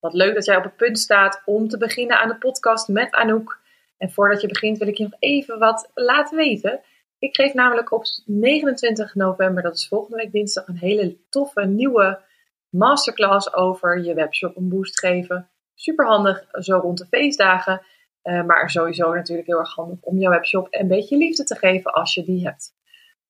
Wat 0.00 0.12
leuk 0.12 0.34
dat 0.34 0.44
jij 0.44 0.56
op 0.56 0.64
het 0.64 0.76
punt 0.76 0.98
staat 0.98 1.42
om 1.44 1.68
te 1.68 1.78
beginnen 1.78 2.20
aan 2.20 2.28
de 2.28 2.36
podcast 2.36 2.88
met 2.88 3.12
Anouk. 3.12 3.60
En 3.98 4.10
voordat 4.10 4.40
je 4.40 4.48
begint 4.48 4.78
wil 4.78 4.88
ik 4.88 4.96
je 4.96 5.02
nog 5.02 5.16
even 5.18 5.58
wat 5.58 5.90
laten 5.94 6.36
weten. 6.36 6.80
Ik 7.18 7.36
geef 7.36 7.54
namelijk 7.54 7.92
op 7.92 8.04
29 8.24 9.14
november, 9.14 9.62
dat 9.62 9.74
is 9.74 9.88
volgende 9.88 10.16
week 10.16 10.32
dinsdag, 10.32 10.68
een 10.68 10.76
hele 10.76 11.16
toffe 11.28 11.66
nieuwe 11.66 12.20
masterclass 12.68 13.54
over 13.54 14.02
je 14.02 14.14
webshop 14.14 14.56
een 14.56 14.68
boost 14.68 14.98
geven. 14.98 15.48
Super 15.74 16.06
handig 16.06 16.46
zo 16.52 16.76
rond 16.76 16.98
de 16.98 17.06
feestdagen. 17.06 17.82
Uh, 18.22 18.44
maar 18.44 18.70
sowieso 18.70 19.14
natuurlijk 19.14 19.48
heel 19.48 19.58
erg 19.58 19.74
handig 19.74 19.98
om 20.00 20.18
jouw 20.18 20.30
webshop 20.30 20.66
een 20.70 20.88
beetje 20.88 21.16
liefde 21.16 21.44
te 21.44 21.56
geven 21.56 21.92
als 21.92 22.14
je 22.14 22.24
die 22.24 22.46
hebt. 22.46 22.72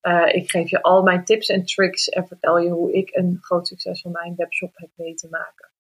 Uh, 0.03 0.35
ik 0.35 0.51
geef 0.51 0.71
je 0.71 0.83
al 0.83 1.03
mijn 1.03 1.25
tips 1.25 1.49
en 1.49 1.65
tricks 1.65 2.09
en 2.09 2.27
vertel 2.27 2.59
je 2.59 2.71
hoe 2.71 2.93
ik 2.93 3.15
een 3.15 3.39
groot 3.41 3.67
succes 3.67 4.01
van 4.01 4.11
mijn 4.13 4.35
webshop 4.37 4.71
heb 4.75 4.91
weten 4.97 5.31
maken. 5.31 5.71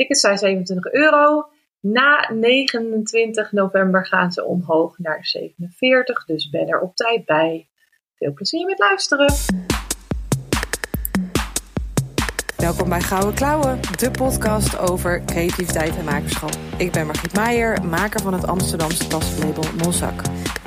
Tickets 0.00 0.20
zijn 0.20 0.38
27 0.38 0.92
euro. 0.92 1.48
Na 1.80 2.30
29 2.32 3.52
november 3.52 4.06
gaan 4.06 4.32
ze 4.32 4.44
omhoog 4.44 4.98
naar 4.98 5.24
47, 5.24 6.24
dus 6.24 6.50
ben 6.50 6.68
er 6.68 6.80
op 6.80 6.96
tijd 6.96 7.24
bij. 7.24 7.68
Veel 8.14 8.32
plezier 8.32 8.66
met 8.66 8.78
luisteren. 8.78 9.32
Welkom 12.56 12.88
bij 12.88 13.00
Gouden 13.00 13.34
Klauwen, 13.34 13.80
de 13.98 14.10
podcast 14.10 14.78
over 14.78 15.24
creativiteit 15.24 15.96
en 15.96 16.04
makerschap. 16.04 16.52
Ik 16.76 16.92
ben 16.92 17.06
Margriet 17.06 17.34
Meijer, 17.34 17.84
maker 17.84 18.20
van 18.20 18.32
het 18.32 18.46
Amsterdamse 18.46 19.06
taslabel 19.06 19.64
Monzak. 19.82 20.22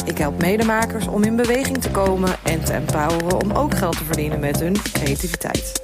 Ik 0.05 0.18
help 0.18 0.41
medemakers 0.41 1.07
om 1.07 1.23
in 1.23 1.35
beweging 1.35 1.77
te 1.77 1.91
komen 1.91 2.35
en 2.43 2.63
te 2.63 2.73
empoweren 2.73 3.41
om 3.41 3.52
ook 3.52 3.73
geld 3.73 3.98
te 3.98 4.04
verdienen 4.04 4.40
met 4.40 4.59
hun 4.59 4.73
creativiteit. 4.73 5.82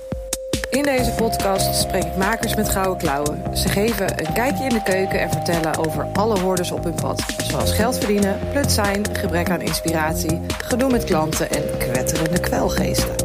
In 0.69 0.83
deze 0.83 1.11
podcast 1.11 1.81
spreek 1.81 2.03
ik 2.03 2.15
makers 2.15 2.55
met 2.55 2.69
gouden 2.69 2.97
klauwen. 2.97 3.57
Ze 3.57 3.69
geven 3.69 4.19
een 4.19 4.33
kijkje 4.33 4.63
in 4.63 4.69
de 4.69 4.83
keuken 4.83 5.19
en 5.19 5.31
vertellen 5.31 5.77
over 5.77 6.03
alle 6.03 6.39
hordes 6.39 6.71
op 6.71 6.83
hun 6.83 6.95
pad. 6.95 7.23
Zoals 7.37 7.73
geld 7.73 7.97
verdienen, 7.97 8.39
plut 8.51 8.71
zijn, 8.71 9.15
gebrek 9.15 9.49
aan 9.49 9.61
inspiratie, 9.61 10.41
gedoe 10.47 10.91
met 10.91 11.03
klanten 11.03 11.49
en 11.51 11.77
kwetterende 11.77 12.39
kwelgeesten. 12.39 13.15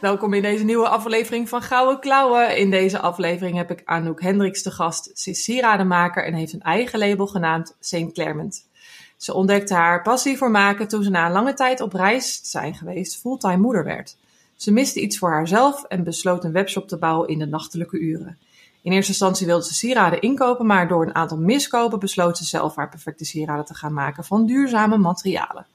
Welkom 0.00 0.34
in 0.34 0.42
deze 0.42 0.64
nieuwe 0.64 0.88
aflevering 0.88 1.48
van 1.48 1.62
Gouden 1.62 2.00
Klauwen. 2.00 2.56
In 2.56 2.70
deze 2.70 2.98
aflevering 2.98 3.56
heb 3.56 3.70
ik 3.70 3.82
Anouk 3.84 4.20
Hendricks 4.20 4.62
te 4.62 4.70
gast. 4.70 5.10
Ze 5.14 5.30
is 5.30 5.44
sierademaker 5.44 6.24
en 6.24 6.34
heeft 6.34 6.52
een 6.52 6.62
eigen 6.62 6.98
label 6.98 7.26
genaamd 7.26 7.76
St. 7.80 8.12
Clement. 8.12 8.68
Ze 9.16 9.34
ontdekte 9.34 9.74
haar 9.74 10.02
passie 10.02 10.36
voor 10.36 10.50
maken 10.50 10.88
toen 10.88 11.02
ze 11.02 11.10
na 11.10 11.26
een 11.26 11.32
lange 11.32 11.54
tijd 11.54 11.80
op 11.80 11.92
reis 11.92 12.40
zijn 12.42 12.74
geweest 12.74 13.20
fulltime 13.20 13.56
moeder 13.56 13.84
werd. 13.84 14.16
Ze 14.62 14.72
miste 14.72 15.00
iets 15.00 15.18
voor 15.18 15.30
haarzelf 15.30 15.84
en 15.84 16.04
besloot 16.04 16.44
een 16.44 16.52
webshop 16.52 16.88
te 16.88 16.98
bouwen 16.98 17.28
in 17.28 17.38
de 17.38 17.46
nachtelijke 17.46 17.98
uren. 17.98 18.38
In 18.82 18.92
eerste 18.92 19.10
instantie 19.10 19.46
wilde 19.46 19.64
ze 19.64 19.74
sieraden 19.74 20.20
inkopen, 20.20 20.66
maar 20.66 20.88
door 20.88 21.06
een 21.06 21.14
aantal 21.14 21.38
miskopen 21.38 21.98
besloot 21.98 22.38
ze 22.38 22.44
zelf 22.44 22.76
haar 22.76 22.88
perfecte 22.88 23.24
sieraden 23.24 23.64
te 23.64 23.74
gaan 23.74 23.92
maken 23.92 24.24
van 24.24 24.46
duurzame 24.46 24.96
materialen. 24.96 25.66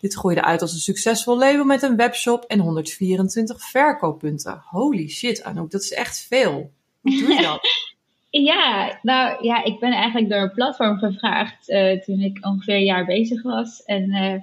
Dit 0.00 0.14
groeide 0.14 0.42
uit 0.42 0.62
als 0.62 0.72
een 0.72 0.78
succesvol 0.78 1.38
label 1.38 1.64
met 1.64 1.82
een 1.82 1.96
webshop 1.96 2.44
en 2.44 2.58
124 2.58 3.62
verkooppunten. 3.62 4.62
Holy 4.64 5.08
shit, 5.08 5.44
Anouk, 5.44 5.70
dat 5.70 5.82
is 5.82 5.92
echt 5.92 6.26
veel. 6.28 6.70
Hoe 7.00 7.18
doe 7.18 7.32
je 7.32 7.42
dat? 7.42 7.60
Ja, 8.30 8.98
nou 9.02 9.44
ja, 9.44 9.64
ik 9.64 9.80
ben 9.80 9.92
eigenlijk 9.92 10.30
door 10.30 10.40
een 10.40 10.52
platform 10.52 10.98
gevraagd 10.98 11.68
uh, 11.68 12.00
toen 12.00 12.20
ik 12.20 12.38
ongeveer 12.40 12.74
een 12.74 12.84
jaar 12.84 13.04
bezig 13.04 13.42
was. 13.42 13.82
En 13.82 14.10
uh, 14.10 14.34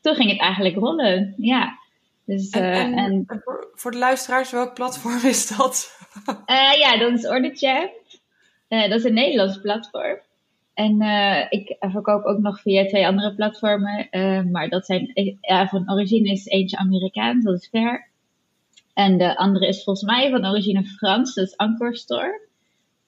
toen 0.00 0.14
ging 0.14 0.30
het 0.30 0.40
eigenlijk 0.40 0.76
rollen, 0.76 1.34
ja. 1.36 1.78
Dus, 2.28 2.50
en, 2.50 2.62
uh, 2.62 2.78
en, 2.78 3.24
en 3.26 3.42
voor, 3.74 3.90
de 3.90 3.98
luisteraars, 3.98 4.50
welk 4.50 4.74
platform 4.74 5.24
is 5.24 5.48
dat? 5.56 5.98
ja, 6.82 6.96
dat 6.96 7.12
is 7.12 7.26
OrderChat. 7.26 7.90
dat 8.68 8.90
is 8.90 9.04
een 9.04 9.14
Nederlands 9.14 9.60
platform. 9.60 10.18
En 10.74 11.00
ik 11.50 11.76
verkoop 11.78 12.24
ook 12.24 12.38
nog 12.38 12.60
via 12.60 12.86
twee 12.86 13.06
andere 13.06 13.34
platformen. 13.34 14.08
maar 14.50 14.68
dat 14.68 14.86
zijn, 14.86 15.10
ja, 15.40 15.68
van 15.68 15.92
origine 15.92 16.30
is 16.30 16.46
eentje 16.46 16.76
Amerikaans, 16.76 17.44
dat 17.44 17.54
is 17.54 17.68
Fair. 17.68 18.08
En 18.94 19.18
de 19.18 19.36
andere 19.36 19.66
is 19.66 19.84
volgens 19.84 20.06
mij 20.06 20.30
van 20.30 20.46
origine 20.46 20.84
Frans, 20.84 21.34
dat 21.34 21.46
is 21.46 21.56
Anchor 21.56 21.96
Store. 21.96 22.40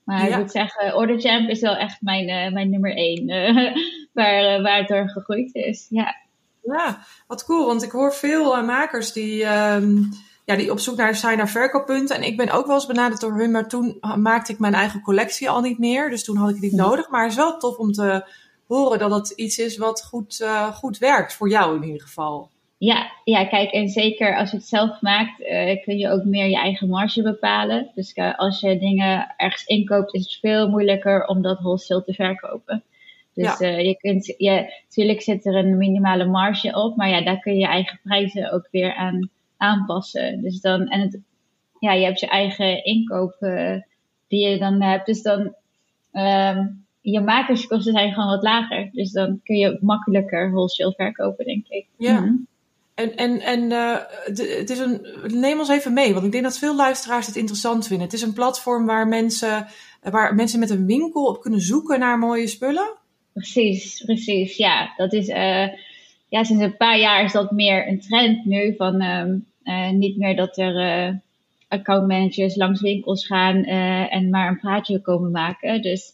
Maar 0.04 0.28
ik 0.28 0.36
moet 0.36 0.50
zeggen, 0.50 0.96
Order 0.96 1.48
is 1.48 1.60
wel 1.60 1.76
echt 1.76 2.02
mijn, 2.02 2.28
uh, 2.28 2.52
mijn 2.52 2.70
nummer 2.70 2.96
één. 2.96 3.26
Waar, 4.12 4.62
waar 4.62 4.78
het 4.78 4.88
door 4.88 5.08
gegroeid 5.08 5.54
is. 5.54 5.86
Ja. 5.90 6.14
Ja, 6.62 7.04
wat 7.26 7.44
cool. 7.44 7.66
Want 7.66 7.82
ik 7.82 7.90
hoor 7.90 8.14
veel 8.14 8.64
makers 8.64 9.12
die, 9.12 9.44
um, 9.44 10.08
ja, 10.44 10.56
die 10.56 10.70
op 10.70 10.78
zoek 10.78 10.96
naar 10.96 11.14
zijn 11.14 11.36
naar 11.36 11.48
verkooppunten. 11.48 12.16
En 12.16 12.22
ik 12.22 12.36
ben 12.36 12.50
ook 12.50 12.66
wel 12.66 12.74
eens 12.74 12.86
benaderd 12.86 13.20
door 13.20 13.38
hun. 13.38 13.50
Maar 13.50 13.68
toen 13.68 13.98
maakte 14.16 14.52
ik 14.52 14.58
mijn 14.58 14.74
eigen 14.74 15.02
collectie 15.02 15.50
al 15.50 15.60
niet 15.60 15.78
meer. 15.78 16.10
Dus 16.10 16.24
toen 16.24 16.36
had 16.36 16.48
ik 16.48 16.54
het 16.54 16.64
niet 16.64 16.72
nodig. 16.72 17.10
Maar 17.10 17.22
het 17.22 17.30
is 17.30 17.36
wel 17.36 17.58
tof 17.58 17.76
om 17.76 17.92
te 17.92 18.24
horen 18.66 18.98
dat 18.98 19.10
het 19.10 19.30
iets 19.30 19.58
is 19.58 19.76
wat 19.76 20.04
goed, 20.04 20.46
goed 20.74 20.98
werkt. 20.98 21.34
Voor 21.34 21.48
jou 21.48 21.76
in 21.76 21.82
ieder 21.82 22.02
geval. 22.02 22.50
Ja, 22.82 23.10
ja, 23.24 23.44
kijk, 23.46 23.70
en 23.70 23.88
zeker 23.88 24.36
als 24.36 24.50
je 24.50 24.56
het 24.56 24.66
zelf 24.66 25.00
maakt, 25.00 25.40
uh, 25.40 25.82
kun 25.82 25.98
je 25.98 26.10
ook 26.10 26.24
meer 26.24 26.46
je 26.46 26.56
eigen 26.56 26.88
marge 26.88 27.22
bepalen. 27.22 27.90
Dus 27.94 28.14
als 28.36 28.60
je 28.60 28.78
dingen 28.78 29.34
ergens 29.36 29.64
inkoopt, 29.64 30.14
is 30.14 30.22
het 30.22 30.38
veel 30.40 30.68
moeilijker 30.68 31.26
om 31.26 31.42
dat 31.42 31.58
wholesale 31.58 32.04
te 32.04 32.12
verkopen. 32.12 32.82
Dus 33.34 33.58
ja. 33.58 33.70
uh, 33.70 33.84
je 33.84 33.96
kunt, 33.96 34.34
ja, 34.36 34.66
natuurlijk 34.88 35.22
zit 35.22 35.46
er 35.46 35.54
een 35.54 35.76
minimale 35.76 36.24
marge 36.24 36.74
op, 36.74 36.96
maar 36.96 37.08
ja, 37.08 37.24
daar 37.24 37.40
kun 37.40 37.52
je 37.52 37.58
je 37.58 37.66
eigen 37.66 38.00
prijzen 38.02 38.52
ook 38.52 38.68
weer 38.70 38.94
aan 38.94 39.30
aanpassen. 39.56 40.42
Dus 40.42 40.60
dan, 40.60 40.88
en 40.88 41.00
het, 41.00 41.18
ja, 41.78 41.92
je 41.92 42.04
hebt 42.04 42.20
je 42.20 42.26
eigen 42.26 42.84
inkoop 42.84 43.36
die 44.28 44.48
je 44.48 44.58
dan 44.58 44.82
hebt. 44.82 45.06
Dus 45.06 45.22
dan, 45.22 45.54
um, 46.12 46.84
je 47.00 47.20
makerskosten 47.20 47.92
zijn 47.92 48.12
gewoon 48.12 48.28
wat 48.28 48.42
lager. 48.42 48.90
Dus 48.92 49.12
dan 49.12 49.40
kun 49.44 49.56
je 49.56 49.78
makkelijker 49.80 50.50
wholesale 50.50 50.92
verkopen, 50.96 51.44
denk 51.44 51.66
ik. 51.68 51.86
Ja. 51.96 52.20
Mm 52.20 52.48
en, 53.00 53.16
en, 53.16 53.40
en 53.40 53.70
uh, 53.70 53.96
het 54.58 54.70
is 54.70 54.78
een, 54.78 55.06
neem 55.22 55.58
ons 55.58 55.68
even 55.68 55.92
mee, 55.92 56.12
want 56.12 56.24
ik 56.24 56.32
denk 56.32 56.44
dat 56.44 56.58
veel 56.58 56.76
luisteraars 56.76 57.26
het 57.26 57.36
interessant 57.36 57.86
vinden. 57.86 58.06
Het 58.06 58.14
is 58.14 58.22
een 58.22 58.32
platform 58.32 58.86
waar 58.86 59.08
mensen, 59.08 59.66
waar 60.02 60.34
mensen 60.34 60.58
met 60.58 60.70
een 60.70 60.86
winkel 60.86 61.24
op 61.24 61.40
kunnen 61.40 61.60
zoeken 61.60 61.98
naar 61.98 62.18
mooie 62.18 62.46
spullen. 62.46 62.98
Precies, 63.40 64.02
precies. 64.04 64.56
Ja, 64.56 64.92
dat 64.96 65.12
is, 65.12 65.28
uh, 65.28 65.66
ja, 66.28 66.44
sinds 66.44 66.62
een 66.62 66.76
paar 66.76 66.98
jaar 66.98 67.24
is 67.24 67.32
dat 67.32 67.50
meer 67.50 67.88
een 67.88 68.00
trend 68.00 68.44
nu. 68.44 68.74
Van 68.76 69.02
uh, 69.02 69.90
niet 69.90 70.16
meer 70.16 70.36
dat 70.36 70.58
er 70.58 71.20
accountmanagers 71.68 72.56
langs 72.56 72.80
winkels 72.80 73.26
gaan 73.26 73.64
en 73.64 74.30
maar 74.30 74.48
een 74.48 74.58
praatje 74.58 75.00
komen 75.00 75.30
maken. 75.30 75.82
Dus 75.82 76.12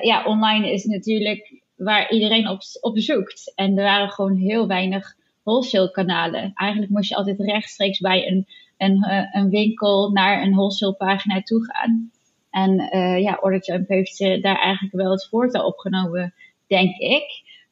ja, 0.00 0.24
online 0.24 0.72
is 0.72 0.84
natuurlijk 0.84 1.62
waar 1.76 2.10
iedereen 2.10 2.48
op, 2.48 2.60
op 2.80 2.98
zoekt. 2.98 3.52
En 3.54 3.76
er 3.76 3.84
waren 3.84 4.10
gewoon 4.10 4.36
heel 4.36 4.66
weinig 4.66 5.14
wholesale 5.42 5.90
kanalen. 5.90 6.52
Eigenlijk 6.54 6.92
moest 6.92 7.08
je 7.08 7.16
altijd 7.16 7.40
rechtstreeks 7.40 7.98
bij 7.98 8.28
een, 8.28 8.46
een, 8.76 9.02
eh, 9.02 9.24
een 9.32 9.50
winkel 9.50 10.10
naar 10.10 10.42
een 10.42 10.52
wholesale 10.52 10.94
pagina 10.94 11.42
toe 11.42 11.64
gaan. 11.64 12.10
En 12.50 12.98
ja, 13.20 13.38
OrderJump 13.40 13.88
heeft 13.88 14.20
uh, 14.20 14.42
daar 14.42 14.60
eigenlijk 14.60 14.94
wel 14.94 15.10
het 15.10 15.28
voortouw 15.28 15.64
opgenomen, 15.64 16.34
denk 16.68 16.96
ik. 16.96 17.24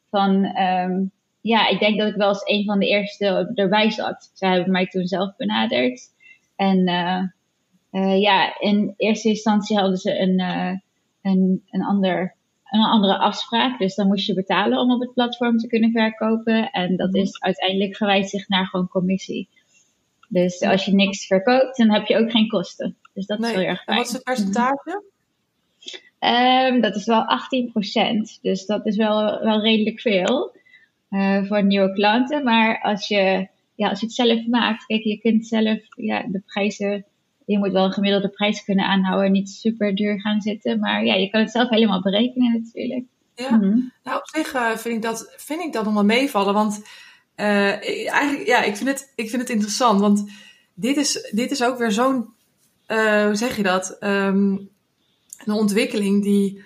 Van, 0.09 0.45
um, 0.45 1.11
ja, 1.41 1.67
ik 1.67 1.79
denk 1.79 1.97
dat 1.99 2.07
ik 2.07 2.15
wel 2.15 2.27
eens 2.27 2.45
een 2.45 2.65
van 2.65 2.79
de 2.79 2.87
eerste 2.87 3.51
erbij 3.55 3.89
zat. 3.89 4.31
Zij 4.33 4.49
hebben 4.49 4.71
mij 4.71 4.87
toen 4.87 5.07
zelf 5.07 5.35
benaderd. 5.35 6.01
En 6.55 6.77
uh, 7.91 8.21
ja, 8.21 8.59
in 8.59 8.93
eerste 8.97 9.29
instantie 9.29 9.77
hadden 9.77 9.97
ze 9.97 10.19
een, 10.19 10.39
een, 11.21 11.63
een 11.69 11.83
ander 11.83 12.35
een 12.69 12.83
andere 12.83 13.17
afspraak. 13.17 13.79
Dus 13.79 13.95
dan 13.95 14.07
moest 14.07 14.25
je 14.25 14.33
betalen 14.33 14.79
om 14.79 14.91
op 14.91 15.01
het 15.01 15.13
platform 15.13 15.57
te 15.57 15.67
kunnen 15.67 15.91
verkopen. 15.91 16.71
En 16.71 16.97
dat 16.97 17.11
mhm. 17.11 17.21
is 17.21 17.41
uiteindelijk 17.41 17.95
gewijzigd 17.95 18.49
naar 18.49 18.65
gewoon 18.65 18.87
commissie. 18.87 19.49
Dus 20.29 20.61
als 20.61 20.85
je 20.85 20.93
niks 20.93 21.25
verkoopt, 21.25 21.77
dan 21.77 21.91
heb 21.91 22.05
je 22.05 22.17
ook 22.17 22.31
geen 22.31 22.47
kosten. 22.47 22.97
Dus 23.13 23.25
dat 23.25 23.39
is 23.39 23.51
heel 23.51 23.61
erg 23.61 23.83
fijn. 23.83 23.97
En 23.97 24.03
wat 24.03 24.05
is 24.05 24.13
het 24.13 24.23
percentage? 24.23 25.03
Um, 26.19 26.81
dat 26.81 26.95
is 26.95 27.05
wel 27.05 27.25
18%. 28.37 28.41
Dus 28.41 28.65
dat 28.65 28.85
is 28.85 28.95
wel, 28.95 29.43
wel 29.43 29.61
redelijk 29.61 29.99
veel 29.99 30.55
uh, 31.09 31.43
voor 31.43 31.63
nieuwe 31.63 31.93
klanten. 31.93 32.43
Maar 32.43 32.81
als 32.81 33.07
je, 33.07 33.47
ja, 33.75 33.89
als 33.89 33.99
je 33.99 34.05
het 34.05 34.15
zelf 34.15 34.47
maakt, 34.47 34.85
kijk, 34.85 35.03
je 35.03 35.17
kunt 35.17 35.47
zelf 35.47 35.79
ja, 35.95 36.23
de 36.27 36.41
prijzen 36.45 37.05
je 37.47 37.57
moet 37.57 37.71
wel 37.71 37.85
een 37.85 37.91
gemiddelde 37.91 38.29
prijs 38.29 38.63
kunnen 38.63 38.85
aanhouden 38.85 39.25
en 39.25 39.31
niet 39.31 39.49
super 39.49 39.95
duur 39.95 40.21
gaan 40.21 40.41
zitten. 40.41 40.79
Maar 40.79 41.05
ja, 41.05 41.13
je 41.13 41.29
kan 41.29 41.41
het 41.41 41.51
zelf 41.51 41.69
helemaal 41.69 42.01
berekenen 42.01 42.61
natuurlijk. 42.63 43.05
Ja, 43.35 43.55
mhm. 43.55 43.79
nou 44.03 44.17
op 44.17 44.27
zich 44.27 44.53
uh, 44.53 44.75
vind, 44.75 44.95
ik 44.95 45.01
dat, 45.01 45.33
vind 45.37 45.61
ik 45.61 45.73
dat 45.73 45.85
nog 45.85 45.93
wel 45.93 46.05
meevallen. 46.05 46.53
Want 46.53 46.81
uh, 47.35 48.11
eigenlijk, 48.13 48.47
ja, 48.47 48.63
ik 48.63 48.75
vind, 48.75 48.89
het, 48.89 49.13
ik 49.15 49.29
vind 49.29 49.41
het 49.41 49.51
interessant. 49.51 49.99
Want 49.99 50.31
dit 50.73 50.97
is, 50.97 51.29
dit 51.31 51.51
is 51.51 51.63
ook 51.63 51.77
weer 51.77 51.91
zo'n, 51.91 52.33
hoe 52.87 53.31
zeg 53.33 53.57
je 53.57 53.63
dat? 53.63 53.97
Um, 53.99 54.69
een 55.47 55.53
ontwikkeling 55.53 56.23
die 56.23 56.63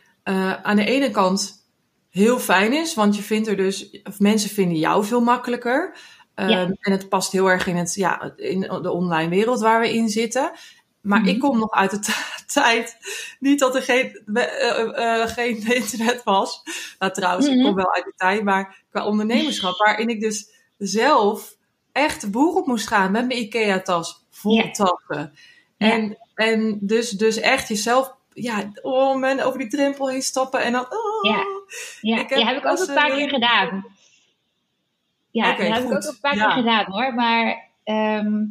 aan 0.63 0.75
de 0.75 0.85
ene 0.85 1.11
kant 1.11 1.67
heel 2.09 2.39
fijn 2.39 2.73
is. 2.73 2.93
Want 2.93 3.15
je 3.15 3.21
vindt 3.21 3.47
er 3.47 3.57
dus, 3.57 4.01
of 4.03 4.19
mensen 4.19 4.49
vinden 4.49 4.77
jou 4.77 5.05
veel 5.05 5.21
makkelijker. 5.21 5.97
Ja. 6.35 6.47
Ehm, 6.47 6.71
en 6.79 6.91
het 6.91 7.09
past 7.09 7.31
heel 7.31 7.47
erg 7.49 7.67
in, 7.67 7.75
het, 7.75 7.93
ja, 7.95 8.33
in 8.35 8.59
de 8.59 8.91
online 8.91 9.29
wereld 9.29 9.59
waar 9.59 9.79
we 9.81 9.93
in 9.93 10.09
zitten. 10.09 10.51
Maar 11.01 11.19
Mhm. 11.19 11.29
ik 11.29 11.39
kom 11.39 11.59
nog 11.59 11.71
uit 11.71 11.91
de 11.91 11.99
tijd, 12.53 12.97
niet 13.39 13.59
dat 13.59 13.75
er 13.75 13.81
geen, 13.81 14.21
eh, 14.33 14.43
eh, 14.43 15.21
eh, 15.21 15.27
geen 15.29 15.65
internet 15.81 16.23
was. 16.23 16.63
Nou 16.99 17.11
trouwens, 17.13 17.47
ik 17.47 17.55
Mhm. 17.55 17.63
kom 17.65 17.75
wel 17.75 17.93
uit 17.93 18.03
die 18.03 18.13
tijd, 18.15 18.43
maar 18.43 18.83
qua 18.89 19.05
ondernemerschap, 19.05 19.77
waarin 19.77 20.09
ik 20.09 20.21
dus 20.21 20.49
zelf 20.77 21.55
echt 21.91 22.21
de 22.21 22.29
boer 22.29 22.55
op 22.55 22.67
moest 22.67 22.87
gaan 22.87 23.11
met 23.11 23.27
mijn 23.27 23.39
IKEA-tas 23.39 24.25
vol 24.29 24.71
tassen. 24.71 25.33
En, 25.77 26.17
en 26.35 26.77
dus, 26.81 27.09
dus 27.09 27.37
echt 27.37 27.67
jezelf, 27.67 28.15
ja, 28.33 28.71
oh 28.81 29.19
man, 29.19 29.39
over 29.39 29.59
die 29.59 29.67
drempel 29.67 30.09
heen 30.09 30.21
stappen 30.21 30.63
en 30.63 30.71
dan, 30.71 30.81
oh. 30.81 31.31
Ja. 31.31 31.43
Ja, 32.01 32.21
Ik 32.21 32.29
heb 32.29 32.37
die 32.37 32.47
heb 32.47 32.57
ik 32.57 32.65
ook 32.65 32.79
een 32.79 32.93
paar 32.95 33.11
keer 33.11 33.29
gedaan. 33.29 33.85
Ja, 35.31 35.55
die 35.55 35.65
heb 35.65 35.83
ik 35.83 35.91
ook 35.91 36.03
een 36.03 36.17
paar 36.21 36.35
Ja. 36.35 36.45
keer 36.45 36.63
gedaan 36.63 36.85
hoor. 36.91 37.13
Maar 37.13 37.69
ehm, 37.83 38.43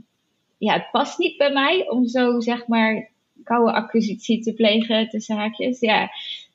ja, 0.59 0.73
het 0.73 0.91
past 0.91 1.19
niet 1.19 1.37
bij 1.37 1.53
mij 1.53 1.88
om 1.88 2.06
zo 2.06 2.41
zeg 2.41 2.67
maar 2.67 3.11
koude 3.44 3.73
acquisitie 3.73 4.43
te 4.43 4.55
plegen 4.55 5.09
tussen 5.09 5.37
haakjes. 5.37 5.81
Ja. 5.81 6.11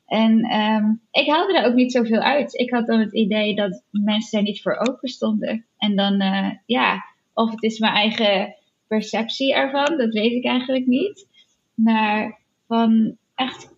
En 0.06 0.40
ehm, 0.44 0.84
ik 1.10 1.28
haalde 1.30 1.58
er 1.58 1.66
ook 1.66 1.74
niet 1.74 1.92
zoveel 1.92 2.20
uit. 2.20 2.54
Ik 2.54 2.70
had 2.70 2.86
dan 2.86 3.00
het 3.00 3.12
idee 3.14 3.54
dat 3.54 3.82
mensen 3.90 4.38
er 4.38 4.44
niet 4.44 4.62
voor 4.62 4.76
open 4.76 5.08
stonden. 5.08 5.66
En 5.78 5.96
dan, 5.96 6.20
eh, 6.20 6.50
ja, 6.66 7.04
of 7.34 7.50
het 7.50 7.62
is 7.62 7.78
mijn 7.78 7.92
eigen 7.92 8.54
perceptie 8.86 9.54
ervan, 9.54 9.98
dat 9.98 10.12
weet 10.12 10.32
ik 10.32 10.44
eigenlijk 10.44 10.86
niet. 10.86 11.26
Maar 11.74 12.38
van 12.66 13.16
echt 13.34 13.74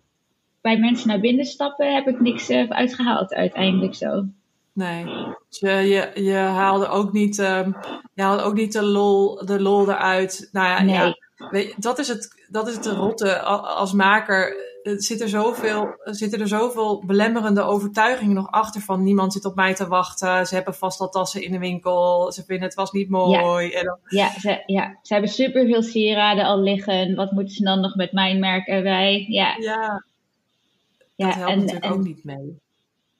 bij 0.61 0.79
mensen 0.79 1.07
naar 1.07 1.19
binnen 1.19 1.45
stappen 1.45 1.93
heb 1.93 2.07
ik 2.07 2.19
niks 2.19 2.49
eh, 2.49 2.69
uitgehaald 2.69 3.33
uiteindelijk 3.33 3.95
zo. 3.95 4.25
Nee, 4.73 5.05
dus 5.49 5.59
je, 5.59 5.69
je, 5.69 6.23
je 6.23 6.35
haalde 6.35 6.87
ook 6.87 7.11
niet, 7.11 7.39
ehm, 7.39 7.71
je 8.13 8.21
haalde 8.21 8.43
ook 8.43 8.53
niet 8.53 8.73
de 8.73 8.83
lol, 8.83 9.45
de 9.45 9.61
lol 9.61 9.89
eruit. 9.89 10.49
Nou 10.51 10.67
ja, 10.67 10.81
Nee. 10.81 10.95
ja 10.95 11.15
weet 11.49 11.67
je, 11.67 11.75
dat, 11.77 11.99
is 11.99 12.07
het, 12.07 12.45
dat 12.49 12.67
is 12.67 12.75
het 12.75 12.85
rotte 12.85 13.39
als 13.41 13.93
maker. 13.93 14.55
Er 14.89 15.03
zitten, 15.03 15.29
zoveel, 15.29 15.95
er 16.03 16.15
zitten 16.15 16.39
er 16.39 16.47
zoveel 16.47 17.03
belemmerende 17.05 17.61
overtuigingen 17.61 18.35
nog 18.35 18.51
achter 18.51 18.81
van 18.81 19.03
niemand 19.03 19.33
zit 19.33 19.45
op 19.45 19.55
mij 19.55 19.73
te 19.75 19.87
wachten. 19.87 20.45
Ze 20.47 20.55
hebben 20.55 20.73
vast 20.75 20.99
al 20.99 21.09
tassen 21.09 21.43
in 21.43 21.51
de 21.51 21.59
winkel. 21.59 22.31
Ze 22.31 22.43
vinden 22.43 22.65
het 22.65 22.75
was 22.75 22.91
niet 22.91 23.09
mooi. 23.09 23.71
En 23.71 23.85
dan, 23.85 23.97
Ja, 24.07 24.39
ze, 24.39 24.63
ja, 24.65 24.97
ze 25.01 25.13
hebben 25.13 25.31
superveel 25.31 25.81
sieraden 25.83 26.45
al 26.45 26.59
liggen. 26.61 27.15
Wat 27.15 27.31
moeten 27.31 27.53
ze 27.55 27.63
dan 27.63 27.81
nog 27.81 27.95
met 27.95 28.11
mijn 28.11 28.39
merk 28.39 28.67
erbij? 28.67 29.25
Ja, 29.27 29.55
ja, 29.59 30.03
ja 31.15 31.25
dat 31.25 31.35
helpt 31.35 31.51
en, 31.51 31.57
natuurlijk 31.59 31.85
en- 31.85 31.91
ook 31.91 32.03
niet 32.03 32.23
mee. 32.23 32.59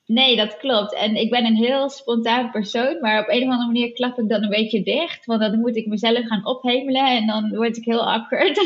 nee, 0.05 0.35
dat 0.35 0.57
klopt. 0.57 0.93
En 0.93 1.15
ik 1.15 1.29
ben 1.29 1.45
een 1.45 1.55
heel 1.55 1.89
spontaan 1.89 2.51
persoon, 2.51 2.97
maar 3.01 3.21
op 3.21 3.29
een 3.29 3.43
of 3.43 3.49
andere 3.49 3.65
manier 3.71 3.91
klap 3.93 4.19
ik 4.19 4.29
dan 4.29 4.43
een 4.43 4.49
beetje 4.49 4.83
dicht. 4.83 5.25
Want 5.25 5.41
dan 5.41 5.59
moet 5.59 5.75
ik 5.75 5.87
mezelf 5.87 6.25
gaan 6.27 6.45
ophemelen 6.45 7.07
en 7.17 7.27
dan 7.27 7.55
word 7.55 7.77
ik 7.77 7.85
heel 7.85 8.11
awkward. 8.11 8.59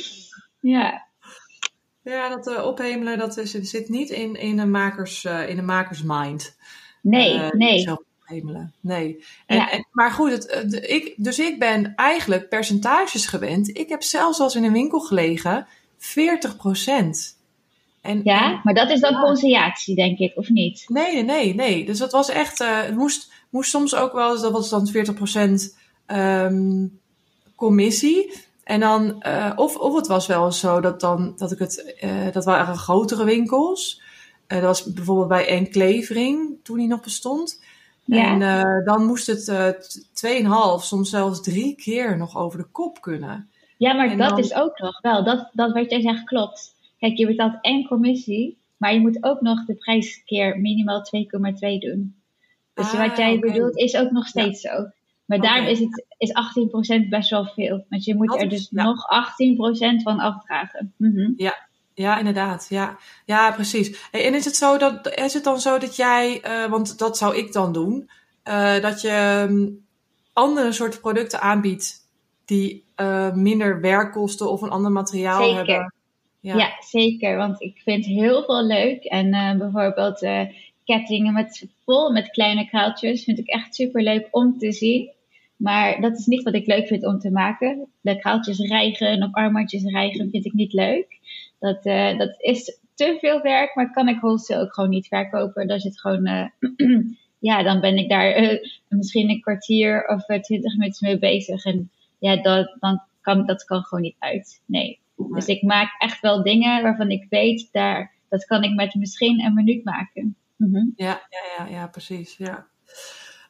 ja, 0.60 1.10
Ja, 2.04 2.28
dat 2.28 2.46
eh, 2.46 2.64
ophemelen, 2.66 3.18
dat 3.18 3.36
is, 3.36 3.50
zit 3.50 3.88
niet 3.88 4.10
in, 4.10 4.34
in, 4.34 4.58
een 4.58 4.70
makers, 4.70 5.24
eh, 5.24 5.48
in 5.48 5.58
een 5.58 5.64
makersmind. 5.64 6.56
nee, 7.00 7.38
Eh, 7.38 7.50
nee. 7.50 7.78
zelf 7.78 7.98
ophemelen. 8.22 8.72
Nee. 8.80 9.24
En, 9.46 9.56
Ja. 9.56 9.70
en, 9.70 9.86
maar 9.92 10.10
goed, 10.10 10.30
het, 10.30 10.70
de- 10.70 10.86
ik, 10.86 11.14
dus 11.16 11.38
ik 11.38 11.58
ben 11.58 11.94
eigenlijk 11.94 12.48
percentages 12.48 13.26
gewend. 13.26 13.76
Ik 13.78 13.88
heb 13.88 14.02
zelfs 14.02 14.40
als 14.40 14.54
in 14.54 14.64
een 14.64 14.72
winkel 14.72 15.00
gelegen 15.00 15.66
40 15.98 16.56
En, 18.00 18.20
Ja, 18.24 18.60
maar 18.64 18.74
dat 18.74 18.90
is 18.90 19.00
dan 19.00 19.12
Ja. 19.12 19.20
conciliatie, 19.20 19.94
denk 19.94 20.18
ik, 20.18 20.36
of 20.36 20.48
niet? 20.48 20.84
nee, 20.88 21.22
nee, 21.22 21.54
nee. 21.54 21.84
Dus 21.84 21.98
dat 21.98 22.12
was 22.12 22.28
echt, 22.28 22.58
het 22.58 22.96
moest, 22.96 23.32
moest 23.50 23.70
soms 23.70 23.94
ook 23.94 24.12
wel 24.12 24.32
eens, 24.32 24.40
dat 24.42 24.52
was 24.52 24.68
dan 24.70 24.86
40% 24.88 25.76
ehm, 26.06 26.86
commissie. 27.54 28.32
En 28.64 28.80
dan, 28.80 29.22
eh, 29.22 29.52
of, 29.56 29.76
of 29.76 29.94
het 29.96 30.06
was 30.06 30.26
wel 30.26 30.52
zo 30.52 30.80
dat 30.80 31.00
dan, 31.00 31.32
dat 31.36 31.52
ik 31.52 31.58
het, 31.58 31.94
eh, 32.00 32.32
dat 32.32 32.44
waren 32.44 32.76
grotere 32.76 33.24
winkels. 33.24 34.00
Eh, 34.46 34.56
dat 34.58 34.66
was 34.66 34.92
bijvoorbeeld 34.92 35.28
bij 35.28 35.46
Enclevering, 35.46 36.56
toen 36.62 36.76
die 36.78 36.86
nog 36.88 37.00
bestond. 37.00 37.62
Ja. 38.04 38.40
En 38.40 38.84
dan 38.84 39.06
moest 39.06 39.26
het 39.26 39.48
eh, 39.48 39.68
t- 39.68 40.08
2,5, 40.12 40.84
soms 40.84 41.10
zelfs 41.10 41.40
drie 41.42 41.74
keer 41.74 42.16
nog 42.16 42.36
over 42.36 42.58
de 42.58 42.66
kop 42.72 43.00
kunnen. 43.00 43.48
Ja, 43.76 43.92
maar 43.92 44.10
En 44.10 44.18
dat 44.18 44.28
dan- 44.28 44.38
is 44.38 44.54
ook 44.54 44.78
nog 44.78 45.00
wel. 45.00 45.24
Dat, 45.24 45.50
dat 45.52 45.72
wat 45.72 45.90
jij 45.90 46.00
zegt 46.00 46.24
klopt. 46.24 46.74
Kijk, 46.98 47.16
je 47.16 47.26
betaalt 47.26 47.58
één 47.60 47.86
commissie, 47.86 48.56
maar 48.76 48.94
je 48.94 49.00
moet 49.00 49.24
ook 49.24 49.40
nog 49.40 49.64
de 49.64 49.74
prijs 49.74 50.22
keer 50.24 50.60
minimaal 50.60 51.02
2,2 51.02 51.78
doen. 51.78 52.14
Dus 52.74 52.92
Ah, 52.92 53.06
wat 53.08 53.16
jij 53.16 53.36
oké. 53.36 53.46
bedoelt 53.50 53.76
is 53.76 53.96
ook 53.96 54.10
nog 54.10 54.26
steeds 54.26 54.60
zo. 54.60 54.86
Maar 55.32 55.40
daarom 55.40 55.62
Oké. 55.62 55.72
is, 55.72 55.78
het, 55.78 56.04
is 56.18 56.32
18% 57.04 57.08
best 57.08 57.30
wel 57.30 57.44
veel. 57.44 57.84
Want 57.88 58.04
je 58.04 58.14
moet 58.14 58.28
Dat 58.28 58.40
er 58.40 58.44
is- 58.44 58.50
dus 58.50 58.68
ja. 58.70 58.82
nog 58.82 59.06
18% 59.98 60.02
van 60.02 60.18
afdragen. 60.18 60.92
Mhm. 60.96 61.32
Ja, 61.94 62.18
inderdaad. 62.18 62.66
Ja, 62.68 62.98
ja 63.26 63.50
precies. 63.52 64.08
En 64.10 64.34
is 64.34 64.44
het, 64.44 64.56
zo 64.56 64.78
dat, 64.78 65.14
is 65.14 65.34
het 65.34 65.44
dan 65.44 65.60
zo 65.60 65.78
dat 65.78 65.96
jij, 65.96 66.40
eh, 66.40 66.70
want 66.70 66.98
dat 66.98 67.18
zou 67.18 67.36
ik 67.36 67.52
dan 67.52 67.72
doen, 67.72 68.10
eh, 68.42 68.80
dat 68.80 69.00
je 69.00 69.46
mm, 69.48 69.84
andere 70.32 70.72
soorten 70.72 71.00
producten 71.00 71.40
aanbiedt 71.40 71.94
die 72.44 72.84
eh, 72.94 73.32
minder 73.32 73.80
werkkosten 73.80 74.50
of 74.50 74.62
een 74.62 74.70
ander 74.70 74.92
materiaal 74.92 75.42
Zeker. 75.44 75.66
hebben? 75.66 75.94
Ja. 76.40 76.70
zeker. 76.80 77.36
Want 77.36 77.60
ik 77.62 77.80
vind 77.84 78.04
heel 78.04 78.44
veel 78.44 78.64
leuk. 78.64 79.04
En 79.04 79.58
bijvoorbeeld 79.58 80.26
kettingen 80.84 81.32
met, 81.32 81.66
vol 81.84 82.12
met 82.12 82.30
kleine 82.30 82.66
kraaltjes 82.68 83.24
vind 83.24 83.38
ik 83.38 83.46
echt 83.46 83.74
super 83.74 84.02
leuk 84.02 84.28
om 84.30 84.58
te 84.58 84.72
zien. 84.72 85.10
Maar 85.62 86.00
dat 86.00 86.18
is 86.18 86.26
niet 86.26 86.42
wat 86.42 86.54
ik 86.54 86.66
leuk 86.66 86.86
vind 86.86 87.06
om 87.06 87.18
te 87.18 87.30
maken. 87.30 87.88
De 88.00 88.18
kraaltjes 88.18 88.58
rijgen 88.58 89.22
of 89.22 89.32
armbandjes 89.32 89.84
rijgen 89.84 90.30
vind 90.30 90.44
ik 90.44 90.52
niet 90.52 90.72
leuk. 90.72 91.18
Dat, 91.58 91.84
eh, 91.84 92.18
dat 92.18 92.34
is 92.38 92.78
te 92.94 93.16
veel 93.20 93.40
werk, 93.40 93.74
maar 93.74 93.92
kan 93.92 94.08
ik 94.08 94.20
wholesale 94.20 94.62
ook 94.62 94.74
gewoon 94.74 94.90
niet 94.90 95.06
verkopen. 95.06 95.66
Dan 95.66 95.80
zit 95.80 96.00
gewoon, 96.00 96.24
eh, 96.24 96.46
ja, 97.48 97.62
dan 97.62 97.80
ben 97.80 97.96
ik 97.96 98.08
daar 98.08 98.32
eh, 98.32 98.68
misschien 98.88 99.30
een 99.30 99.40
kwartier 99.40 100.06
of 100.06 100.24
twintig 100.24 100.76
minuten 100.76 101.06
mee 101.08 101.18
bezig. 101.18 101.64
En 101.64 101.90
ja, 102.18 102.36
dat, 102.36 102.76
dan 102.80 103.02
kan, 103.20 103.46
dat 103.46 103.64
kan 103.64 103.82
gewoon 103.82 104.04
niet 104.04 104.16
uit. 104.18 104.62
Nee. 104.66 105.00
Dus 105.16 105.46
ik 105.46 105.62
maak 105.62 105.94
echt 105.98 106.20
wel 106.20 106.42
dingen 106.42 106.82
waarvan 106.82 107.10
ik 107.10 107.26
weet, 107.30 107.68
daar, 107.72 108.12
dat 108.28 108.44
kan 108.44 108.62
ik 108.62 108.74
met 108.74 108.94
misschien 108.94 109.40
een 109.40 109.54
minuut 109.54 109.84
maken. 109.84 110.36
Mhm. 110.56 110.84
Ja, 110.96 111.22
ja, 111.30 111.64
ja, 111.64 111.70
ja, 111.70 111.86
precies. 111.86 112.36
Ja. 112.36 112.66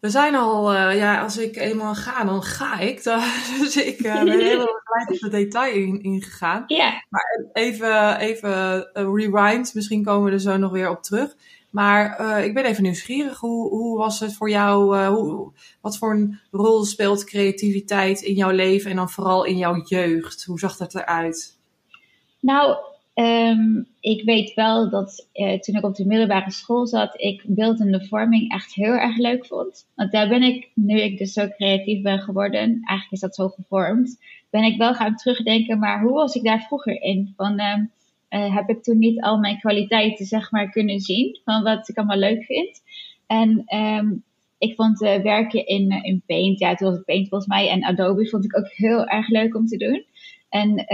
We 0.03 0.11
zijn 0.11 0.35
al, 0.35 0.73
eh, 0.73 0.97
ja, 0.97 1.23
als 1.23 1.39
ik 1.39 1.57
eenmaal 1.57 1.95
ga, 1.95 2.25
dan 2.25 2.43
ga 2.43 2.79
ik. 2.79 3.03
Dus 3.61 3.77
ik 3.77 4.01
eh, 4.01 4.23
ben 4.25 4.41
helemaal 4.49 4.81
gelijk 4.85 5.11
op 5.11 5.19
de 5.19 5.29
detail 5.29 5.75
in- 5.75 6.03
ingegaan. 6.03 6.65
Ja, 6.67 7.05
Even, 7.53 8.17
even 8.19 8.53
eh, 8.95 9.09
rewind, 9.15 9.75
misschien 9.75 10.05
komen 10.05 10.25
we 10.25 10.31
er 10.31 10.41
zo 10.41 10.57
nog 10.57 10.73
weer 10.73 10.91
op 10.91 11.03
terug. 11.03 11.35
Maar 11.71 12.21
ik 12.45 12.55
ben 12.55 12.65
even 12.65 12.83
nieuwsgierig. 12.83 13.39
Hoe, 13.39 13.69
hoe 13.69 13.99
was 13.99 14.21
het 14.21 14.35
voor 14.37 14.51
jou? 14.51 15.07
hoe, 15.07 15.53
wat 15.81 15.99
voor 15.99 16.13
een 16.13 16.41
rol 16.51 16.85
speelt 16.85 17.25
creativiteit 17.25 18.21
in 18.21 18.35
jouw 18.35 18.51
leven 18.51 18.91
en 18.91 18.97
dan 18.97 19.11
vooral 19.11 19.45
in 19.45 19.57
jouw 19.57 19.83
jeugd? 19.85 20.45
Hoe 20.45 20.59
zag 20.59 20.77
dat 20.77 20.95
eruit? 20.95 21.59
nou, 22.41 22.77
ehm, 23.15 23.83
ik 24.01 24.25
weet 24.25 24.55
wel 24.55 24.91
dat 24.91 25.29
eh, 25.33 25.61
toen 25.61 25.77
ik 25.77 25.85
op 25.85 25.95
de 25.95 26.07
middelbare 26.07 26.51
school 26.51 26.87
zat, 26.87 27.21
ik 27.21 27.43
beeldende 27.47 28.07
vorming 28.07 28.53
echt 28.53 28.75
heel 28.75 28.93
erg 28.93 29.17
leuk 29.17 29.47
vond. 29.47 29.89
Want 29.95 30.13
daar 30.13 30.29
ben 30.29 30.43
ik, 30.43 30.71
nu 30.75 31.01
ik 31.01 31.19
dus 31.19 31.33
zo 31.33 31.49
creatief 31.49 32.03
ben 32.03 32.19
geworden, 32.19 32.61
eigenlijk 32.61 33.11
is 33.11 33.21
dat 33.21 33.35
zo 33.35 33.49
gevormd, 33.49 34.19
ben 34.51 34.63
ik 34.63 34.79
wel 34.79 34.95
gaan 34.95 35.17
terugdenken, 35.17 35.79
maar 35.79 36.03
hoe 36.03 36.13
was 36.13 36.35
ik 36.35 36.43
daar 36.43 36.63
vroeger 36.63 37.03
in? 37.03 37.33
Van, 37.37 37.59
ehm, 37.59 37.85
eh, 38.29 38.55
heb 38.55 38.69
ik 38.69 38.83
toen 38.83 38.99
niet 38.99 39.21
al 39.21 39.39
mijn 39.39 39.59
kwaliteiten, 39.59 40.27
zeg 40.27 40.51
maar, 40.51 40.71
kunnen 40.71 41.01
zien 41.01 41.41
van 41.45 41.63
wat 41.63 41.89
ik 41.89 41.97
allemaal 41.97 42.19
leuk 42.19 42.45
vind? 42.45 42.83
En 43.27 43.63
ehm, 43.67 44.13
ik 44.59 44.75
vond 44.75 45.03
eh, 45.03 45.23
werken 45.23 45.67
in, 45.67 45.91
in 45.91 46.23
Paint, 46.27 46.59
ja, 46.59 46.75
toen 46.75 46.89
was 46.89 46.97
het 46.97 47.07
Paint 47.07 47.29
volgens 47.29 47.51
mij, 47.51 47.69
en 47.69 47.85
Adobe 47.85 48.29
vond 48.29 48.45
ik 48.45 48.57
ook 48.59 48.69
heel 48.73 49.07
erg 49.07 49.29
leuk 49.29 49.55
om 49.55 49.67
te 49.67 49.77
doen. 49.77 50.05
En 50.49 50.85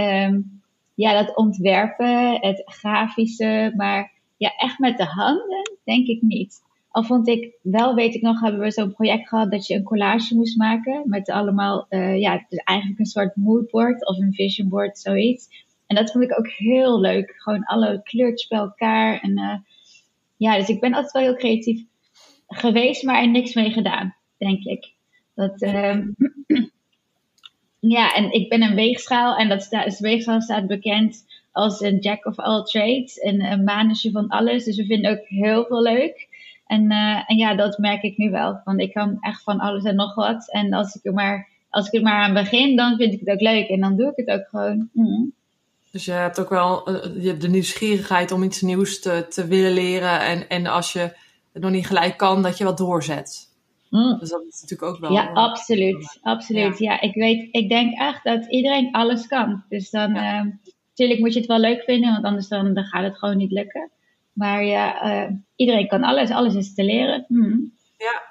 ja, 0.99 1.23
dat 1.23 1.35
ontwerpen, 1.35 2.39
het 2.41 2.61
grafische, 2.65 3.73
maar 3.75 4.11
ja, 4.37 4.55
echt 4.55 4.79
met 4.79 4.97
de 4.97 5.05
handen, 5.05 5.77
denk 5.83 6.07
ik 6.07 6.21
niet. 6.21 6.61
Al 6.91 7.03
vond 7.03 7.27
ik 7.27 7.53
wel, 7.61 7.95
weet 7.95 8.15
ik 8.15 8.21
nog, 8.21 8.41
hebben 8.41 8.59
we 8.59 8.71
zo'n 8.71 8.93
project 8.93 9.27
gehad 9.27 9.51
dat 9.51 9.67
je 9.67 9.75
een 9.75 9.83
collage 9.83 10.35
moest 10.35 10.57
maken 10.57 11.03
met 11.05 11.29
allemaal, 11.29 11.85
eh, 11.89 12.19
ja, 12.19 12.45
dus 12.49 12.59
eigenlijk 12.63 12.99
een 12.99 13.05
soort 13.05 13.35
moodboard 13.35 14.07
of 14.07 14.17
een 14.17 14.33
vision 14.33 14.69
board, 14.69 14.99
zoiets. 14.99 15.47
En 15.87 15.95
dat 15.95 16.11
vond 16.11 16.23
ik 16.23 16.37
ook 16.39 16.49
heel 16.49 16.99
leuk. 16.99 17.33
Gewoon 17.37 17.63
alle 17.63 18.01
kleurtjes 18.03 18.47
bij 18.47 18.59
elkaar. 18.59 19.19
En 19.19 19.37
eh, 19.37 19.57
ja, 20.37 20.57
dus 20.57 20.69
ik 20.69 20.79
ben 20.79 20.93
altijd 20.93 21.11
wel 21.11 21.21
heel 21.21 21.35
creatief 21.35 21.85
geweest, 22.47 23.03
maar 23.03 23.21
er 23.21 23.29
niks 23.29 23.53
mee 23.53 23.71
gedaan, 23.71 24.15
denk 24.37 24.63
ik. 24.63 24.91
Dat, 25.35 25.61
ehm, 25.61 26.07
ja, 27.79 28.13
en 28.13 28.31
ik 28.31 28.49
ben 28.49 28.61
een 28.61 28.75
weegschaal 28.75 29.35
en 29.35 29.49
dat 29.49 29.61
staat, 29.61 29.97
de 29.97 30.07
weegschaal 30.07 30.41
staat 30.41 30.67
bekend 30.67 31.25
als 31.51 31.81
een 31.81 31.99
jack 31.99 32.25
of 32.25 32.39
all 32.39 32.63
trades 32.63 33.17
en 33.17 33.41
een 33.41 33.63
manusje 33.63 34.11
van 34.11 34.27
alles. 34.27 34.63
Dus 34.63 34.75
we 34.75 34.85
vinden 34.85 35.11
ook 35.11 35.25
heel 35.27 35.65
veel 35.65 35.81
leuk. 35.81 36.27
En, 36.67 36.91
eh, 36.91 37.23
en 37.25 37.37
ja, 37.37 37.55
dat 37.55 37.77
merk 37.77 38.03
ik 38.03 38.17
nu 38.17 38.31
wel. 38.31 38.61
Want 38.63 38.79
ik 38.79 38.93
kan 38.93 39.17
echt 39.21 39.43
van 39.43 39.59
alles 39.59 39.83
en 39.83 39.95
nog 39.95 40.15
wat. 40.15 40.51
En 40.51 40.73
als 40.73 40.95
ik 40.95 41.05
er 41.05 41.13
maar 41.13 41.47
als 41.69 41.87
ik 41.87 41.93
er 41.93 42.01
maar 42.01 42.21
aan 42.23 42.33
begin, 42.33 42.75
dan 42.75 42.97
vind 42.97 43.13
ik 43.13 43.19
het 43.19 43.29
ook 43.29 43.41
leuk 43.41 43.67
en 43.67 43.79
dan 43.79 43.95
doe 43.95 44.13
ik 44.15 44.25
het 44.25 44.39
ook 44.39 44.47
gewoon. 44.49 44.89
Mm. 44.93 45.33
Dus 45.91 46.05
je 46.05 46.11
hebt 46.11 46.39
ook 46.39 46.49
wel 46.49 46.89
uh, 46.89 47.23
je 47.23 47.27
hebt 47.27 47.41
de 47.41 47.49
nieuwsgierigheid 47.49 48.31
om 48.31 48.43
iets 48.43 48.61
nieuws 48.61 48.99
te, 48.99 49.25
te 49.29 49.47
willen 49.47 49.71
leren. 49.71 50.19
En, 50.19 50.49
en 50.49 50.67
als 50.67 50.93
je 50.93 50.99
het 51.53 51.61
nog 51.61 51.71
niet 51.71 51.87
gelijk 51.87 52.17
kan, 52.17 52.41
dat 52.41 52.57
je 52.57 52.63
wat 52.63 52.77
doorzet. 52.77 53.48
Mm. 53.89 54.19
Dus 54.19 54.29
dat 54.29 54.45
is 54.49 54.61
natuurlijk 54.61 54.91
ook 54.91 54.99
wel. 54.99 55.11
Ja, 55.11 55.31
absoluut. 55.33 56.19
Absoluut. 56.21 56.79
Ja. 56.79 56.91
ja, 56.91 57.01
ik 57.01 57.13
weet, 57.15 57.47
ik 57.51 57.69
denk 57.69 57.99
echt 57.99 58.23
dat 58.23 58.45
iedereen 58.45 58.91
alles 58.91 59.27
kan. 59.27 59.63
Dus 59.69 59.89
dan, 59.89 60.13
ja. 60.13 60.43
uh, 60.43 60.51
natuurlijk 60.89 61.19
moet 61.19 61.33
je 61.33 61.39
het 61.39 61.47
wel 61.47 61.59
leuk 61.59 61.83
vinden, 61.83 62.11
want 62.11 62.25
anders 62.25 62.47
dan, 62.47 62.73
dan 62.73 62.83
gaat 62.83 63.03
het 63.03 63.17
gewoon 63.17 63.37
niet 63.37 63.51
lukken. 63.51 63.91
Maar 64.33 64.63
ja, 64.63 65.05
uh, 65.05 65.31
iedereen 65.55 65.87
kan 65.87 66.03
alles. 66.03 66.29
Alles 66.29 66.55
is 66.55 66.73
te 66.73 66.83
leren. 66.83 67.25
Mm. 67.27 67.73
Ja. 67.97 68.21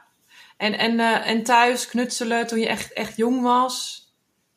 En, 0.56 0.78
en, 0.78 0.92
uh, 0.92 1.28
en 1.28 1.42
thuis 1.42 1.88
knutselen 1.88 2.46
toen 2.46 2.58
je 2.58 2.68
echt, 2.68 2.92
echt 2.92 3.16
jong 3.16 3.42
was? 3.42 4.02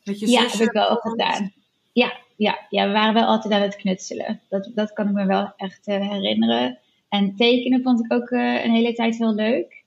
Met 0.04 0.20
je 0.20 0.30
ja, 0.30 0.42
heb 0.42 0.52
ik 0.52 0.72
wel 0.72 0.96
gedaan. 0.96 1.54
Ja, 1.94 2.14
ja, 2.38 2.60
ja, 2.70 2.88
we 2.88 2.94
waren 2.94 3.14
wel 3.14 3.26
altijd 3.26 3.54
aan 3.54 3.62
het 3.62 3.76
knutselen. 3.76 4.42
Dat, 4.50 4.72
dat 4.74 4.94
kan 4.94 5.08
ik 5.08 5.14
me 5.14 5.26
wel 5.26 5.54
echt 5.56 5.86
herinneren. 5.86 6.80
En 7.10 7.36
tekenen 7.36 7.82
vond 7.82 8.06
ik 8.06 8.14
ook 8.14 8.30
een 8.30 8.72
hele 8.72 8.94
tijd 8.94 9.18
heel 9.18 9.36
leuk. 9.36 9.81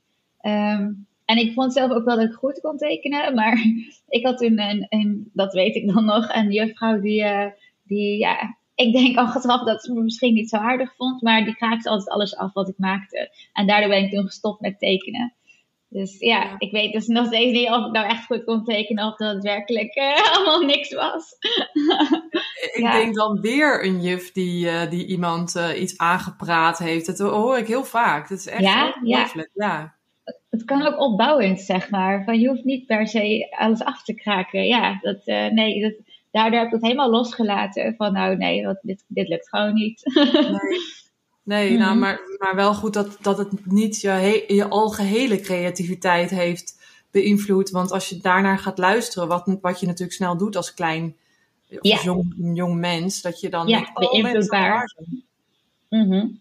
Um, 0.45 1.07
en 1.25 1.37
ik 1.37 1.53
vond 1.53 1.73
zelf 1.73 1.91
ook 1.91 2.05
wel 2.05 2.15
dat 2.15 2.29
ik 2.29 2.33
goed 2.33 2.59
kon 2.59 2.77
tekenen. 2.77 3.35
Maar 3.35 3.63
ik 4.07 4.25
had 4.25 4.37
toen, 4.37 4.59
een, 4.59 4.85
een 4.89 5.29
dat 5.33 5.53
weet 5.53 5.75
ik 5.75 5.93
dan 5.93 6.05
nog, 6.05 6.35
een 6.35 6.51
juffrouw 6.51 6.99
die, 6.99 7.23
uh, 7.23 7.47
die 7.83 8.17
ja, 8.17 8.57
ik 8.75 8.93
denk 8.93 9.17
achteraf 9.17 9.63
dat 9.63 9.83
ze 9.83 9.93
me 9.93 10.01
misschien 10.01 10.33
niet 10.33 10.49
zo 10.49 10.57
aardig 10.57 10.95
vond. 10.95 11.21
Maar 11.21 11.45
die 11.45 11.55
kraakte 11.55 11.89
altijd 11.89 12.09
alles 12.09 12.35
af 12.35 12.53
wat 12.53 12.69
ik 12.69 12.77
maakte. 12.77 13.31
En 13.53 13.67
daardoor 13.67 13.89
ben 13.89 14.03
ik 14.03 14.11
toen 14.11 14.25
gestopt 14.25 14.61
met 14.61 14.79
tekenen. 14.79 15.33
Dus 15.89 16.19
ja, 16.19 16.55
ik 16.57 16.71
weet 16.71 16.93
dus 16.93 17.07
nog 17.07 17.25
steeds 17.25 17.51
niet 17.51 17.69
of 17.69 17.85
ik 17.85 17.91
nou 17.91 18.07
echt 18.07 18.25
goed 18.25 18.43
kon 18.43 18.63
tekenen 18.63 19.07
of 19.07 19.15
dat 19.15 19.33
het 19.33 19.43
werkelijk 19.43 19.95
uh, 19.95 20.15
allemaal 20.35 20.61
niks 20.61 20.93
was. 20.93 21.35
ik 22.73 22.79
ja. 22.81 22.91
denk 22.91 23.15
dan 23.15 23.41
weer 23.41 23.85
een 23.85 24.01
juf 24.01 24.31
die, 24.31 24.65
uh, 24.65 24.89
die 24.89 25.05
iemand 25.05 25.55
uh, 25.55 25.81
iets 25.81 25.97
aangepraat 25.97 26.77
heeft. 26.77 27.05
Dat 27.05 27.19
hoor 27.19 27.57
ik 27.57 27.67
heel 27.67 27.83
vaak. 27.83 28.29
Dat 28.29 28.37
is 28.37 28.47
echt 28.47 28.61
ja, 28.61 28.99
ja. 29.03 29.29
ja. 29.53 29.95
Het 30.55 30.65
kan 30.65 30.85
ook 30.85 30.99
opbouwend, 30.99 31.61
zeg 31.61 31.89
maar. 31.89 32.23
Van 32.23 32.39
je 32.39 32.47
hoeft 32.47 32.63
niet 32.63 32.85
per 32.85 33.07
se 33.07 33.47
alles 33.57 33.83
af 33.83 34.03
te 34.03 34.13
kraken. 34.13 34.67
Ja, 34.67 34.99
dat, 35.01 35.25
nee, 35.25 35.81
dat, 35.81 35.93
daardoor 36.31 36.59
heb 36.59 36.67
ik 36.67 36.73
het 36.73 36.83
helemaal 36.83 37.09
losgelaten. 37.09 37.95
Van 37.97 38.13
nou 38.13 38.37
nee, 38.37 38.63
dat, 38.63 38.79
dit, 38.81 39.03
dit 39.07 39.27
lukt 39.27 39.49
gewoon 39.49 39.73
niet. 39.73 40.01
nee. 40.33 41.03
Nee, 41.43 41.77
nou, 41.77 41.97
maar, 41.97 42.19
maar 42.37 42.55
wel 42.55 42.73
goed 42.73 42.93
dat, 42.93 43.17
dat 43.21 43.37
het 43.37 43.65
niet 43.65 44.01
je, 44.01 44.09
he, 44.09 44.43
je 44.47 44.67
algehele 44.67 45.39
creativiteit 45.39 46.29
heeft 46.29 46.79
beïnvloed. 47.11 47.69
Want 47.69 47.91
als 47.91 48.09
je 48.09 48.17
daarnaar 48.17 48.59
gaat 48.59 48.77
luisteren, 48.77 49.27
wat, 49.27 49.57
wat 49.61 49.79
je 49.79 49.85
natuurlijk 49.85 50.17
snel 50.17 50.37
doet 50.37 50.55
als 50.55 50.73
klein 50.73 51.15
of 51.69 51.77
ja. 51.81 52.01
jong, 52.03 52.33
jong 52.53 52.75
mens, 52.79 53.21
dat 53.21 53.39
je 53.39 53.49
dan 53.49 53.67
ja, 53.67 53.75
denkt, 53.77 53.99
oh, 53.99 54.11
beïnvloedbaar. 54.11 54.95
Mm-hmm. 55.89 56.39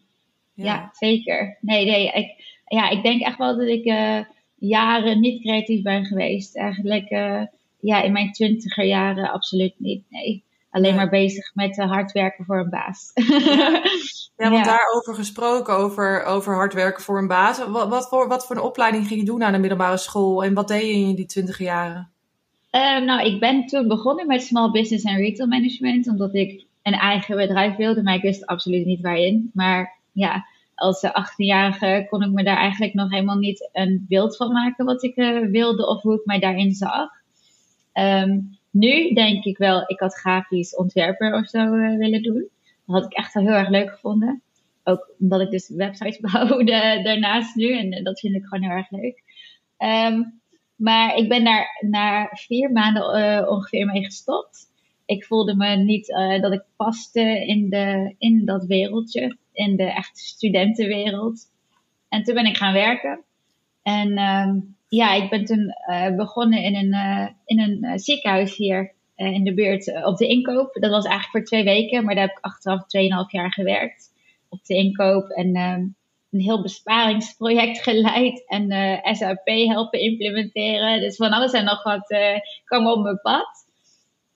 Ja. 0.55 0.65
ja. 0.65 0.91
zeker. 0.93 1.59
Nee, 1.61 1.85
nee, 1.85 2.13
ik, 2.13 2.54
ja, 2.65 2.89
ik 2.89 3.03
denk 3.03 3.23
echt 3.23 3.39
wel 3.39 3.57
dat 3.57 3.69
ik 3.69 3.85
uh, 3.85 4.21
jaren 4.55 5.21
niet 5.21 5.43
creatief 5.43 5.83
ben 5.83 6.05
geweest. 6.05 6.57
Eigenlijk 6.57 7.11
uh, 7.11 7.43
ja, 7.81 8.03
in 8.03 8.13
mijn 8.13 8.33
twintiger 8.33 8.85
jaren 8.85 9.33
absoluut 9.33 9.75
niet, 9.79 10.05
nee. 10.09 10.45
Alleen 10.71 10.95
maar 10.95 11.09
bezig 11.09 11.55
met 11.55 11.79
uh, 11.79 11.91
hard 11.91 12.13
werken 12.13 12.45
voor 12.45 12.59
een 12.59 12.71
baas. 12.71 13.11
Ja, 13.15 13.83
ja 14.37 14.51
want 14.51 14.65
daarover 14.65 15.15
gesproken, 15.15 15.75
over, 15.75 16.25
over 16.25 16.55
hard 16.55 16.75
werken 16.75 17.03
voor 17.03 17.19
een 17.19 17.27
baas. 17.27 17.67
Wat, 17.67 17.89
wat, 17.89 18.09
voor, 18.09 18.29
wat 18.29 18.47
voor 18.47 18.57
een 18.57 18.63
opleiding 18.63 19.07
ging 19.07 19.21
je 19.21 19.27
doen 19.27 19.45
aan 19.45 19.53
de 19.53 19.59
middelbare 19.59 19.97
school? 19.97 20.45
En 20.45 20.55
wat 20.55 20.69
deed 20.69 20.83
je 20.83 20.93
in 20.93 21.15
die 21.15 21.27
twintig 21.27 21.59
jaren? 21.59 22.11
Uh, 22.73 23.01
nou, 23.01 23.27
ik 23.27 23.41
ben 23.41 23.67
toen 23.67 23.89
begonnen 23.89 24.27
met 24.27 24.43
small 24.43 24.71
business 24.71 25.05
en 25.05 25.17
retail 25.17 25.49
management. 25.49 26.09
Omdat 26.09 26.35
ik 26.35 26.65
een 26.83 26.93
eigen 26.93 27.37
bedrijf 27.37 27.77
wilde. 27.77 28.03
Maar 28.03 28.15
ik 28.15 28.23
wist 28.23 28.47
absoluut 28.47 28.87
niet 28.87 29.01
waarin. 29.01 29.51
Maar 29.53 29.99
ja, 30.13 30.47
als 30.75 31.07
18-jarige 31.07 32.07
kon 32.11 32.23
ik 32.23 32.31
me 32.31 32.45
daar 32.45 32.57
eigenlijk 32.57 32.95
nog 32.95 33.11
helemaal 33.11 33.39
niet 33.39 33.69
een 33.73 34.05
beeld 34.09 34.37
van 34.37 34.53
maken. 34.53 34.85
Wat 34.85 35.03
ik 35.03 35.17
uh, 35.17 35.51
wilde 35.51 35.87
of 35.89 36.03
hoe 36.03 36.15
ik 36.15 36.25
mij 36.25 36.39
daarin 36.39 36.73
zag. 36.73 37.11
Um, 37.93 38.59
nu 38.71 39.13
denk 39.13 39.45
ik 39.45 39.59
wel, 39.59 39.83
ik 39.87 40.01
had 40.01 40.15
grafisch 40.15 40.77
ontwerper 40.77 41.35
of 41.35 41.49
zo 41.49 41.75
uh, 41.75 41.97
willen 41.97 42.23
doen. 42.23 42.49
Dat 42.87 42.97
had 42.97 43.05
ik 43.05 43.13
echt 43.13 43.35
heel 43.35 43.47
erg 43.47 43.69
leuk 43.69 43.91
gevonden. 43.91 44.43
Ook 44.85 45.11
omdat 45.19 45.41
ik 45.41 45.51
dus 45.51 45.69
websites 45.69 46.21
bouwde 46.33 47.01
daarnaast 47.03 47.55
nu. 47.55 47.79
En 47.79 47.93
uh, 47.93 48.05
dat 48.05 48.21
vind 48.21 48.35
ik 48.35 48.45
gewoon 48.45 48.65
heel 48.65 48.77
erg 48.77 48.91
leuk. 48.91 49.23
Um, 49.79 50.41
maar 50.77 51.17
ik 51.17 51.29
ben 51.29 51.45
daar 51.45 51.67
na 51.81 52.29
vier 52.33 52.73
maanden 52.73 53.49
ongeveer 53.49 53.87
mee 53.87 54.05
gestopt. 54.05 54.73
Ik 55.07 55.25
voelde 55.25 55.57
me 55.57 55.77
niet 55.77 56.07
dat 56.41 56.53
ik 56.53 56.65
paste 56.77 57.47
in, 57.47 57.71
de, 57.71 58.15
in 58.19 58.45
dat 58.45 58.65
wereldje. 58.65 59.37
In 59.55 59.77
de 59.77 59.85
echte 59.85 60.21
studentenwereld. 60.21 61.53
En 62.09 62.23
toen 62.23 62.35
ben 62.35 62.47
ik 62.47 62.57
gaan 62.57 62.73
werken. 62.73 63.25
En 63.83 64.19
um, 64.19 64.77
ja, 64.89 65.13
ik 65.13 65.31
ben 65.31 65.45
toen 65.45 65.75
uh, 65.91 66.17
begonnen 66.17 66.63
in 66.63 66.75
een, 66.75 66.95
uh, 66.95 67.29
in 67.45 67.61
een 67.61 67.79
uh, 67.85 67.93
ziekenhuis 67.95 68.57
hier 68.57 68.93
in 69.17 69.45
de 69.45 69.55
buurt 69.55 70.05
op 70.05 70.17
de 70.17 70.27
inkoop. 70.27 70.73
Dat 70.73 70.91
was 70.91 71.05
eigenlijk 71.05 71.31
voor 71.31 71.45
twee 71.45 71.65
weken, 71.65 72.05
maar 72.05 72.15
daar 72.15 72.27
heb 72.27 72.37
ik 72.37 72.45
achteraf 72.45 72.81
2,5 72.81 72.87
jaar 73.31 73.53
gewerkt 73.53 74.13
op 74.49 74.65
de 74.65 74.75
inkoop. 74.75 75.29
En 75.29 75.57
um, 75.57 75.97
een 76.31 76.41
heel 76.41 76.63
besparingsproject 76.63 77.83
geleid 77.89 78.45
en 78.47 78.69
SAP 79.17 79.47
helpen 79.47 80.01
implementeren. 80.01 81.01
Dus 81.01 81.17
van 81.17 81.33
alles 81.33 81.53
en 81.53 81.65
nog 81.65 81.83
wat 81.83 82.17
kwam 82.65 82.87
op 82.87 83.03
mijn 83.03 83.21
pad. 83.21 83.65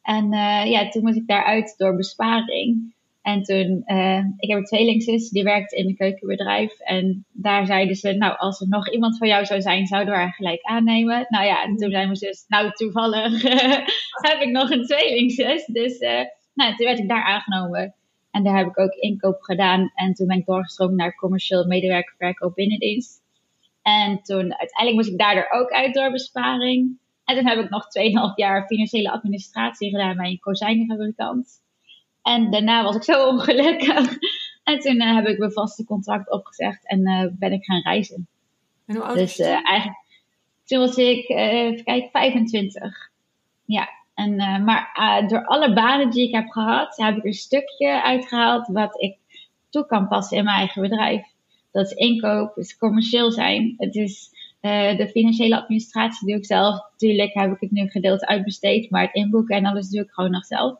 En 0.02 0.30
ja, 0.70 0.88
toen 0.88 1.02
moest 1.02 1.16
ik 1.16 1.26
daaruit 1.26 1.74
door 1.76 1.96
besparing. 1.96 2.94
En 3.28 3.42
toen, 3.42 3.82
uh, 3.86 4.24
ik 4.36 4.48
heb 4.48 4.58
een 4.58 4.64
tweelingzus, 4.64 5.28
die 5.30 5.42
werkt 5.42 5.72
in 5.72 5.86
een 5.86 5.96
keukenbedrijf. 5.96 6.78
En 6.80 7.24
daar 7.32 7.66
zeiden 7.66 7.96
ze, 7.96 8.12
nou, 8.12 8.38
als 8.38 8.60
er 8.60 8.68
nog 8.68 8.90
iemand 8.90 9.18
van 9.18 9.28
jou 9.28 9.44
zou 9.44 9.60
zijn, 9.60 9.86
zouden 9.86 10.14
we 10.14 10.20
haar 10.20 10.32
gelijk 10.32 10.62
aannemen. 10.62 11.26
Nou 11.28 11.44
ja, 11.44 11.62
en 11.62 11.76
toen 11.76 11.90
zei 11.90 12.04
mijn 12.04 12.16
zus, 12.16 12.44
nou, 12.48 12.70
toevallig 12.72 13.42
heb 14.28 14.40
ik 14.40 14.50
nog 14.50 14.70
een 14.70 14.84
tweelingzus. 14.84 15.66
Dus, 15.66 16.00
uh, 16.00 16.20
nou, 16.54 16.76
toen 16.76 16.86
werd 16.86 16.98
ik 16.98 17.08
daar 17.08 17.22
aangenomen. 17.22 17.94
En 18.30 18.44
daar 18.44 18.56
heb 18.56 18.66
ik 18.66 18.78
ook 18.78 18.92
inkoop 18.92 19.40
gedaan. 19.40 19.90
En 19.94 20.14
toen 20.14 20.26
ben 20.26 20.38
ik 20.38 20.46
doorgestroomd 20.46 20.96
naar 20.96 21.14
commercieel 21.14 21.66
medewerker 21.66 22.14
verkoop 22.18 22.54
binnendienst. 22.54 23.22
En 23.82 24.22
toen, 24.22 24.58
uiteindelijk 24.58 24.94
moest 24.94 25.10
ik 25.10 25.18
daardoor 25.18 25.50
ook 25.50 25.70
uit 25.70 25.94
door 25.94 26.10
besparing. 26.10 26.98
En 27.24 27.36
toen 27.36 27.46
heb 27.46 27.58
ik 27.58 27.70
nog 27.70 27.84
2,5 28.30 28.34
jaar 28.34 28.66
financiële 28.66 29.10
administratie 29.10 29.90
gedaan 29.90 30.16
bij 30.16 30.30
een 30.30 30.38
kozijnenfabrikant. 30.38 31.66
En 32.28 32.50
daarna 32.50 32.82
was 32.82 32.96
ik 32.96 33.02
zo 33.02 33.26
ongelukkig. 33.30 34.18
En 34.64 34.78
toen 34.78 34.96
uh, 34.96 35.14
heb 35.14 35.26
ik 35.26 35.38
mijn 35.38 35.52
vaste 35.52 35.84
contract 35.84 36.30
opgezegd 36.30 36.88
en 36.88 37.08
uh, 37.08 37.24
ben 37.32 37.52
ik 37.52 37.64
gaan 37.64 37.82
reizen. 37.82 38.26
En 38.86 38.94
hoe 38.94 39.04
oud 39.04 39.16
dus, 39.16 39.38
uh, 39.38 39.46
eigenlijk, 39.46 40.04
toen 40.64 40.78
was 40.78 40.96
ik, 40.96 41.28
even 41.28 41.84
kijken, 41.84 42.10
25. 42.10 43.10
Ja, 43.64 43.88
en, 44.14 44.64
maar 44.64 44.92
door 45.28 45.44
alle 45.46 45.72
banen 45.72 46.10
die 46.10 46.26
ik 46.26 46.34
heb 46.34 46.48
gehad, 46.48 46.96
heb 46.96 47.16
ik 47.16 47.24
een 47.24 47.32
stukje 47.32 48.02
uitgehaald 48.02 48.66
wat 48.66 49.02
ik 49.02 49.16
toe 49.70 49.86
kan 49.86 50.08
passen 50.08 50.36
in 50.36 50.44
mijn 50.44 50.56
eigen 50.56 50.82
bedrijf. 50.82 51.26
Dat 51.72 51.86
is 51.86 51.92
inkoop, 51.92 52.54
het 52.54 52.64
is 52.64 52.76
commercieel 52.76 53.32
zijn. 53.32 53.74
Het 53.76 53.94
is 53.94 54.30
de 54.60 55.08
financiële 55.12 55.60
administratie 55.60 56.26
doe 56.26 56.36
ik 56.36 56.46
zelf. 56.46 56.80
Tuurlijk 56.96 57.34
heb 57.34 57.52
ik 57.52 57.60
het 57.60 57.70
nu 57.70 57.88
gedeeld 57.88 58.26
uitbesteed, 58.26 58.90
maar 58.90 59.02
het 59.02 59.14
inboeken 59.14 59.56
en 59.56 59.66
alles 59.66 59.88
doe 59.88 60.02
ik 60.02 60.10
gewoon 60.10 60.30
nog 60.30 60.44
zelf. 60.44 60.78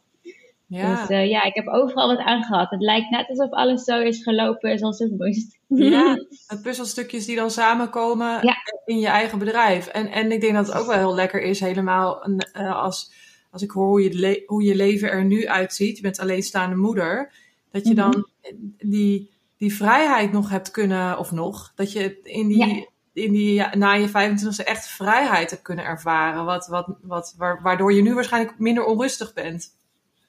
Ja. 0.69 1.01
Dus 1.01 1.11
uh, 1.11 1.29
ja, 1.29 1.43
ik 1.43 1.55
heb 1.55 1.67
overal 1.67 2.09
wat 2.09 2.19
aangehad. 2.19 2.71
Het 2.71 2.81
lijkt 2.81 3.11
net 3.11 3.29
alsof 3.29 3.51
alles 3.51 3.85
zo 3.85 4.01
is 4.01 4.23
gelopen 4.23 4.79
zoals 4.79 4.99
het 4.99 5.19
moest. 5.19 5.59
Ja, 5.67 6.17
het 6.47 6.63
puzzelstukjes 6.63 7.27
die 7.27 7.37
dan 7.37 7.51
samenkomen 7.51 8.47
ja. 8.47 8.57
in 8.85 8.99
je 8.99 9.07
eigen 9.07 9.39
bedrijf. 9.39 9.87
En, 9.87 10.07
en 10.11 10.33
ik 10.33 10.41
denk 10.41 10.55
dat 10.55 10.67
het 10.67 10.77
ook 10.77 10.87
wel 10.87 10.97
heel 10.97 11.15
lekker 11.15 11.43
is, 11.43 11.61
helemaal 11.61 12.29
uh, 12.29 12.83
als, 12.83 13.13
als 13.51 13.63
ik 13.63 13.71
hoor 13.71 13.87
hoe 13.87 14.03
je, 14.03 14.43
hoe 14.47 14.63
je 14.63 14.75
leven 14.75 15.11
er 15.11 15.25
nu 15.25 15.49
uitziet. 15.49 15.97
Je 15.97 16.03
bent 16.03 16.19
alleenstaande 16.19 16.77
moeder. 16.77 17.33
Dat 17.71 17.87
je 17.87 17.95
dan 17.95 18.27
mm-hmm. 18.43 18.75
die, 18.79 19.31
die 19.57 19.75
vrijheid 19.75 20.33
nog 20.33 20.51
hebt 20.51 20.71
kunnen, 20.71 21.19
of 21.19 21.33
nog, 21.33 21.73
dat 21.75 21.93
je 21.93 22.21
in 22.23 22.49
die, 22.49 22.67
ja. 22.67 22.87
in 23.13 23.33
die 23.33 23.63
na 23.77 23.93
je 23.93 24.09
25e 24.09 24.65
echt 24.65 24.89
vrijheid 24.89 25.51
hebt 25.51 25.63
kunnen 25.63 25.85
ervaren. 25.85 26.45
Wat, 26.45 26.67
wat, 26.67 26.97
wat, 27.03 27.35
waardoor 27.63 27.93
je 27.93 28.03
nu 28.03 28.15
waarschijnlijk 28.15 28.59
minder 28.59 28.85
onrustig 28.85 29.33
bent. 29.33 29.77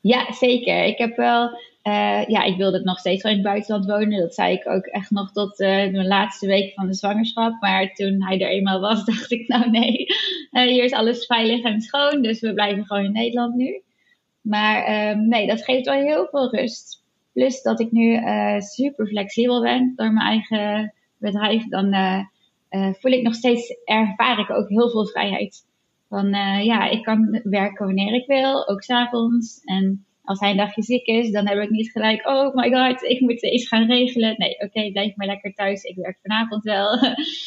Ja, 0.01 0.33
zeker. 0.33 0.83
Ik 0.83 0.97
heb 0.97 1.15
wel, 1.15 1.49
uh, 1.83 2.25
ja, 2.27 2.43
ik 2.43 2.57
wilde 2.57 2.83
nog 2.83 2.99
steeds 2.99 3.23
wel 3.23 3.31
in 3.31 3.37
het 3.37 3.47
buitenland 3.47 3.85
wonen. 3.85 4.19
Dat 4.19 4.33
zei 4.33 4.53
ik 4.53 4.67
ook 4.67 4.85
echt 4.85 5.11
nog 5.11 5.31
tot 5.31 5.59
uh, 5.59 5.93
de 5.93 6.07
laatste 6.07 6.47
week 6.47 6.73
van 6.73 6.87
de 6.87 6.93
zwangerschap. 6.93 7.61
Maar 7.61 7.93
toen 7.93 8.23
hij 8.23 8.41
er 8.41 8.49
eenmaal 8.49 8.79
was, 8.79 9.05
dacht 9.11 9.31
ik, 9.31 9.47
nou 9.47 9.69
nee, 9.69 10.05
uh, 10.51 10.61
hier 10.61 10.83
is 10.83 10.91
alles 10.91 11.25
veilig 11.25 11.63
en 11.63 11.81
schoon. 11.81 12.21
Dus 12.21 12.39
we 12.39 12.53
blijven 12.53 12.85
gewoon 12.85 13.03
in 13.03 13.11
Nederland 13.11 13.55
nu. 13.55 13.81
Maar 14.41 15.17
nee, 15.17 15.47
dat 15.47 15.63
geeft 15.63 15.85
wel 15.85 16.01
heel 16.01 16.27
veel 16.31 16.55
rust. 16.55 17.03
Plus 17.33 17.61
dat 17.61 17.79
ik 17.79 17.91
nu 17.91 18.21
super 18.59 19.07
flexibel 19.07 19.61
ben 19.61 19.93
door 19.95 20.13
mijn 20.13 20.27
eigen 20.27 20.93
bedrijf. 21.17 21.67
Dan 21.67 21.95
voel 22.69 23.11
ik 23.11 23.21
nog 23.21 23.33
steeds, 23.33 23.75
ervaar 23.85 24.39
ik 24.39 24.49
ook 24.49 24.69
heel 24.69 24.89
veel 24.89 25.05
vrijheid. 25.05 25.65
Van 26.09 26.29
ja, 26.63 26.89
ik 26.89 27.03
kan 27.03 27.41
werken 27.43 27.85
wanneer 27.85 28.13
ik 28.13 28.27
wil, 28.27 28.67
ook 28.67 28.83
s'avonds. 28.83 29.61
En 29.63 30.05
als 30.29 30.39
hij 30.39 30.49
een 30.49 30.57
dagje 30.57 30.81
ziek 30.81 31.05
is, 31.05 31.31
dan 31.31 31.47
heb 31.47 31.57
ik 31.57 31.69
niet 31.69 31.91
gelijk, 31.91 32.27
oh 32.27 32.55
my 32.55 32.71
god, 32.71 33.03
ik 33.03 33.19
moet 33.19 33.41
iets 33.41 33.67
gaan 33.67 33.85
regelen. 33.85 34.35
Nee, 34.37 34.59
oké, 34.59 34.91
blijf 34.91 35.15
maar 35.15 35.27
lekker 35.27 35.53
thuis. 35.53 35.83
Ik 35.83 35.95
werk 35.95 36.19
vanavond 36.21 36.63
wel. 36.63 36.97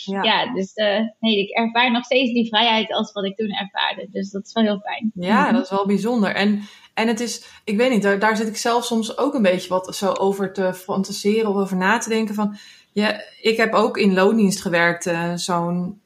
Ja, 0.04 0.22
ja 0.30 0.52
dus 0.54 0.76
uh, 0.76 1.00
nee, 1.20 1.38
ik 1.38 1.50
ervaar 1.50 1.92
nog 1.92 2.04
steeds 2.04 2.32
die 2.32 2.48
vrijheid 2.48 2.92
als 2.92 3.12
wat 3.12 3.24
ik 3.24 3.36
toen 3.36 3.50
ervaarde. 3.50 4.08
Dus 4.10 4.30
dat 4.30 4.46
is 4.46 4.52
wel 4.52 4.64
heel 4.64 4.80
fijn. 4.80 5.10
Ja, 5.14 5.44
mhm. 5.44 5.52
dat 5.54 5.62
is 5.62 5.70
wel 5.70 5.86
bijzonder. 5.86 6.34
En, 6.34 6.60
en 6.94 7.08
het 7.08 7.20
is, 7.20 7.60
ik 7.64 7.76
weet 7.76 7.90
niet, 7.90 8.02
daar, 8.02 8.18
daar 8.18 8.36
zit 8.36 8.48
ik 8.48 8.56
zelf 8.56 8.84
soms 8.84 9.18
ook 9.18 9.34
een 9.34 9.42
beetje 9.42 9.68
wat 9.68 9.96
zo 9.96 10.12
over 10.12 10.52
te 10.52 10.74
fantaseren 10.74 11.50
of 11.50 11.56
over 11.56 11.76
na 11.76 11.98
te 11.98 12.08
denken 12.08 12.34
van, 12.34 12.56
ja, 12.92 13.20
ik 13.40 13.56
heb 13.56 13.72
ook 13.72 13.96
in 13.96 14.14
loondienst 14.14 14.60
gewerkt, 14.60 15.06
uh, 15.06 15.34
zo'n 15.34 16.00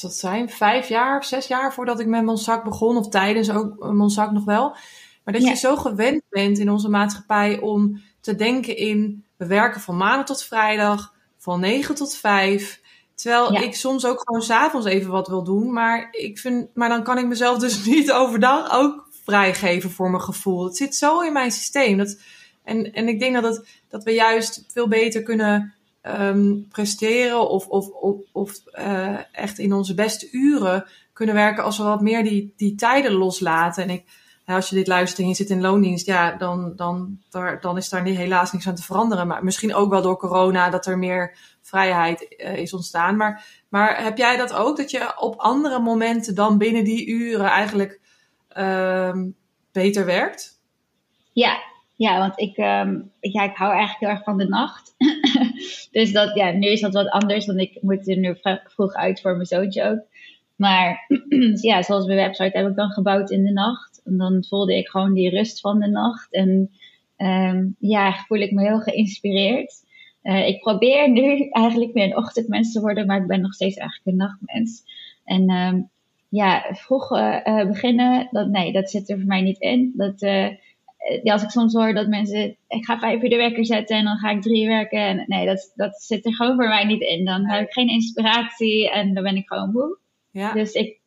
dat 0.00 0.14
zijn, 0.14 0.50
vijf 0.50 0.88
jaar, 0.88 1.24
zes 1.24 1.46
jaar 1.46 1.72
voordat 1.74 2.00
ik 2.00 2.06
met 2.06 2.24
Monsac 2.24 2.64
begon, 2.64 2.96
of 2.96 3.08
tijdens 3.08 3.50
ook 3.50 3.92
Monsac 3.92 4.30
nog 4.30 4.44
wel. 4.44 4.76
Maar 5.24 5.34
dat 5.34 5.42
je 5.42 5.54
zo 5.54 5.76
gewend 5.76 6.22
bent 6.28 6.58
in 6.58 6.70
onze 6.70 6.88
maatschappij 6.88 7.60
om 7.60 8.02
te 8.20 8.34
denken 8.34 8.76
in 8.76 9.24
we 9.36 9.46
werken 9.46 9.80
van 9.80 9.96
maandag 9.96 10.26
tot 10.26 10.42
vrijdag, 10.42 11.14
van 11.38 11.60
9 11.60 11.94
tot 11.94 12.16
5. 12.16 12.80
Terwijl 13.14 13.54
ik 13.62 13.74
soms 13.74 14.06
ook 14.06 14.22
gewoon 14.24 14.42
s'avonds 14.42 14.86
even 14.86 15.10
wat 15.10 15.28
wil 15.28 15.44
doen. 15.44 15.72
Maar, 15.72 16.08
ik 16.10 16.38
vind, 16.38 16.68
maar 16.74 16.88
dan 16.88 17.02
kan 17.02 17.18
ik 17.18 17.26
mezelf 17.26 17.58
dus 17.58 17.84
niet 17.94 18.12
overdag 18.12 18.72
ook 18.72 19.08
vrijgeven 19.24 19.90
voor 19.90 20.10
mijn 20.10 20.22
gevoel. 20.22 20.64
Het 20.64 20.76
zit 20.76 20.96
zo 20.96 21.20
in 21.20 21.32
mijn 21.32 21.50
systeem. 21.50 21.98
Dat, 21.98 22.20
en, 22.64 22.92
en 22.92 23.08
ik 23.08 23.20
denk 23.20 23.34
dat, 23.34 23.44
het, 23.44 23.68
dat 23.88 24.04
we 24.04 24.10
juist 24.10 24.64
veel 24.72 24.88
beter 24.88 25.22
kunnen 25.22 25.74
um, 26.02 26.68
presteren 26.68 27.48
of, 27.48 27.66
of, 27.66 27.88
of, 27.88 28.16
of 28.32 28.62
uh, 28.72 29.18
echt 29.32 29.58
in 29.58 29.72
onze 29.72 29.94
beste 29.94 30.28
uren 30.30 30.84
kunnen 31.12 31.34
werken 31.34 31.64
als 31.64 31.78
we 31.78 31.84
wat 31.84 32.00
meer 32.00 32.24
die, 32.24 32.52
die 32.56 32.74
tijden 32.74 33.12
loslaten. 33.12 33.82
En 33.82 33.90
ik, 33.90 34.04
als 34.46 34.68
je 34.68 34.74
dit 34.74 34.86
luistert 34.86 35.20
en 35.20 35.28
je 35.28 35.34
zit 35.34 35.50
in 35.50 35.60
loondienst, 35.60 36.06
ja, 36.06 36.36
dan, 36.36 36.72
dan, 36.76 37.18
dan 37.60 37.76
is 37.76 37.88
daar 37.88 38.04
helaas 38.04 38.52
niks 38.52 38.68
aan 38.68 38.74
te 38.74 38.82
veranderen. 38.82 39.26
Maar 39.26 39.44
misschien 39.44 39.74
ook 39.74 39.90
wel 39.90 40.02
door 40.02 40.16
corona 40.16 40.70
dat 40.70 40.86
er 40.86 40.98
meer 40.98 41.36
vrijheid 41.60 42.34
uh, 42.38 42.56
is 42.56 42.74
ontstaan. 42.74 43.16
Maar, 43.16 43.46
maar 43.68 44.02
heb 44.04 44.18
jij 44.18 44.36
dat 44.36 44.52
ook, 44.54 44.76
dat 44.76 44.90
je 44.90 45.20
op 45.20 45.34
andere 45.36 45.78
momenten 45.78 46.34
dan 46.34 46.58
binnen 46.58 46.84
die 46.84 47.06
uren 47.06 47.46
eigenlijk 47.46 48.00
uh, 48.56 49.16
beter 49.72 50.04
werkt? 50.04 50.60
Ja, 51.32 51.62
ja 51.94 52.18
want 52.18 52.38
ik, 52.38 52.56
um, 52.56 53.12
ja, 53.20 53.42
ik 53.42 53.56
hou 53.56 53.72
eigenlijk 53.72 53.98
heel 53.98 54.08
erg 54.08 54.22
van 54.22 54.36
de 54.36 54.48
nacht. 54.48 54.94
Dus 55.90 56.12
dat, 56.12 56.34
ja, 56.34 56.50
nu 56.50 56.66
is 56.66 56.80
dat 56.80 56.92
wat 56.92 57.08
anders, 57.08 57.46
want 57.46 57.60
ik 57.60 57.78
moet 57.80 58.08
er 58.08 58.16
nu 58.16 58.36
vroeg 58.64 58.94
uit 58.94 59.20
voor 59.20 59.32
mijn 59.32 59.46
zoontje 59.46 59.84
ook. 59.84 60.00
Maar 60.56 61.06
ja, 61.68 61.82
zoals 61.82 62.06
mijn 62.06 62.18
website 62.18 62.58
heb 62.58 62.68
ik 62.68 62.76
dan 62.76 62.90
gebouwd 62.90 63.30
in 63.30 63.44
de 63.44 63.52
nacht. 63.52 64.00
En 64.04 64.16
dan 64.16 64.44
voelde 64.48 64.76
ik 64.76 64.88
gewoon 64.88 65.14
die 65.14 65.30
rust 65.30 65.60
van 65.60 65.80
de 65.80 65.88
nacht. 65.88 66.32
En 66.32 66.70
um, 67.16 67.76
ja, 67.78 68.14
voel 68.26 68.38
ik 68.38 68.52
me 68.52 68.62
heel 68.62 68.80
geïnspireerd. 68.80 69.74
Uh, 70.22 70.46
ik 70.46 70.60
probeer 70.60 71.10
nu 71.10 71.48
eigenlijk 71.48 71.94
meer 71.94 72.04
een 72.04 72.16
ochtendmens 72.16 72.72
te 72.72 72.80
worden, 72.80 73.06
maar 73.06 73.20
ik 73.20 73.26
ben 73.26 73.40
nog 73.40 73.54
steeds 73.54 73.76
eigenlijk 73.76 74.10
een 74.10 74.26
nachtmens. 74.26 74.84
En 75.24 75.50
um, 75.50 75.90
ja, 76.28 76.64
vroeg 76.72 77.10
uh, 77.10 77.66
beginnen, 77.66 78.28
dat, 78.30 78.48
nee, 78.48 78.72
dat 78.72 78.90
zit 78.90 79.10
er 79.10 79.16
voor 79.16 79.26
mij 79.26 79.42
niet 79.42 79.60
in. 79.60 79.92
Dat, 79.96 80.20
ja, 81.22 81.32
als 81.32 81.42
ik 81.42 81.50
soms 81.50 81.74
hoor 81.74 81.94
dat 81.94 82.06
mensen, 82.06 82.56
ik 82.68 82.84
ga 82.84 82.98
vijf 82.98 83.22
uur 83.22 83.30
de 83.30 83.36
wekker 83.36 83.66
zetten 83.66 83.96
en 83.96 84.04
dan 84.04 84.16
ga 84.16 84.30
ik 84.30 84.42
drie 84.42 84.66
werken. 84.66 85.06
En, 85.06 85.24
nee, 85.26 85.46
dat, 85.46 85.72
dat 85.74 86.02
zit 86.02 86.26
er 86.26 86.34
gewoon 86.34 86.54
voor 86.54 86.68
mij 86.68 86.84
niet 86.84 87.02
in. 87.02 87.24
Dan 87.24 87.46
heb 87.46 87.66
ik 87.66 87.72
geen 87.72 87.88
inspiratie 87.88 88.90
en 88.90 89.14
dan 89.14 89.22
ben 89.22 89.36
ik 89.36 89.48
gewoon 89.48 89.72
moe. 89.72 89.98
Ja. 90.30 90.52
Dus 90.52 90.72
ik 90.72 91.00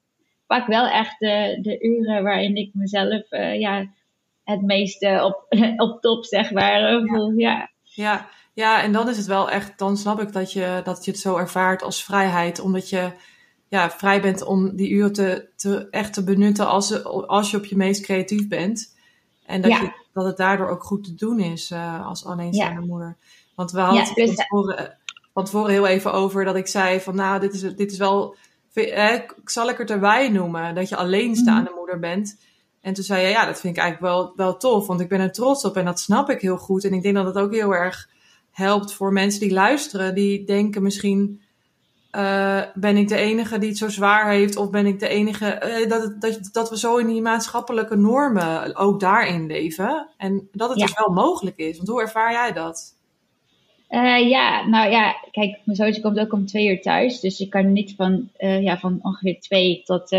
pak 0.47 0.67
wel 0.67 0.87
echt 0.87 1.19
de, 1.19 1.59
de 1.61 1.79
uren 1.79 2.23
waarin 2.23 2.55
ik 2.55 2.69
mezelf 2.73 3.31
uh, 3.31 3.59
ja, 3.59 3.87
het 4.43 4.61
meeste 4.61 5.21
op, 5.23 5.45
op 5.87 6.01
top, 6.01 6.25
zeg 6.25 6.51
maar, 6.51 7.01
voel. 7.05 7.31
Ja. 7.31 7.69
ja. 7.83 8.29
Ja. 8.53 8.83
en 8.83 8.91
dan 8.91 9.09
is 9.09 9.17
het 9.17 9.25
wel 9.25 9.49
echt, 9.49 9.77
dan 9.77 9.97
snap 9.97 10.21
ik 10.21 10.33
dat 10.33 10.53
je, 10.53 10.81
dat 10.83 11.05
je 11.05 11.11
het 11.11 11.19
zo 11.19 11.37
ervaart 11.37 11.83
als 11.83 12.03
vrijheid, 12.03 12.59
omdat 12.59 12.89
je 12.89 13.11
ja, 13.67 13.89
vrij 13.89 14.21
bent 14.21 14.45
om 14.45 14.75
die 14.75 14.89
uren 14.89 15.13
te, 15.13 15.49
te, 15.55 15.87
echt 15.89 16.13
te 16.13 16.23
benutten 16.23 16.67
als, 16.67 17.03
als 17.03 17.51
je 17.51 17.57
op 17.57 17.65
je 17.65 17.75
meest 17.75 18.01
creatief 18.01 18.47
bent. 18.47 18.94
En 19.45 19.61
dat, 19.61 19.71
je, 19.71 19.91
dat 20.13 20.25
het 20.25 20.37
daardoor 20.37 20.69
ook 20.69 20.83
goed 20.83 21.03
te 21.03 21.15
doen 21.15 21.39
is 21.39 21.71
uh, 21.71 22.07
als 22.07 22.25
alleenstaande 22.25 22.81
ja. 22.81 22.87
moeder. 22.87 23.17
Want 23.55 23.71
we 23.71 23.79
hadden 23.79 24.03
het 24.03 24.13
van, 24.13 24.35
tevoren, 24.35 24.97
van 25.33 25.45
tevoren 25.45 25.71
heel 25.71 25.87
even 25.87 26.13
over 26.13 26.45
dat 26.45 26.55
ik 26.55 26.67
zei 26.67 27.01
van 27.01 27.15
nou, 27.15 27.39
dit 27.39 27.53
is, 27.53 27.61
dit 27.61 27.91
is 27.91 27.97
wel 27.97 28.35
zal 29.45 29.69
ik 29.69 29.77
het 29.77 29.91
erbij 29.91 30.29
noemen, 30.29 30.75
dat 30.75 30.89
je 30.89 30.95
alleenstaande 30.95 31.69
mhm. 31.69 31.77
moeder 31.77 31.99
bent. 31.99 32.37
En 32.81 32.93
toen 32.93 33.03
zei 33.03 33.21
je, 33.21 33.29
ja, 33.29 33.45
dat 33.45 33.59
vind 33.59 33.77
ik 33.77 33.81
eigenlijk 33.81 34.13
wel, 34.13 34.33
wel 34.35 34.57
tof, 34.57 34.87
want 34.87 35.01
ik 35.01 35.09
ben 35.09 35.19
er 35.19 35.31
trots 35.31 35.65
op 35.65 35.77
en 35.77 35.85
dat 35.85 35.99
snap 35.99 36.29
ik 36.29 36.41
heel 36.41 36.57
goed. 36.57 36.83
En 36.83 36.93
ik 36.93 37.01
denk 37.01 37.15
dat 37.15 37.25
het 37.25 37.37
ook 37.37 37.53
heel 37.53 37.75
erg 37.75 38.09
helpt 38.51 38.93
voor 38.93 39.13
mensen 39.13 39.39
die 39.39 39.51
luisteren, 39.51 40.15
die 40.15 40.45
denken 40.45 40.83
misschien, 40.83 41.41
uh, 42.15 42.61
ben 42.73 42.97
ik 42.97 43.07
de 43.07 43.15
enige 43.15 43.59
die 43.59 43.69
het 43.69 43.77
zo 43.77 43.89
zwaar 43.89 44.29
heeft, 44.29 44.55
of 44.55 44.69
ben 44.69 44.85
ik 44.85 44.99
de 44.99 45.07
enige, 45.07 45.79
uh, 45.81 45.89
dat, 45.89 46.21
dat, 46.21 46.49
dat 46.51 46.69
we 46.69 46.77
zo 46.77 46.97
in 46.97 47.07
die 47.07 47.21
maatschappelijke 47.21 47.95
normen 47.95 48.75
ook 48.75 48.99
daarin 48.99 49.47
leven. 49.47 50.07
En 50.17 50.47
dat 50.51 50.69
het 50.69 50.79
dus 50.79 50.93
wel 50.93 51.13
mogelijk 51.13 51.57
is. 51.57 51.77
Want 51.77 51.89
hoe 51.89 52.01
ervaar 52.01 52.31
jij 52.31 52.53
dat? 52.53 52.93
Uh, 53.89 54.29
ja, 54.29 54.67
nou 54.67 54.89
ja, 54.89 55.15
kijk, 55.31 55.59
mijn 55.63 55.77
zoontje 55.77 56.01
komt 56.01 56.19
ook 56.19 56.33
om 56.33 56.45
twee 56.45 56.67
uur 56.67 56.81
thuis. 56.81 57.19
Dus 57.19 57.39
ik 57.39 57.49
kan 57.49 57.73
niet 57.73 57.93
van, 57.95 58.29
ja, 58.37 58.77
van 58.77 58.99
ongeveer 59.01 59.39
twee 59.39 59.81
tot, 59.85 60.09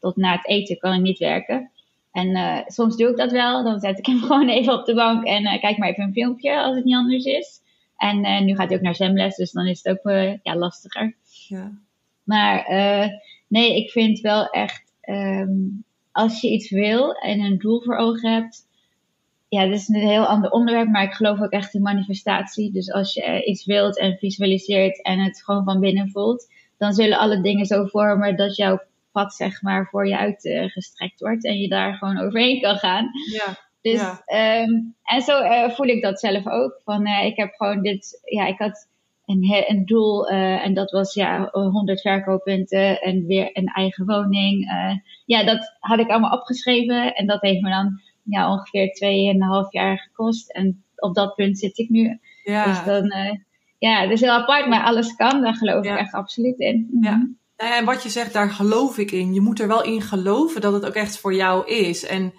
tot 0.00 0.16
na 0.16 0.32
het 0.32 0.46
eten 0.46 0.78
kan 0.78 0.92
ik 0.94 1.00
niet 1.00 1.18
werken. 1.18 1.70
En 2.12 2.64
soms 2.66 2.96
doe 2.96 3.10
ik 3.10 3.16
dat 3.16 3.30
wel. 3.30 3.64
Dan 3.64 3.80
zet 3.80 3.98
ik 3.98 4.06
hem 4.06 4.20
gewoon 4.26 4.48
even 4.48 4.72
op 4.72 4.86
de 4.86 4.94
bank 4.94 5.24
en 5.24 5.60
kijk 5.60 5.78
maar 5.78 5.88
even 5.88 6.02
een 6.04 6.12
filmpje 6.12 6.60
als 6.62 6.76
het 6.76 6.84
niet 6.84 6.94
anders 6.94 7.24
is. 7.24 7.60
En 7.96 8.44
nu 8.44 8.54
gaat 8.54 8.68
hij 8.68 8.76
ook 8.76 8.84
naar 8.84 8.94
zwemles, 8.94 9.36
dus 9.36 9.52
dan 9.52 9.66
is 9.66 9.80
het 9.82 9.98
ook 9.98 10.12
ja, 10.42 10.56
lastiger. 10.56 11.18
Ja. 11.50 11.72
Maar 12.22 12.64
nee, 13.48 13.76
ik 13.76 13.90
vind 13.90 14.20
wel 14.20 14.50
echt, 14.50 14.82
um, 15.08 15.84
als 16.12 16.40
je 16.40 16.50
iets 16.50 16.70
wil 16.70 17.12
en 17.12 17.40
een 17.40 17.58
doel 17.58 17.82
voor 17.82 17.96
ogen 17.96 18.32
hebt, 18.32 18.68
ja, 19.48 19.64
dit 19.64 19.74
is 19.74 19.88
een 19.88 20.00
heel 20.00 20.26
ander 20.26 20.50
onderwerp, 20.50 20.88
maar 20.88 21.02
ik 21.02 21.12
geloof 21.12 21.40
ook 21.40 21.50
echt 21.50 21.74
in 21.74 21.82
manifestatie. 21.82 22.72
Dus 22.72 22.92
als 22.92 23.14
je 23.14 23.44
iets 23.44 23.64
wilt 23.64 23.98
en 23.98 24.16
visualiseert 24.18 25.02
en 25.02 25.18
het 25.18 25.42
gewoon 25.44 25.64
van 25.64 25.80
binnen 25.80 26.10
voelt, 26.10 26.52
dan 26.78 26.92
zullen 26.92 27.18
alle 27.18 27.40
dingen 27.40 27.66
zo 27.66 27.84
vormen 27.84 28.36
dat 28.36 28.56
jouw 28.56 28.82
pad, 29.12 29.34
zeg 29.34 29.62
maar, 29.62 29.86
voor 29.86 30.08
je 30.08 30.16
uitgestrekt 30.16 31.20
wordt 31.20 31.44
en 31.44 31.58
je 31.58 31.68
daar 31.68 31.94
gewoon 31.94 32.18
overheen 32.18 32.60
kan 32.60 32.76
gaan. 32.76 33.10
Ja. 33.32 33.68
Dus, 33.82 34.00
Um, 34.00 34.94
en 35.02 35.22
zo 35.22 35.42
uh, 35.42 35.70
voel 35.70 35.86
ik 35.86 36.02
dat 36.02 36.20
zelf 36.20 36.46
ook. 36.46 36.80
Van, 36.84 37.06
uh, 37.06 37.24
ik 37.24 37.36
heb 37.36 37.54
gewoon 37.54 37.82
dit, 37.82 38.20
ja, 38.24 38.46
ik 38.46 38.58
had 38.58 38.88
een, 39.30 39.64
een 39.68 39.84
doel 39.86 40.32
uh, 40.32 40.64
en 40.64 40.74
dat 40.74 40.90
was 40.90 41.14
ja, 41.14 41.48
100 41.52 42.00
verkooppunten 42.00 43.00
en 43.00 43.26
weer 43.26 43.50
een 43.52 43.66
eigen 43.66 44.06
woning. 44.06 44.70
ja, 45.24 45.44
dat 45.44 45.76
had 45.78 45.98
ik 45.98 46.08
allemaal 46.08 46.38
opgeschreven 46.38 47.14
en 47.14 47.26
dat 47.26 47.40
heeft 47.40 47.60
me 47.60 47.70
dan 47.70 48.00
ja, 48.24 48.52
ongeveer 48.52 48.92
tweeënhalf 48.92 49.72
jaar 49.72 49.98
gekost. 49.98 50.52
En 50.52 50.84
op 50.96 51.14
dat 51.14 51.34
punt 51.34 51.58
zit 51.58 51.78
ik 51.78 51.88
nu. 51.88 52.18
Ja. 52.44 52.64
Dus 52.64 52.84
dan, 52.84 53.12
ja, 53.78 54.00
het 54.00 54.10
is 54.10 54.20
heel 54.20 54.30
apart, 54.30 54.66
maar 54.66 54.84
alles 54.84 55.16
kan. 55.16 55.42
Daar 55.42 55.54
geloof 55.54 55.84
ik 55.84 55.96
echt 55.96 56.12
absoluut 56.12 56.58
in. 56.58 56.98
Ja. 57.00 57.16
Mhm. 57.16 57.26
Nou 57.56 57.74
en 57.74 57.84
wat 57.84 58.02
je 58.02 58.08
zegt, 58.08 58.32
daar 58.32 58.50
geloof 58.50 58.98
ik 58.98 59.10
in. 59.10 59.34
Je 59.34 59.40
moet 59.40 59.60
er 59.60 59.68
wel 59.68 59.84
in 59.84 60.02
geloven 60.02 60.60
dat 60.60 60.72
het 60.72 60.86
ook 60.86 60.94
echt 60.94 61.18
voor 61.18 61.34
jou 61.34 61.66
is. 61.66 62.06
En, 62.06 62.32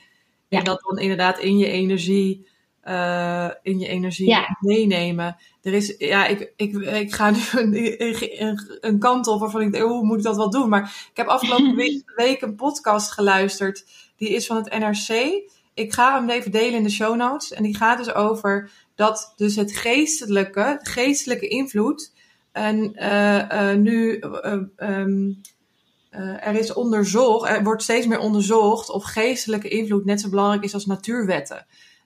en 0.50 0.64
dat 0.64 0.82
dan 0.82 1.00
inderdaad 1.00 1.40
in 1.40 1.58
je 1.58 1.68
energie, 1.68 2.48
uh, 2.88 3.50
in 3.62 3.80
je 3.80 3.88
energie 3.88 4.38
meenemen. 4.60 5.38
Er 5.62 5.74
is, 5.74 5.96
ja, 5.98 6.26
ik, 6.26 6.54
ik, 6.56 6.76
ik 6.76 7.14
ga 7.14 7.30
nu 7.30 7.40
een, 7.98 8.78
een, 8.82 9.00
kant 9.00 9.28
op 9.28 9.40
waarvan 9.40 9.62
ik 9.62 9.72
denk, 9.72 9.84
hoe 9.84 10.06
moet 10.06 10.18
ik 10.18 10.24
dat 10.24 10.36
wel 10.36 10.50
doen? 10.50 10.70
Maar 10.70 11.08
ik 11.12 11.18
heb 11.18 11.28
afgelopen 11.28 11.76
week 12.16 12.42
een 12.42 12.56
podcast 12.56 13.12
geluisterd. 13.12 13.86
Die 14.18 14.30
is 14.30 14.46
van 14.46 14.56
het 14.56 14.80
NRC 14.80 15.42
ik 15.74 15.94
ga 15.94 16.20
hem 16.20 16.30
even 16.30 16.52
delen 16.52 16.74
in 16.74 16.84
de 16.84 16.90
show 16.90 17.16
notes. 17.16 17.52
En 17.54 17.64
die 17.64 17.76
gaat 17.76 17.98
dus 17.98 18.14
over 18.14 18.72
dat 18.96 19.34
dus 19.36 19.56
het 19.56 19.76
geestelijke, 19.76 20.80
geestelijke 20.82 21.48
invloed. 21.48 22.14
En 22.52 22.94
uh, 22.96 23.38
uh, 23.38 23.74
nu 23.74 24.20
uh, 24.20 24.54
um, 24.78 25.42
er 26.40 26.56
is 26.56 26.74
onderzocht, 26.74 27.50
er 27.50 27.64
wordt 27.64 27.84
steeds 27.84 28.08
meer 28.08 28.20
onderzocht 28.20 28.90
of 28.90 29.04
geestelijke 29.04 29.68
invloed 29.68 30.06
net 30.06 30.22
zo 30.22 30.30
belangrijk 30.30 30.64
is 30.64 30.74
als 30.74 30.86
natuurwetten. 30.86 31.66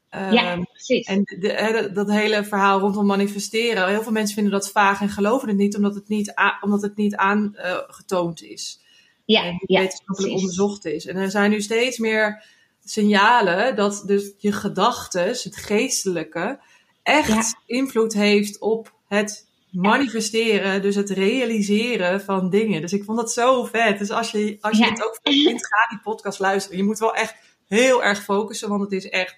Um, 0.09 0.31
ja, 0.31 0.64
precies. 0.75 1.07
En 1.07 1.23
de, 1.23 1.89
dat 1.93 2.09
hele 2.11 2.43
verhaal 2.43 2.79
rondom 2.79 3.05
manifesteren. 3.05 3.87
Heel 3.87 4.03
veel 4.03 4.11
mensen 4.11 4.33
vinden 4.35 4.53
dat 4.53 4.71
vaag 4.71 5.01
en 5.01 5.09
geloven 5.09 5.47
het 5.47 5.57
niet, 5.57 5.75
omdat 5.75 5.95
het 5.95 6.07
niet, 6.07 6.33
omdat 6.61 6.81
het 6.81 6.95
niet 6.95 7.15
aangetoond 7.15 8.43
is. 8.43 8.79
Ja, 9.25 9.43
en 9.43 9.61
ja, 9.65 9.79
wetenschappelijk 9.79 10.33
onderzocht 10.33 10.85
is. 10.85 11.05
En 11.05 11.15
er 11.15 11.31
zijn 11.31 11.49
nu 11.49 11.61
steeds 11.61 11.97
meer 11.97 12.43
signalen 12.83 13.75
dat 13.75 14.03
dus 14.05 14.31
je 14.37 14.51
gedachtes, 14.51 15.43
het 15.43 15.57
geestelijke, 15.57 16.59
echt 17.03 17.55
invloed 17.65 18.13
heeft 18.13 18.59
op 18.59 18.93
het 19.07 19.47
manifesteren, 19.71 20.81
dus 20.81 20.95
het 20.95 21.09
realiseren 21.09 22.21
van 22.21 22.49
dingen. 22.49 22.81
Dus 22.81 22.93
ik 22.93 23.03
vond 23.03 23.17
dat 23.17 23.31
zo 23.31 23.63
vet. 23.65 23.99
Dus 23.99 24.09
als 24.09 24.31
je, 24.31 24.57
als 24.61 24.77
je 24.77 24.83
Ja. 24.83 24.89
het 24.89 25.03
ook 25.03 25.19
vindt, 25.23 25.67
ga 25.67 25.89
die 25.89 25.99
podcast 26.03 26.39
luisteren. 26.39 26.77
Je 26.77 26.83
moet 26.83 26.99
wel 26.99 27.15
echt 27.15 27.35
heel 27.67 28.03
erg 28.03 28.23
focussen, 28.23 28.69
want 28.69 28.81
het 28.81 28.91
is 28.91 29.09
echt 29.09 29.37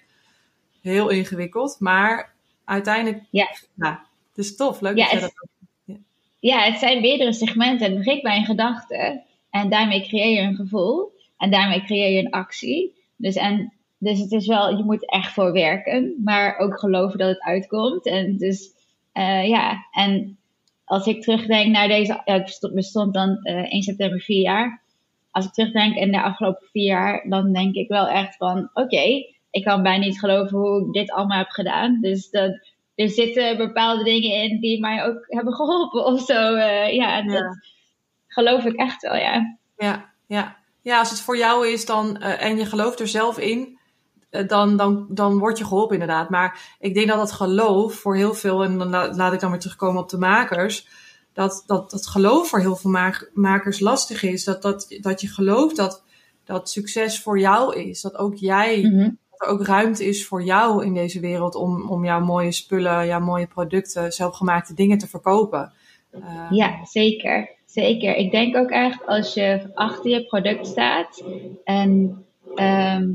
heel 0.82 1.08
ingewikkeld. 1.08 1.76
Maar 1.80 2.32
uiteindelijk, 2.64 3.22
Ja. 3.30 3.48
ja 3.74 4.06
het 4.34 4.44
is 4.46 4.56
tof. 4.56 4.80
Leuk 4.80 4.96
Ja, 4.96 5.04
dat 5.04 5.12
je 5.12 5.20
dat 5.20 5.32
ook 5.42 5.96
Ja, 6.40 6.58
het 6.62 6.78
zijn 6.78 7.00
meerdere 7.00 7.32
segmenten. 7.32 7.86
Het 7.86 7.96
begint 7.98 8.22
bij 8.22 8.36
een 8.36 8.44
gedachte. 8.44 9.22
En 9.50 9.70
daarmee 9.70 10.02
creëer 10.02 10.42
je 10.42 10.48
een 10.48 10.54
gevoel. 10.56 11.12
En 11.38 11.50
daarmee 11.50 11.82
creëer 11.84 12.10
je 12.10 12.18
een 12.18 12.30
actie. 12.30 12.94
Dus, 13.16 13.34
en, 13.34 13.72
dus 13.98 14.18
het 14.18 14.32
is 14.32 14.46
wel, 14.46 14.76
je 14.76 14.84
moet 14.84 15.10
echt 15.10 15.32
voor 15.32 15.52
werken. 15.52 16.14
Maar 16.24 16.56
ook 16.58 16.78
geloven 16.78 17.18
dat 17.18 17.28
het 17.28 17.40
uitkomt. 17.40 18.06
En 18.06 18.36
dus, 18.36 18.70
eh, 19.12 19.48
ja. 19.48 19.86
En 19.92 20.38
als 20.84 21.06
ik 21.06 21.22
terugdenk 21.22 21.70
naar 21.72 21.88
deze, 21.88 22.22
ja, 22.24 22.34
het 22.34 22.70
bestond- 22.74 23.14
dan 23.14 23.38
eh 23.42 23.72
1 23.72 23.82
september 23.82 24.20
vier 24.20 24.40
jaar. 24.42 24.82
Als 25.30 25.44
ik 25.46 25.52
terugdenk 25.52 25.96
in 25.96 26.10
de 26.12 26.22
afgelopen 26.22 26.66
vier 26.72 26.84
jaar, 26.86 27.26
dan 27.28 27.52
denk 27.52 27.74
ik 27.74 27.88
wel 27.88 28.08
echt 28.08 28.36
van, 28.36 28.70
oké, 28.74 29.24
ik 29.50 29.64
kan 29.64 29.82
bijna 29.82 30.04
niet 30.04 30.18
geloven 30.18 30.58
hoe 30.58 30.86
ik 30.86 30.92
dit 30.92 31.10
allemaal 31.12 31.38
heb 31.38 31.48
gedaan. 31.50 31.98
Dus 32.00 32.30
dat, 32.30 32.66
er 32.94 33.08
zitten 33.08 33.56
bepaalde 33.56 34.04
dingen 34.04 34.42
in 34.42 34.60
die 34.60 34.80
mij 34.80 35.04
ook 35.04 35.24
hebben 35.26 35.54
geholpen 35.54 36.04
of 36.04 36.20
zo. 36.24 36.54
eh, 36.54 36.94
ja, 36.94 37.22
dat 37.22 37.32
Ja. 37.32 37.54
geloof 38.26 38.64
ik 38.64 38.74
echt 38.76 39.02
wel, 39.02 39.16
ja. 39.16 39.56
Ja, 39.76 40.12
ja. 40.26 40.56
ja, 40.82 40.98
als 40.98 41.10
het 41.10 41.20
voor 41.20 41.36
jou 41.36 41.68
is 41.68 41.86
dan, 41.86 42.16
eh, 42.20 42.42
en 42.44 42.56
je 42.56 42.66
gelooft 42.66 43.00
er 43.00 43.08
zelf 43.08 43.38
in, 43.38 43.78
eh, 44.30 44.48
dan, 44.48 44.76
dan, 44.76 45.06
dan 45.10 45.38
word 45.38 45.58
je 45.58 45.64
geholpen 45.64 45.92
inderdaad. 46.00 46.30
Maar 46.30 46.76
ik 46.78 46.94
denk 46.94 47.08
dat 47.08 47.16
dat 47.16 47.32
geloof 47.32 47.94
voor 47.94 48.16
heel 48.16 48.34
veel, 48.34 48.64
en 48.64 48.78
dan 48.78 48.88
la- 48.88 49.14
laat 49.14 49.32
ik 49.32 49.40
dan 49.40 49.50
weer 49.50 49.60
terugkomen 49.60 50.02
op 50.02 50.08
de 50.08 50.18
makers, 50.18 50.86
dat 51.32 51.62
dat, 51.66 51.90
dat 51.90 52.06
geloof 52.06 52.48
voor 52.48 52.60
heel 52.60 52.76
veel 52.76 52.90
ma- 52.90 53.26
makers 53.34 53.80
lastig 53.80 54.22
is. 54.22 54.44
Dat, 54.44 54.62
dat, 54.62 54.96
dat 55.00 55.20
je 55.20 55.28
gelooft 55.28 55.76
dat, 55.76 56.04
dat 56.44 56.70
succes 56.70 57.20
voor 57.22 57.38
jou 57.38 57.76
is. 57.80 58.00
Dat 58.00 58.16
ook 58.16 58.34
jij, 58.34 58.80
Mhm. 58.82 59.10
Er 59.38 59.48
ook 59.48 59.66
ruimte 59.66 60.04
is 60.06 60.26
voor 60.26 60.42
jou 60.42 60.84
in 60.84 60.94
deze 60.94 61.20
wereld 61.20 61.54
om, 61.54 61.88
om 61.90 62.04
jouw 62.04 62.20
mooie 62.24 62.52
spullen, 62.52 63.06
jouw 63.06 63.20
mooie 63.20 63.46
producten, 63.46 64.12
zelfgemaakte 64.12 64.74
dingen 64.74 64.98
te 64.98 65.08
verkopen. 65.08 65.72
Eh, 66.10 66.46
Ja, 66.50 66.84
zeker. 66.84 67.56
Zeker. 67.66 68.14
Ik 68.16 68.30
denk 68.30 68.56
ook 68.56 68.70
echt 68.70 69.06
als 69.06 69.34
je 69.34 69.70
achter 69.74 70.10
je 70.10 70.24
product 70.26 70.66
staat 70.66 71.22
en 71.64 72.24
ehm, 72.54 73.10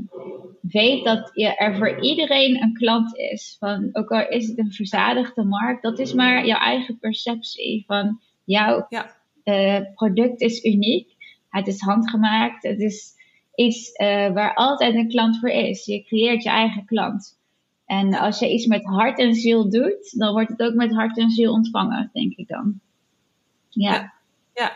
weet 0.62 1.04
dat 1.04 1.32
je 1.34 1.56
er 1.56 1.76
voor 1.78 2.02
iedereen 2.02 2.62
een 2.62 2.74
klant 2.74 3.18
is. 3.18 3.56
Van, 3.60 3.90
ook 3.94 4.12
al 4.12 4.28
is 4.30 4.48
het 4.48 4.58
een 4.60 4.72
verzadigde 4.72 5.44
markt, 5.44 5.82
dat 5.84 6.00
is 6.00 6.14
maar 6.14 6.46
jouw 6.46 6.60
eigen 6.60 6.98
perceptie. 7.00 7.84
Van 7.88 8.20
jouw 8.44 8.86
Ja. 8.90 9.16
eh, 9.44 9.80
product 9.96 10.42
is 10.42 10.64
uniek, 10.64 11.16
het 11.50 11.68
is 11.68 11.80
handgemaakt, 11.80 12.64
het 12.64 12.80
is 12.80 13.13
iets 13.56 13.92
eh, 13.92 14.34
waar 14.34 14.54
altijd 14.54 14.96
een 14.96 15.10
klant 15.10 15.40
voor 15.40 15.50
is. 15.50 15.86
Je 15.86 16.04
creëert 16.04 16.44
je 16.44 16.50
eigen 16.50 16.86
klant. 16.86 17.38
En 17.86 18.14
als 18.14 18.40
je 18.40 18.54
iets 18.54 18.66
met 18.66 18.84
hart 18.84 19.20
en 19.20 19.34
ziel 19.34 19.70
doet, 19.70 20.20
dan 20.20 20.34
wordt 20.34 20.50
het 20.50 20.62
ook 20.62 20.74
met 20.74 20.94
hart 20.94 21.18
en 21.18 21.30
ziel 21.30 21.52
ontvangen, 21.52 22.10
denk 22.14 22.34
ik 22.36 22.48
dan. 22.48 22.80
Ja, 23.70 24.14
Ja, 24.54 24.72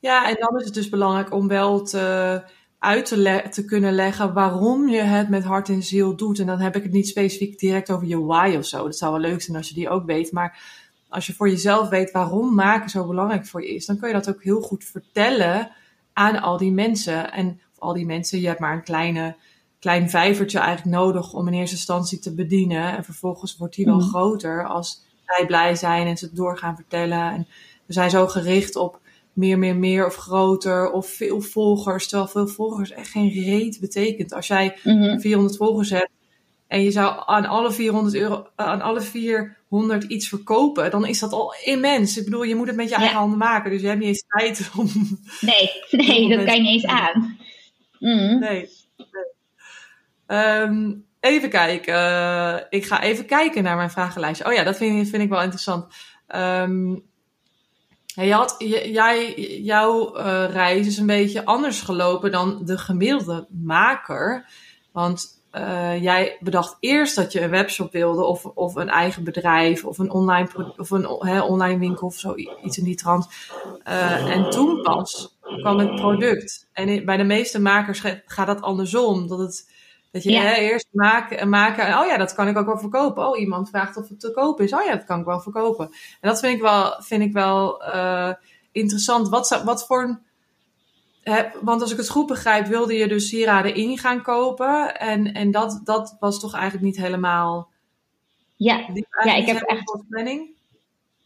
ja, 0.00 0.28
en 0.28 0.36
dan 0.38 0.58
is 0.58 0.64
het 0.64 0.74
dus 0.74 0.88
belangrijk 0.88 1.32
om 1.32 1.48
wel 1.48 1.82
te, 1.82 2.42
uit 2.78 3.06
te, 3.06 3.46
te 3.50 3.64
kunnen 3.64 3.92
leggen 3.92 4.32
waarom 4.32 4.88
je 4.88 5.00
het 5.00 5.28
met 5.28 5.44
hart 5.44 5.68
en 5.68 5.82
ziel 5.82 6.16
doet. 6.16 6.38
En 6.38 6.46
dan 6.46 6.60
heb 6.60 6.76
ik 6.76 6.82
het 6.82 6.92
niet 6.92 7.08
specifiek 7.08 7.58
direct 7.58 7.90
over 7.90 8.06
je 8.06 8.24
why 8.24 8.54
of 8.58 8.64
zo. 8.64 8.84
Dat 8.84 8.96
zou 8.96 9.12
wel 9.12 9.30
leuk 9.30 9.42
zijn 9.42 9.56
als 9.56 9.68
je 9.68 9.74
die 9.74 9.88
ook 9.88 10.06
weet. 10.06 10.32
Maar 10.32 10.60
als 11.08 11.26
je 11.26 11.34
voor 11.34 11.48
jezelf 11.48 11.88
weet 11.88 12.10
waarom 12.10 12.54
maken 12.54 12.90
zo 12.90 13.06
belangrijk 13.06 13.46
voor 13.46 13.62
je 13.62 13.74
is, 13.74 13.86
dan 13.86 13.98
kun 13.98 14.08
je 14.08 14.14
dat 14.14 14.28
ook 14.28 14.42
heel 14.42 14.60
goed 14.60 14.84
vertellen 14.84 15.70
aan 16.12 16.40
al 16.40 16.56
die 16.56 16.72
mensen. 16.72 17.32
En 17.32 17.60
al 17.78 17.92
die 17.92 18.06
mensen, 18.06 18.40
je 18.40 18.46
hebt 18.46 18.60
maar 18.60 18.72
een 18.72 18.82
kleine, 18.82 19.36
klein 19.80 20.10
vijvertje 20.10 20.58
eigenlijk 20.58 20.96
nodig 20.96 21.32
om 21.32 21.46
in 21.46 21.54
eerste 21.54 21.76
instantie 21.76 22.18
te 22.18 22.34
bedienen. 22.34 22.96
En 22.96 23.04
vervolgens 23.04 23.56
wordt 23.56 23.74
die 23.74 23.84
wel 23.84 23.96
Mhm. 23.98 24.08
groter 24.08 24.66
als 24.66 25.02
zij 25.26 25.46
blij 25.46 25.74
zijn 25.74 26.06
en 26.06 26.16
ze 26.16 26.24
het 26.24 26.36
door 26.36 26.58
gaan 26.58 26.74
vertellen. 26.74 27.30
En 27.32 27.46
we 27.86 27.92
zijn 27.92 28.10
zo 28.10 28.26
gericht 28.26 28.76
op 28.76 29.00
meer, 29.32 29.58
meer, 29.58 29.76
meer 29.76 30.06
of 30.06 30.14
groter 30.14 30.90
of 30.92 31.06
veel 31.08 31.40
volgers. 31.40 32.08
Terwijl 32.08 32.28
veel 32.28 32.46
volgers 32.48 32.90
echt 32.90 33.08
geen 33.08 33.28
reet 33.30 33.80
betekent. 33.80 34.32
Als 34.34 34.46
jij 34.46 34.76
Mhm. 34.84 35.18
400 35.20 35.56
volgers 35.56 35.90
hebt 35.90 36.10
en 36.66 36.82
je 36.82 36.90
zou 36.90 37.22
aan 37.26 37.46
alle 37.46 37.72
400 37.72 38.14
euro, 38.16 38.46
aan 38.56 38.80
alle 38.80 39.00
400 39.00 40.04
iets 40.04 40.28
verkopen, 40.28 40.90
dan 40.90 41.06
is 41.06 41.18
dat 41.18 41.32
al 41.32 41.54
immens. 41.64 42.18
Ik 42.18 42.24
bedoel, 42.24 42.42
je 42.42 42.54
moet 42.54 42.66
het 42.66 42.76
met 42.76 42.88
je 42.88 42.94
Ja. 42.94 42.98
eigen 43.00 43.18
handen 43.18 43.38
maken. 43.38 43.70
Dus 43.70 43.80
je 43.80 43.86
hebt 43.86 43.98
niet 43.98 44.08
eens 44.08 44.24
tijd 44.28 44.70
om. 44.76 44.90
Nee, 45.40 45.70
nee, 45.90 46.36
dat 46.36 46.44
kan 46.46 46.54
je 46.56 46.60
niet 46.62 46.72
eens 46.72 46.86
aan. 46.86 47.36
Mhm. 47.98 48.38
Nee. 48.38 48.68
Ehm, 50.26 50.94
even 51.20 51.50
kijken. 51.50 51.94
Eh, 51.94 52.56
ik 52.68 52.84
ga 52.84 53.02
even 53.02 53.26
kijken 53.26 53.62
naar 53.62 53.76
mijn 53.76 53.90
vragenlijstje. 53.90 54.46
Oh 54.46 54.52
ja, 54.52 54.62
dat 54.62 54.76
vind, 54.76 55.14
ik 55.14 55.28
wel 55.28 55.42
interessant. 55.42 55.94
Ehm, 56.26 56.94
je 58.04 58.32
had, 58.32 58.54
jij, 58.58 59.34
jouw 59.60 60.14
eh, 60.14 60.50
reis 60.50 60.86
is 60.86 60.98
een 60.98 61.06
beetje 61.06 61.44
anders 61.44 61.80
gelopen 61.80 62.30
dan 62.30 62.64
de 62.64 62.78
gemiddelde 62.78 63.46
maker. 63.50 64.48
Want 64.92 65.37
eh, 65.50 66.02
jij 66.02 66.36
bedacht 66.40 66.76
eerst 66.80 67.16
dat 67.16 67.32
je 67.32 67.40
een 67.40 67.50
webshop 67.50 67.92
wilde, 67.92 68.24
of, 68.24 68.44
of 68.44 68.74
een 68.74 68.88
eigen 68.88 69.24
bedrijf, 69.24 69.84
of 69.84 69.98
een 69.98 70.10
online, 70.10 70.48
of 70.76 70.90
een 70.90 71.06
online 71.42 71.78
winkel 71.78 72.06
of 72.06 72.14
zo, 72.14 72.34
iets 72.64 72.78
in 72.78 72.84
die 72.84 72.96
trant. 72.96 73.28
Eh, 73.84 74.30
en 74.34 74.50
toen 74.50 74.82
pas 74.82 75.36
kwam 75.60 75.78
het 75.78 75.94
product. 75.94 76.68
En 76.72 77.04
bij 77.04 77.16
de 77.16 77.24
meeste 77.24 77.60
makers 77.60 78.00
ga- 78.00 78.20
gaat 78.26 78.46
dat 78.46 78.60
andersom. 78.62 79.26
Dat, 79.28 79.38
het, 79.38 79.70
dat 80.10 80.22
je 80.22 80.30
Ja. 80.30 80.56
eerst 80.56 80.88
maken, 80.90 81.48
maken 81.48 81.86
en 81.86 81.98
oh 81.98 82.06
ja, 82.06 82.16
dat 82.16 82.34
kan 82.34 82.48
ik 82.48 82.56
ook 82.58 82.66
wel 82.66 82.78
verkopen. 82.78 83.28
Oh, 83.28 83.38
iemand 83.38 83.68
vraagt 83.68 83.96
of 83.96 84.08
het 84.08 84.20
te 84.20 84.30
koop 84.30 84.60
is. 84.60 84.72
Oh 84.72 84.84
ja, 84.84 84.92
dat 84.96 85.04
kan 85.04 85.18
ik 85.20 85.26
wel 85.26 85.40
verkopen. 85.40 85.86
En 86.20 86.28
dat 86.28 86.40
vind 86.40 86.54
ik 86.54 86.60
wel, 86.60 86.94
vind 86.98 87.22
ik 87.22 87.32
wel 87.32 87.82
eh, 87.84 88.32
interessant. 88.72 89.28
Wat, 89.28 89.62
wat 89.64 89.86
voor 89.86 90.02
een 90.02 90.18
Want 91.62 91.80
als 91.82 91.90
ik 91.92 91.96
het 91.96 92.08
goed 92.10 92.26
begrijp, 92.26 92.66
wilde 92.66 92.94
je 92.94 93.08
dus 93.08 93.28
sieraden 93.28 93.74
in 93.74 93.98
gaan 93.98 94.22
kopen. 94.22 94.98
En, 95.00 95.32
en 95.34 95.50
dat, 95.50 95.80
dat 95.84 96.16
was 96.20 96.40
toch 96.40 96.54
eigenlijk 96.54 96.84
niet 96.84 96.96
helemaal. 96.96 97.68
Ja, 98.56 98.86
Ja, 99.24 99.34
ik 99.34 99.46
heb 99.46 99.60
echt- 99.62 100.04
planning. 100.08 100.48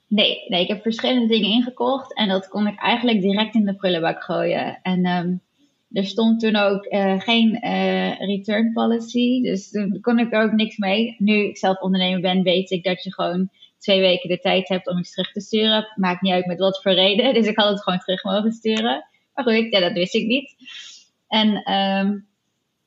nee, 0.07 0.45
nee, 0.49 0.63
ik 0.63 0.69
heb 0.69 0.83
verschillende 0.83 1.27
dingen 1.27 1.51
ingekocht 1.51 2.15
en 2.15 2.29
dat 2.29 2.49
kon 2.49 2.67
ik 2.67 2.79
eigenlijk 2.81 3.21
direct 3.21 3.55
in 3.55 3.65
de 3.65 3.75
prullenbak 3.75 4.25
gooien. 4.25 4.79
En 4.83 5.05
ehm, 5.05 5.35
er 5.93 6.07
stond 6.07 6.41
toen 6.41 6.57
ook 6.57 6.85
eh, 6.85 7.21
geen 7.21 7.61
eh, 7.61 8.19
return 8.19 8.73
policy, 8.73 9.43
dus 9.43 9.71
toen 9.71 9.99
kon 10.01 10.19
ik 10.19 10.33
er 10.33 10.43
ook 10.43 10.53
niks 10.53 10.77
mee. 10.77 11.17
Nu 11.19 11.35
ik 11.35 11.57
zelf 11.57 11.81
ondernemer 11.81 12.21
ben, 12.21 12.43
weet 12.43 12.71
ik 12.71 12.85
dat 12.85 13.03
je 13.03 13.13
gewoon 13.13 13.51
twee 13.79 14.01
weken 14.01 14.29
de 14.29 14.39
tijd 14.39 14.69
hebt 14.69 14.89
om 14.89 14.99
iets 14.99 15.11
terug 15.13 15.33
te 15.33 15.41
sturen. 15.41 15.87
Maakt 15.95 16.23
niet 16.23 16.33
uit 16.33 16.47
met 16.47 16.59
wat 16.59 16.83
voor 16.83 16.93
reden, 16.93 17.35
dus 17.43 17.47
ik 17.47 17.59
had 17.59 17.69
het 17.69 17.83
gewoon 17.83 17.99
terug 17.99 18.25
mogen 18.25 18.53
sturen. 18.53 19.07
Maar 19.35 19.45
goed, 19.45 19.67
ja, 19.71 19.81
dat 19.81 19.93
wist 19.93 20.15
ik 20.15 20.27
niet. 20.27 20.55
En 21.29 21.63
ehm, 21.63 22.19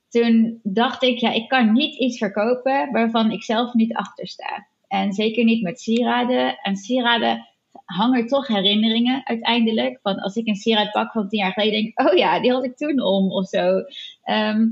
toen 0.08 0.60
dacht 0.62 1.02
ik, 1.02 1.18
ja, 1.18 1.32
ik 1.32 1.48
kan 1.48 1.72
niet 1.72 1.98
iets 1.98 2.18
verkopen 2.18 2.92
waarvan 2.92 3.30
ik 3.30 3.42
zelf 3.42 3.74
niet 3.74 3.94
achter 3.94 4.28
sta. 4.28 4.66
En 4.88 5.12
zeker 5.12 5.44
niet 5.44 5.62
met 5.62 5.80
sieraden. 5.80 6.58
En 6.58 6.76
sieraden 6.76 7.46
hangen 7.84 8.26
toch 8.26 8.46
herinneringen 8.46 9.26
uiteindelijk. 9.26 9.98
Van 10.02 10.18
als 10.18 10.36
ik 10.36 10.46
een 10.46 10.54
sieraad 10.54 10.92
pak 10.92 11.12
van 11.12 11.28
tien 11.28 11.38
jaar 11.38 11.52
geleden, 11.52 11.82
denk 11.82 12.00
oh 12.10 12.16
ja, 12.16 12.40
die 12.40 12.52
had 12.52 12.64
ik 12.64 12.76
toen 12.76 13.02
om 13.02 13.30
of 13.30 13.48
zo. 13.48 13.82
Ehm, 14.22 14.66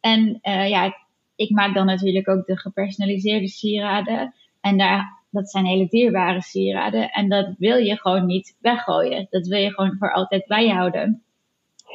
en 0.00 0.38
eh, 0.40 0.68
ja, 0.68 0.94
ik 1.36 1.50
maak 1.50 1.74
dan 1.74 1.86
natuurlijk 1.86 2.28
ook 2.28 2.46
de 2.46 2.58
gepersonaliseerde 2.58 3.48
sieraden. 3.48 4.34
En 4.60 4.78
daar, 4.78 5.19
dat 5.30 5.50
zijn 5.50 5.64
hele 5.64 5.86
dierbare 5.88 6.42
sieraden. 6.42 7.10
En 7.10 7.28
dat 7.28 7.54
wil 7.58 7.76
je 7.76 7.96
gewoon 7.96 8.26
niet 8.26 8.56
weggooien. 8.60 9.26
Dat 9.30 9.46
wil 9.46 9.58
je 9.58 9.70
gewoon 9.74 9.96
voor 9.98 10.12
altijd 10.12 10.46
bij 10.46 10.66
je 10.66 10.72
houden. 10.72 11.22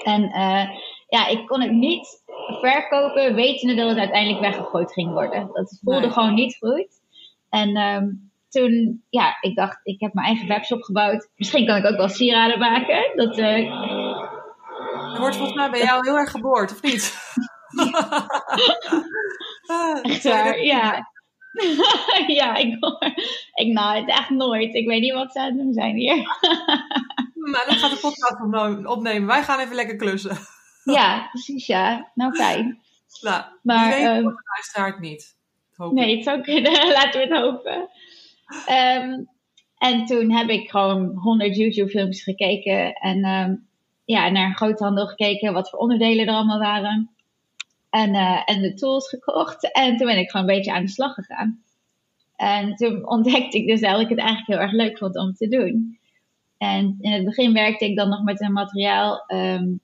En 0.04 0.24
eh, 0.24 0.70
ja, 1.08 1.28
ik 1.28 1.48
kon 1.48 1.62
het 1.62 1.72
niet 1.72 2.24
verkopen, 2.62 3.36
wetende 3.36 3.76
dat 3.76 3.90
het 3.90 3.98
uiteindelijk 3.98 4.42
weggegooid 4.42 4.94
ging 4.94 5.12
worden. 5.12 5.50
Dat 5.54 5.80
voelde 5.84 6.00
Nee. 6.00 6.10
gewoon 6.10 6.34
niet 6.34 6.58
goed. 6.58 6.88
En 7.50 7.76
ehm, 7.76 8.08
toen, 8.50 9.04
ja, 9.10 9.38
ik 9.42 9.56
dacht, 9.56 9.80
ik 9.84 10.00
heb 10.00 10.14
mijn 10.14 10.28
eigen 10.28 10.48
webshop 10.48 10.82
gebouwd. 10.82 11.30
Misschien 11.36 11.66
kan 11.66 11.78
ik 11.78 11.86
ook 11.86 11.98
wel 11.98 12.10
sieraden 12.10 12.60
maken. 12.60 13.12
Dat, 13.16 13.38
eh, 13.38 13.70
Er 15.14 15.20
wordt 15.22 15.36
volgens 15.36 15.58
mij 15.58 15.70
bij 15.70 15.82
jou 15.82 16.08
heel 16.08 16.18
erg 16.18 16.32
geboord, 16.32 16.72
of 16.72 16.82
niet? 16.82 17.18
Echt 20.02 20.24
waar, 20.24 20.60
ja. 20.74 21.12
ja, 22.40 22.56
ik, 22.56 22.78
ik 23.54 23.68
nou 23.74 23.98
het 24.00 24.10
echt 24.10 24.30
nooit. 24.30 24.74
Ik 24.74 24.88
weet 24.88 25.02
niet 25.02 25.14
wat 25.14 25.32
ze 25.32 25.40
aan 25.40 25.46
het 25.46 25.58
doen 25.58 25.74
zijn 25.74 25.96
hier. 25.96 26.16
Maar 27.52 27.66
dan 27.68 27.76
gaat 27.78 27.92
de 27.92 27.98
podcast 28.02 28.42
opno- 28.42 28.92
opnemen. 28.92 29.28
Wij 29.28 29.44
gaan 29.44 29.60
even 29.60 29.76
lekker 29.76 29.96
klussen. 29.96 30.38
ja, 30.98 31.28
precies, 31.32 31.66
ja. 31.68 32.12
Nou, 32.14 32.36
fijn. 32.36 32.82
Nou, 33.22 33.44
Maar, 33.62 33.90
weet 33.90 34.06
ehm, 34.08 34.24
luisteraar 34.54 34.88
het 34.88 35.00
niet. 35.00 35.36
Hoop. 35.76 35.94
Nee, 35.94 36.16
het 36.16 36.24
zou 36.24 36.42
kunnen. 36.42 36.72
Laten 36.92 37.20
we 37.20 37.28
het 37.28 37.38
hopen. 37.44 37.90
Ehm, 38.66 39.24
En 39.78 40.06
toen 40.06 40.32
heb 40.32 40.50
ik 40.50 40.70
gewoon 40.70 41.18
100 41.18 41.56
YouTube-filmpjes 41.56 42.24
gekeken 42.24 42.94
en 42.94 43.24
ehm, 43.24 43.56
ja, 44.06 44.30
naar 44.30 44.46
een 44.48 44.56
groothandel 44.56 45.06
gekeken 45.08 45.54
wat 45.54 45.70
voor 45.70 45.80
onderdelen 45.80 46.28
er 46.28 46.34
allemaal 46.34 46.60
waren. 46.60 47.15
En, 47.96 48.14
uh, 48.14 48.42
en 48.46 48.62
de 48.62 48.74
tools 48.74 49.10
gekocht. 49.10 49.72
En 49.72 49.98
toen 49.98 50.08
ben 50.08 50.18
ik 50.18 50.30
gewoon 50.30 50.50
een 50.50 50.56
beetje 50.56 50.74
aan 50.74 50.86
de 50.86 50.92
slag 50.92 51.14
gegaan. 51.14 51.64
En 52.36 52.76
toen 52.76 53.08
ontdekte 53.10 53.58
ik 53.58 53.68
dus 53.68 53.82
dat 53.82 54.00
ik 54.00 54.10
het 54.10 54.18
eigenlijk 54.18 54.48
heel 54.48 54.60
erg 54.60 54.72
leuk 54.72 54.98
vond 54.98 55.18
om 55.18 55.34
te 55.34 55.48
doen. 55.48 56.00
En 56.58 56.98
in 57.00 57.12
het 57.12 57.26
begin 57.26 57.54
werkte 57.54 57.86
ik 57.86 57.96
dan 57.96 58.10
nog 58.10 58.24
met 58.24 58.42
een 58.42 58.52
materiaal 58.52 59.24
um, 59.28 59.80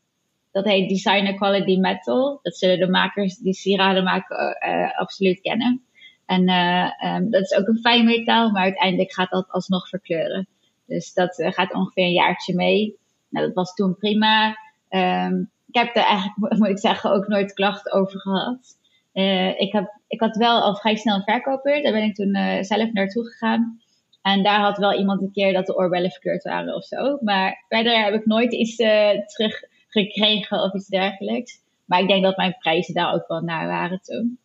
dat 0.51 0.65
heet 0.65 0.89
Designer 0.89 1.33
Quality 1.33 1.77
Metal. 1.79 2.39
Dat 2.43 2.57
zullen 2.57 2.79
de 2.79 2.89
makers 2.89 3.37
die 3.37 3.53
sieraden 3.53 4.03
maken 4.03 4.57
uh, 4.67 4.99
absoluut 4.99 5.41
kennen. 5.41 5.81
En 6.25 6.49
uh, 6.49 7.15
um, 7.15 7.29
dat 7.29 7.41
is 7.41 7.53
ook 7.53 7.67
een 7.67 7.79
fijn 7.79 8.05
metaal, 8.05 8.51
maar 8.51 8.63
uiteindelijk 8.63 9.13
gaat 9.13 9.29
dat 9.29 9.49
alsnog 9.49 9.87
verkleuren. 9.87 10.47
Dus 10.85 11.13
dat 11.13 11.35
gaat 11.35 11.73
ongeveer 11.73 12.05
een 12.05 12.11
jaartje 12.11 12.55
mee. 12.55 12.97
Nou, 13.29 13.45
dat 13.45 13.55
was 13.55 13.73
toen 13.73 13.97
prima. 13.97 14.55
Um, 14.89 15.49
ik 15.71 15.77
heb 15.77 15.95
er 15.95 16.03
eigenlijk, 16.03 16.57
moet 16.59 16.67
ik 16.67 16.79
zeggen, 16.79 17.11
ook 17.11 17.27
nooit 17.27 17.53
klachten 17.53 17.91
over 17.91 18.19
gehad. 18.19 18.79
Uh, 19.13 19.59
ik, 19.59 19.71
heb, 19.71 19.99
ik 20.07 20.19
had 20.19 20.35
wel 20.35 20.61
al 20.61 20.75
vrij 20.75 20.95
snel 20.95 21.15
een 21.15 21.23
verkoper. 21.23 21.81
Daar 21.81 21.91
ben 21.91 22.03
ik 22.03 22.15
toen 22.15 22.35
uh, 22.35 22.61
zelf 22.61 22.91
naartoe 22.91 23.25
gegaan. 23.25 23.79
En 24.21 24.43
daar 24.43 24.59
had 24.59 24.77
wel 24.77 24.97
iemand 24.97 25.21
een 25.21 25.31
keer 25.31 25.53
dat 25.53 25.65
de 25.65 25.77
oorbellen 25.77 26.11
verkleurd 26.11 26.43
waren 26.43 26.75
of 26.75 26.83
zo. 26.83 27.17
Maar 27.21 27.65
verder 27.67 28.03
heb 28.03 28.13
ik 28.13 28.25
nooit 28.25 28.53
iets 28.53 28.79
uh, 28.79 29.09
teruggekregen 29.25 30.61
of 30.61 30.73
iets 30.73 30.87
dergelijks. 30.87 31.59
Maar 31.85 31.99
ik 31.99 32.07
denk 32.07 32.23
dat 32.23 32.37
mijn 32.37 32.57
prijzen 32.59 32.93
daar 32.93 33.13
ook 33.13 33.27
wel 33.27 33.41
naar 33.41 33.67
waren 33.67 34.01
toen. 34.01 34.39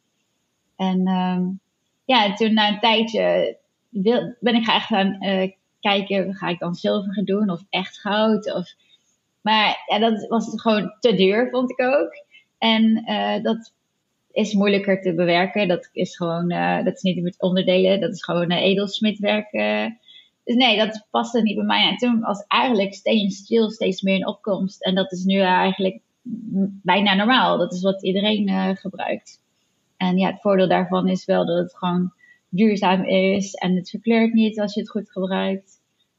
En 0.77 1.09
um, 1.09 1.61
ja, 2.05 2.35
toen 2.35 2.55
na 2.55 2.69
een 2.69 2.81
tijdje 2.81 3.57
wil, 3.89 4.37
ben 4.41 4.55
ik 4.55 4.67
echt 4.67 4.87
gaan 4.87 5.19
kijken, 5.81 6.35
ga 6.35 6.49
ik 6.49 6.59
dan 6.59 6.75
zilver 6.75 7.25
doen 7.25 7.51
of 7.51 7.63
echt 7.71 8.01
goud? 8.01 8.55
Of, 8.55 8.75
maar 9.47 9.85
ja, 9.87 9.99
dat 9.99 10.27
was 10.29 10.61
gewoon 10.61 10.95
te 11.01 11.15
duur, 11.15 11.49
vond 11.51 11.71
ik 11.71 11.81
ook. 11.81 12.11
En 12.59 13.05
uh, 13.11 13.43
dat 13.43 13.73
is 14.33 14.55
moeilijker 14.55 15.03
te 15.03 15.15
bewerken. 15.15 15.69
Dat 15.69 15.89
is 15.93 16.17
gewoon, 16.17 16.53
uh, 16.53 16.85
dat 16.85 16.95
is 16.95 17.03
niet 17.03 17.23
met 17.23 17.41
onderdelen, 17.41 18.01
dat 18.01 18.13
is 18.13 18.25
gewoon 18.25 18.53
uh, 18.53 18.63
edelsmidwerk. 18.63 19.51
dus 20.45 20.55
nee, 20.55 20.77
dat 20.77 21.07
paste 21.11 21.43
niet 21.43 21.57
bij 21.57 21.65
mij. 21.65 21.89
En 21.89 21.97
toen 21.97 22.21
was 22.21 22.45
eigenlijk 22.47 22.95
steen 22.95 23.31
steel 23.31 23.71
steeds 23.71 24.03
meer 24.03 24.15
in 24.15 24.27
opkomst. 24.27 24.85
En 24.85 24.95
dat 24.95 25.13
is 25.13 25.25
nu 25.25 25.41
eigenlijk 25.41 26.01
bijna 26.83 27.15
normaal. 27.15 27.59
Dat 27.59 27.73
is 27.73 27.83
wat 27.83 28.03
iedereen 28.03 28.77
gebruikt. 28.77 29.41
En 29.97 30.19
ja, 30.19 30.31
het 30.31 30.41
voordeel 30.41 30.69
daarvan 30.69 31.09
is 31.09 31.25
wel 31.25 31.47
dat 31.47 31.59
het 31.59 31.77
gewoon 31.77 32.13
duurzaam 32.49 33.05
is 33.05 33.55
en 33.55 33.77
het 33.77 33.91
verkleurt 33.91 34.33
niet 34.33 34.61
als 34.61 34.75
je 34.75 34.81
het 34.81 34.91
goed 34.91 35.11
gebruikt. 35.11 35.76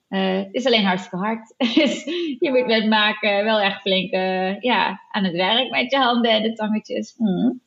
Uh, 0.10 0.38
het 0.38 0.54
is 0.54 0.66
alleen 0.66 0.86
hartstikke 0.86 1.18
hard. 1.18 1.54
dus 1.76 2.04
je 2.40 2.50
moet 2.52 2.66
met 2.66 2.88
maken 2.88 3.44
wel 3.44 3.60
echt 3.60 3.82
flink 3.82 4.14
uh, 4.14 4.60
ja, 4.62 5.02
aan 5.12 5.24
het 5.24 5.34
werk 5.34 5.70
met 5.70 5.92
je 5.92 5.98
handen 5.98 6.32
en 6.32 6.44
de 6.44 6.54
tangetjes. 6.54 7.14
Mm. 7.18 7.60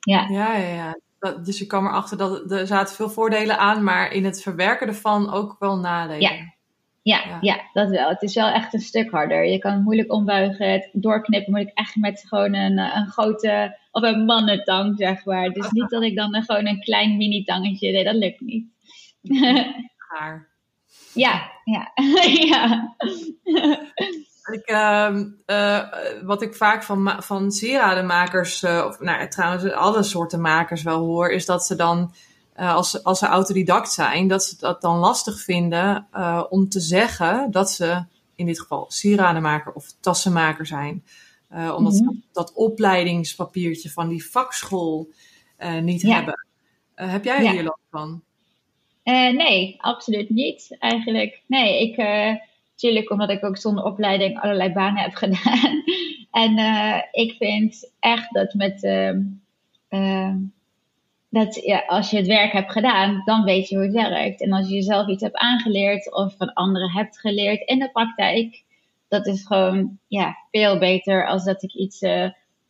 Ja. 0.00 0.26
Ja, 0.28 0.56
ja, 0.56 0.74
ja. 0.74 0.98
Dat, 1.18 1.44
dus 1.44 1.58
je 1.58 1.66
kwam 1.66 1.86
erachter 1.86 2.18
dat 2.18 2.50
er 2.50 2.66
zaten 2.66 2.94
veel 2.94 3.10
voordelen 3.10 3.58
aan, 3.58 3.84
maar 3.84 4.12
in 4.12 4.24
het 4.24 4.42
verwerken 4.42 4.86
ervan 4.86 5.32
ook 5.32 5.56
wel 5.58 5.76
nadelen. 5.76 6.20
Ja. 6.20 6.56
Ja, 7.02 7.24
ja. 7.26 7.38
ja, 7.40 7.60
dat 7.72 7.90
wel. 7.90 8.08
Het 8.08 8.22
is 8.22 8.34
wel 8.34 8.48
echt 8.48 8.74
een 8.74 8.80
stuk 8.80 9.10
harder. 9.10 9.44
Je 9.44 9.58
kan 9.58 9.72
het 9.72 9.82
moeilijk 9.82 10.12
ombuigen. 10.12 10.70
Het 10.70 10.88
doorknippen 10.92 11.52
moet 11.52 11.60
ik 11.60 11.70
echt 11.74 11.96
met 11.96 12.24
gewoon 12.26 12.54
een, 12.54 12.78
een 12.78 13.06
grote, 13.06 13.78
of 13.90 14.02
een 14.02 14.24
mannentang, 14.24 14.96
zeg 14.96 15.24
maar. 15.24 15.50
Dus 15.50 15.70
niet 15.70 15.90
dat 15.90 16.02
ik 16.02 16.16
dan 16.16 16.42
gewoon 16.42 16.66
een 16.66 16.80
klein 16.80 17.16
mini-tangetje, 17.16 17.92
nee, 17.92 18.04
dat 18.04 18.14
lukt 18.14 18.40
niet. 18.40 18.66
Haar. 19.96 20.48
Ja, 21.12 21.50
ja, 21.64 21.92
ja. 22.48 22.94
Ik, 24.50 24.70
uh, 24.70 25.20
uh, 25.46 25.82
wat 26.22 26.42
ik 26.42 26.54
vaak 26.54 26.82
van, 26.82 27.22
van 27.22 27.52
sieradenmakers, 27.52 28.62
uh, 28.62 28.84
of 28.86 29.00
nou, 29.00 29.28
trouwens 29.28 29.72
alle 29.72 30.02
soorten 30.02 30.40
makers 30.40 30.82
wel 30.82 30.98
hoor, 30.98 31.30
is 31.30 31.46
dat 31.46 31.66
ze 31.66 31.74
dan, 31.74 32.12
uh, 32.56 32.74
als, 32.74 33.04
als 33.04 33.18
ze 33.18 33.26
autodidact 33.26 33.92
zijn, 33.92 34.28
dat 34.28 34.44
ze 34.44 34.56
dat 34.58 34.80
dan 34.80 34.98
lastig 34.98 35.40
vinden 35.40 36.06
om 36.48 36.68
te 36.68 36.80
zeggen 36.80 37.50
dat 37.50 37.70
ze 37.70 38.04
in 38.34 38.46
dit 38.46 38.60
geval 38.60 38.86
sieradenmaker 38.88 39.72
of 39.72 39.92
tassenmaker 40.00 40.66
zijn. 40.66 41.04
omdat 41.50 41.92
mm 41.92 42.06
-hmm. 42.06 42.14
ze 42.14 42.28
dat 42.32 42.52
opleidingspapiertje 42.52 43.90
van 43.90 44.08
die 44.08 44.30
vakschool 44.30 45.08
niet 45.82 46.00
ja. 46.00 46.14
hebben. 46.14 46.46
heb 46.94 47.24
jij 47.24 47.42
ja. 47.42 47.50
hier 47.50 47.62
last 47.62 47.86
van? 47.90 48.22
Uh, 49.08 49.32
nee, 49.32 49.74
absoluut 49.78 50.30
niet 50.30 50.76
eigenlijk. 50.78 51.42
Nee, 51.46 51.82
ik, 51.82 51.96
uh, 51.96 52.34
natuurlijk 52.70 53.10
omdat 53.10 53.30
ik 53.30 53.44
ook 53.44 53.56
zonder 53.56 53.84
opleiding 53.84 54.40
allerlei 54.40 54.72
banen 54.72 55.02
heb 55.02 55.14
gedaan. 55.24 55.82
en 56.30 56.58
uh, 56.58 57.02
ik 57.10 57.34
vind 57.38 57.92
echt 58.00 58.32
dat 58.32 58.54
met, 58.54 58.84
ehm, 59.88 60.36
dat 61.28 61.54
ja, 61.54 61.84
als 61.86 62.10
je 62.10 62.16
het 62.16 62.26
werk 62.26 62.52
hebt 62.52 62.72
gedaan, 62.72 63.22
dan 63.24 63.44
weet 63.44 63.68
je 63.68 63.76
hoe 63.76 63.84
het 63.84 63.94
werkt. 63.94 64.42
En 64.42 64.52
als 64.52 64.68
je 64.68 64.74
jezelf 64.74 65.08
iets 65.08 65.22
hebt 65.22 65.36
aangeleerd 65.36 66.14
of 66.14 66.36
van 66.36 66.52
anderen 66.52 66.90
hebt 66.90 67.20
geleerd 67.20 67.68
in 67.68 67.78
de 67.78 67.90
praktijk, 67.90 68.62
dat 69.08 69.26
is 69.26 69.46
gewoon 69.46 69.98
ja, 70.08 70.36
veel 70.50 70.78
beter 70.78 71.28
als 71.28 71.44
dat 71.44 71.62
ik 71.62 71.74
iets, 71.74 72.02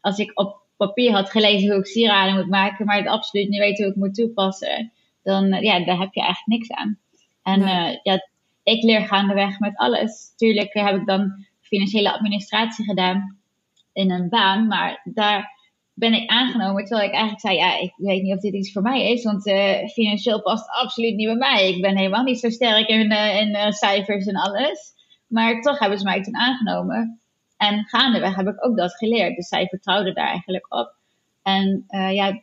als 0.01 0.19
ik 0.19 0.31
op 0.35 0.61
papier 0.77 1.13
had 1.13 1.31
gelezen 1.31 1.71
hoe 1.71 1.79
ik 1.79 1.87
sieraden 1.87 2.35
moet 2.35 2.49
maken, 2.49 2.87
maar 2.87 2.97
het 2.97 3.07
absoluut 3.07 3.49
niet 3.49 3.61
weet 3.61 3.79
hoe 3.79 3.87
ik 3.87 3.97
moet 3.97 4.15
toepassen 4.15 4.93
dan 5.29 5.53
eh, 5.53 5.63
ja, 5.63 5.85
daar 5.85 5.99
heb 5.99 6.15
je 6.15 6.27
echt 6.27 6.47
niks 6.47 6.71
aan. 6.71 6.99
En. 7.43 7.61
Uh, 7.61 7.97
ja, 8.03 8.29
ik 8.63 8.83
leer 8.83 9.07
gaandeweg 9.07 9.59
met 9.59 9.77
alles. 9.77 10.33
Tuurlijk 10.37 10.73
heb 10.73 10.97
ik 10.97 11.07
dan 11.07 11.47
financiële 11.61 12.13
administratie 12.13 12.85
gedaan 12.85 13.39
in 13.93 14.11
een 14.11 14.29
baan, 14.29 14.67
maar 14.67 15.01
daar 15.05 15.51
ben 15.95 16.13
ik 16.13 16.31
aangenomen. 16.31 16.85
Terwijl 16.85 17.09
ik 17.09 17.15
eigenlijk 17.15 17.41
zei, 17.41 17.57
ja, 17.57 17.79
ik 17.79 17.93
weet 17.97 18.23
niet 18.23 18.35
of 18.35 18.41
dit 18.41 18.55
iets 18.55 18.73
voor 18.73 18.83
mij 18.83 19.13
is, 19.13 19.25
want 19.25 19.47
uh, 19.47 19.89
financieel 19.89 20.43
past 20.43 20.71
absoluut 20.71 21.15
niet 21.15 21.27
bij 21.27 21.37
mij. 21.37 21.69
Ik 21.69 21.81
ben 21.81 21.97
helemaal 21.97 22.23
niet 22.23 22.41
zo 22.41 22.51
sterk 22.51 22.89
in, 22.89 23.13
uh, 23.13 23.41
in 23.41 23.73
cijfers 23.73 24.27
en 24.27 24.37
alles. 24.37 24.93
Maar 25.27 25.61
toch 25.61 25.79
hebben 25.79 25.99
ze 25.99 26.05
mij 26.05 26.23
toen 26.23 26.37
aangenomen. 26.37 27.21
En 27.57 27.85
gaandeweg 27.89 28.35
heb 28.35 28.47
ik 28.47 28.67
ook 28.67 28.77
dat 28.77 28.97
geleerd. 28.97 29.37
Dus 29.37 29.49
zij 29.49 29.67
vertrouwden 29.67 30.15
daar 30.15 30.29
eigenlijk 30.29 30.75
op. 30.75 30.95
En 31.43 31.85
ja, 31.89 32.41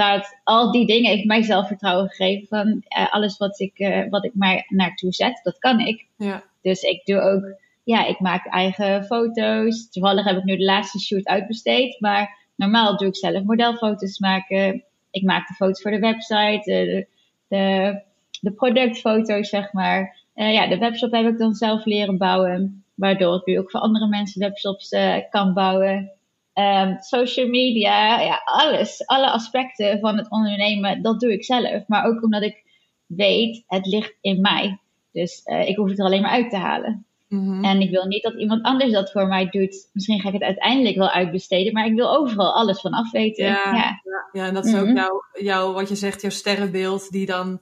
dat 0.00 0.40
al 0.44 0.72
die 0.72 0.86
dingen 0.86 1.10
heeft 1.10 1.24
mij 1.24 1.42
zelfvertrouwen 1.42 2.08
gegeven 2.08 2.46
van 2.46 2.68
uh, 2.68 3.12
alles 3.12 3.36
wat 3.36 3.60
ik, 3.60 3.78
uh, 3.78 4.08
wat 4.10 4.24
ik 4.24 4.34
maar 4.34 4.64
naartoe 4.68 5.12
zet, 5.12 5.40
dat 5.42 5.58
kan 5.58 5.80
ik. 5.80 6.06
Ja. 6.16 6.42
Dus 6.62 6.82
ik 6.82 7.04
doe 7.04 7.20
ook, 7.20 7.54
ja, 7.84 8.06
ik 8.06 8.20
maak 8.20 8.46
eigen 8.46 9.04
foto's. 9.04 9.90
Toevallig 9.90 10.24
heb 10.24 10.36
ik 10.36 10.44
nu 10.44 10.56
de 10.56 10.64
laatste 10.64 11.00
shoot 11.00 11.26
uitbesteed, 11.26 12.00
maar 12.00 12.38
normaal 12.54 12.96
doe 12.96 13.08
ik 13.08 13.16
zelf 13.16 13.42
modelfoto's 13.42 14.18
maken. 14.18 14.84
Ik 15.10 15.22
maak 15.22 15.48
de 15.48 15.54
foto's 15.54 15.82
voor 15.82 15.90
de 15.90 15.98
website, 15.98 16.60
de, 16.64 17.06
de, 17.48 18.00
de 18.40 18.52
productfoto's, 18.52 19.48
zeg 19.48 19.72
maar. 19.72 20.16
Uh, 20.34 20.52
ja, 20.52 20.66
de 20.66 20.78
webshop 20.78 21.12
heb 21.12 21.26
ik 21.26 21.38
dan 21.38 21.54
zelf 21.54 21.84
leren 21.84 22.18
bouwen, 22.18 22.84
waardoor 22.94 23.36
ik 23.36 23.46
nu 23.46 23.58
ook 23.58 23.70
voor 23.70 23.80
andere 23.80 24.08
mensen 24.08 24.40
webshops 24.40 24.94
kan 25.30 25.54
bouwen. 25.54 26.12
Um, 26.54 26.96
social 27.00 27.48
media, 27.48 28.20
ja, 28.20 28.42
alles. 28.44 29.06
Alle 29.06 29.30
aspecten 29.30 30.00
van 30.00 30.16
het 30.16 30.30
ondernemen, 30.30 31.02
dat 31.02 31.20
doe 31.20 31.32
ik 31.32 31.44
zelf. 31.44 31.86
Maar 31.86 32.04
ook 32.04 32.22
omdat 32.22 32.42
ik 32.42 32.64
weet, 33.06 33.64
het 33.66 33.86
ligt 33.86 34.16
in 34.20 34.40
mij. 34.40 34.78
Dus 35.12 35.42
uh, 35.44 35.68
ik 35.68 35.76
hoef 35.76 35.88
het 35.88 35.98
er 35.98 36.04
alleen 36.04 36.22
maar 36.22 36.30
uit 36.30 36.50
te 36.50 36.56
halen. 36.56 37.06
Mm-hmm. 37.28 37.64
En 37.64 37.80
ik 37.80 37.90
wil 37.90 38.06
niet 38.06 38.22
dat 38.22 38.34
iemand 38.34 38.62
anders 38.62 38.92
dat 38.92 39.10
voor 39.10 39.26
mij 39.26 39.48
doet. 39.50 39.88
Misschien 39.92 40.20
ga 40.20 40.28
ik 40.28 40.34
het 40.34 40.42
uiteindelijk 40.42 40.96
wel 40.96 41.10
uitbesteden, 41.10 41.72
maar 41.72 41.86
ik 41.86 41.94
wil 41.94 42.16
overal 42.16 42.54
alles 42.54 42.80
van 42.80 42.92
afweten. 42.92 43.44
Ja, 43.44 43.74
ja. 43.74 44.00
ja 44.32 44.46
en 44.46 44.54
dat 44.54 44.66
is 44.66 44.76
ook 44.76 44.96
jouw, 44.96 45.22
jouw, 45.40 45.72
wat 45.72 45.88
je 45.88 45.94
zegt, 45.94 46.20
jouw 46.20 46.30
sterrenbeeld 46.30 47.10
die 47.10 47.26
dan 47.26 47.60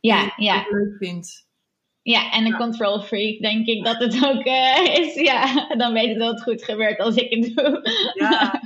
ja, 0.00 0.32
ja. 0.36 0.64
leuk 0.68 0.96
vindt. 0.98 1.46
Ja, 2.02 2.32
en 2.32 2.44
een 2.44 2.50
ja. 2.50 2.56
control 2.56 3.00
freak, 3.00 3.40
denk 3.40 3.66
ik 3.66 3.84
dat 3.84 3.98
het 3.98 4.14
ook 4.24 4.46
uh, 4.46 4.98
is. 4.98 5.14
Ja, 5.14 5.66
dan 5.76 5.92
weet 5.92 6.08
het 6.08 6.18
dat 6.18 6.30
het 6.30 6.42
goed 6.42 6.64
gebeurt 6.64 6.98
als 6.98 7.14
ik 7.14 7.30
het 7.30 7.56
doe. 7.56 7.80
Ja, 8.14 8.62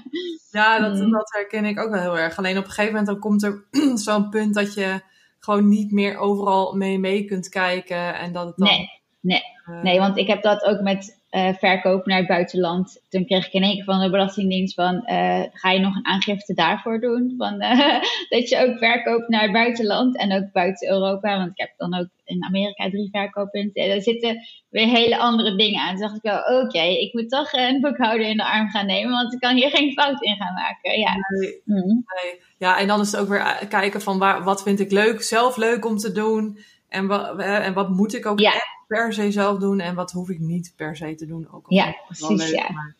ja 0.51 0.79
dat, 0.88 0.94
mm. 0.94 1.11
dat 1.11 1.33
herken 1.33 1.64
ik 1.64 1.81
ook 1.81 1.90
wel 1.90 2.01
heel 2.01 2.18
erg. 2.18 2.38
Alleen 2.38 2.59
op 2.59 2.64
een 2.64 2.70
gegeven 2.70 2.90
moment 2.90 3.07
dan 3.07 3.18
komt 3.18 3.42
er 3.42 3.64
zo'n 4.07 4.29
punt 4.29 4.55
dat 4.55 4.75
je 4.75 5.01
gewoon 5.38 5.68
niet 5.68 5.92
meer 5.92 6.16
overal 6.16 6.75
mee 6.75 6.99
mee 6.99 7.25
kunt 7.25 7.49
kijken. 7.49 8.18
En 8.18 8.33
dat 8.33 8.46
het 8.46 8.57
dan, 8.57 8.68
nee, 8.68 8.90
nee. 9.20 9.42
Uh, 9.70 9.83
nee, 9.83 9.99
want 9.99 10.16
ik 10.16 10.27
heb 10.27 10.42
dat 10.42 10.64
ook 10.64 10.81
met 10.81 11.15
uh, 11.37 11.49
verkopen 11.59 12.11
naar 12.11 12.18
het 12.18 12.29
buitenland. 12.29 13.03
Toen 13.09 13.27
kreeg 13.27 13.46
ik 13.46 13.53
in 13.53 13.62
één 13.62 13.75
keer 13.75 13.85
van 13.85 14.01
de 14.01 14.11
Belastingdienst 14.11 14.75
van, 14.75 14.94
uh, 14.94 15.42
ga 15.53 15.70
je 15.70 15.79
nog 15.79 15.96
een 15.96 16.07
aangifte 16.07 16.55
daarvoor 16.55 17.01
doen? 17.01 17.35
Van, 17.38 17.62
uh, 17.62 18.01
dat 18.35 18.49
je 18.49 18.59
ook 18.59 18.79
verkoopt 18.79 19.29
naar 19.29 19.42
het 19.42 19.53
buitenland 19.53 20.18
en 20.18 20.33
ook 20.33 20.53
buiten 20.53 20.88
Europa. 20.88 21.37
Want 21.37 21.51
ik 21.51 21.59
heb 21.59 21.72
dan 21.77 21.94
ook 21.94 22.09
in 22.25 22.44
Amerika 22.44 22.90
drie 22.90 23.09
verkooppunten. 23.11 23.88
Daar 23.88 24.01
zitten 24.01 24.46
weer 24.68 24.87
hele 24.87 25.18
andere 25.18 25.57
dingen 25.57 25.81
aan. 25.81 25.90
Toen 25.90 26.01
dacht 26.01 26.16
ik 26.16 26.22
wel, 26.22 26.38
oké, 26.38 26.64
okay, 26.64 26.94
ik 26.94 27.12
moet 27.12 27.31
toch 27.31 27.53
een 27.53 27.81
boekhouder 27.81 28.27
in 28.27 28.37
de 28.37 28.44
arm 28.44 28.68
gaan 28.68 28.87
nemen, 28.87 29.12
want 29.12 29.33
ik 29.33 29.40
kan 29.40 29.57
hier 29.57 29.70
geen 29.70 29.92
fout 29.92 30.22
in 30.22 30.37
gaan 30.37 30.55
maken. 30.55 30.99
Ja, 30.99 31.14
nee, 31.14 31.61
mm. 31.64 32.05
nee. 32.22 32.40
ja 32.59 32.79
en 32.79 32.87
dan 32.87 33.01
is 33.01 33.12
het 33.12 33.20
ook 33.20 33.29
weer 33.29 33.66
kijken 33.68 34.01
van 34.01 34.18
waar, 34.18 34.44
wat 34.44 34.62
vind 34.62 34.81
ik 34.81 34.90
leuk, 34.90 35.22
zelf 35.22 35.57
leuk 35.57 35.85
om 35.85 35.96
te 35.96 36.12
doen. 36.12 36.59
En, 36.88 37.07
wat 37.07 37.38
en 37.38 37.72
wat 37.72 37.88
moet 37.88 38.14
ik 38.14 38.27
ook 38.27 38.40
echt 38.40 38.75
per 38.87 39.12
se 39.12 39.31
zelf 39.31 39.59
doen 39.59 39.81
en 39.81 39.94
wat 39.94 40.12
hoef 40.12 40.31
ik 40.31 40.38
niet 40.38 40.72
per 40.77 40.96
se 40.96 41.14
te 41.14 41.27
doen. 41.27 41.49
Ook 41.51 41.66
al 41.66 41.77
ja, 41.77 41.96
precies. 42.07 42.29
Leuk, 42.29 42.55
ja. 42.55 42.72
Maar 42.72 42.96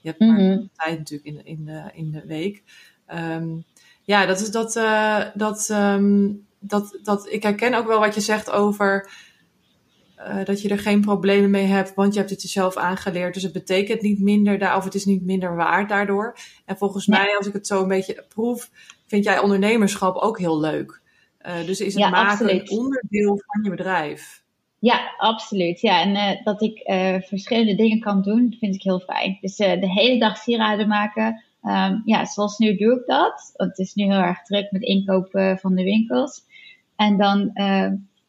je 0.00 0.08
hebt 0.08 0.20
maar 0.20 0.40
mm 0.40 0.68
tijd 0.76 0.98
natuurlijk 0.98 1.28
in 1.28 1.34
de, 1.34 1.42
in 1.44 1.64
de, 1.64 1.90
in 1.92 2.10
de 2.10 2.26
week. 2.26 2.62
Ehm, 3.06 3.48
ja, 4.02 4.26
dat 4.26 4.40
is 4.40 4.50
dat, 4.50 4.76
uh, 4.76 5.24
dat, 5.34 5.68
um, 5.68 6.46
dat, 6.58 6.98
dat. 7.02 7.32
Ik 7.32 7.42
herken 7.42 7.74
ook 7.74 7.86
wel 7.86 8.00
wat 8.00 8.14
je 8.14 8.20
zegt 8.20 8.50
over. 8.50 9.10
Uh, 10.18 10.44
dat 10.44 10.62
je 10.62 10.68
er 10.68 10.78
geen 10.78 11.00
problemen 11.00 11.50
mee 11.50 11.66
hebt, 11.66 11.94
want 11.94 12.12
je 12.12 12.18
hebt 12.18 12.30
het 12.30 12.42
jezelf 12.42 12.76
aangeleerd. 12.76 13.34
Dus 13.34 13.42
het 13.42 13.52
betekent 13.52 14.00
niet 14.00 14.20
minder, 14.20 14.58
daar, 14.58 14.76
of 14.76 14.84
het 14.84 14.94
is 14.94 15.04
niet 15.04 15.24
minder 15.24 15.56
waard 15.56 15.88
daardoor. 15.88 16.36
En 16.64 16.76
volgens 16.76 17.06
mij, 17.06 17.36
als 17.36 17.46
ik 17.46 17.52
het 17.52 17.66
zo 17.66 17.82
een 17.82 17.88
beetje 17.88 18.24
proef, 18.28 18.70
vind 19.06 19.24
jij 19.24 19.38
ondernemerschap 19.38 20.16
ook 20.16 20.38
heel 20.38 20.60
leuk. 20.60 21.00
Uh, 21.46 21.66
dus 21.66 21.80
is 21.80 21.94
het 21.94 22.02
ja, 22.02 22.10
maken 22.10 22.30
absoluut. 22.30 22.70
een 22.70 22.78
onderdeel 22.78 23.42
van 23.46 23.62
je 23.62 23.70
bedrijf. 23.70 24.39
Ja, 24.82 25.14
absoluut. 25.18 25.80
Ja, 25.80 26.00
en 26.02 26.10
uh, 26.10 26.44
dat 26.44 26.62
ik 26.62 26.88
uh, 26.88 27.20
verschillende 27.20 27.74
dingen 27.74 28.00
kan 28.00 28.22
doen, 28.22 28.56
vind 28.58 28.74
ik 28.74 28.82
heel 28.82 29.00
fijn. 29.00 29.38
Dus 29.40 29.58
uh, 29.58 29.80
de 29.80 29.90
hele 29.90 30.18
dag 30.18 30.36
sieraden 30.36 30.88
maken. 30.88 31.42
Um, 31.62 32.02
ja, 32.04 32.24
zoals 32.24 32.58
nu 32.58 32.76
doe 32.76 33.00
ik 33.00 33.06
dat. 33.06 33.52
Want 33.56 33.70
het 33.70 33.78
is 33.78 33.94
nu 33.94 34.04
heel 34.04 34.22
erg 34.22 34.42
druk 34.42 34.70
met 34.70 34.82
inkopen 34.82 35.58
van 35.58 35.74
de 35.74 35.82
winkels. 35.82 36.40
En 36.96 37.16
dan, 37.16 37.50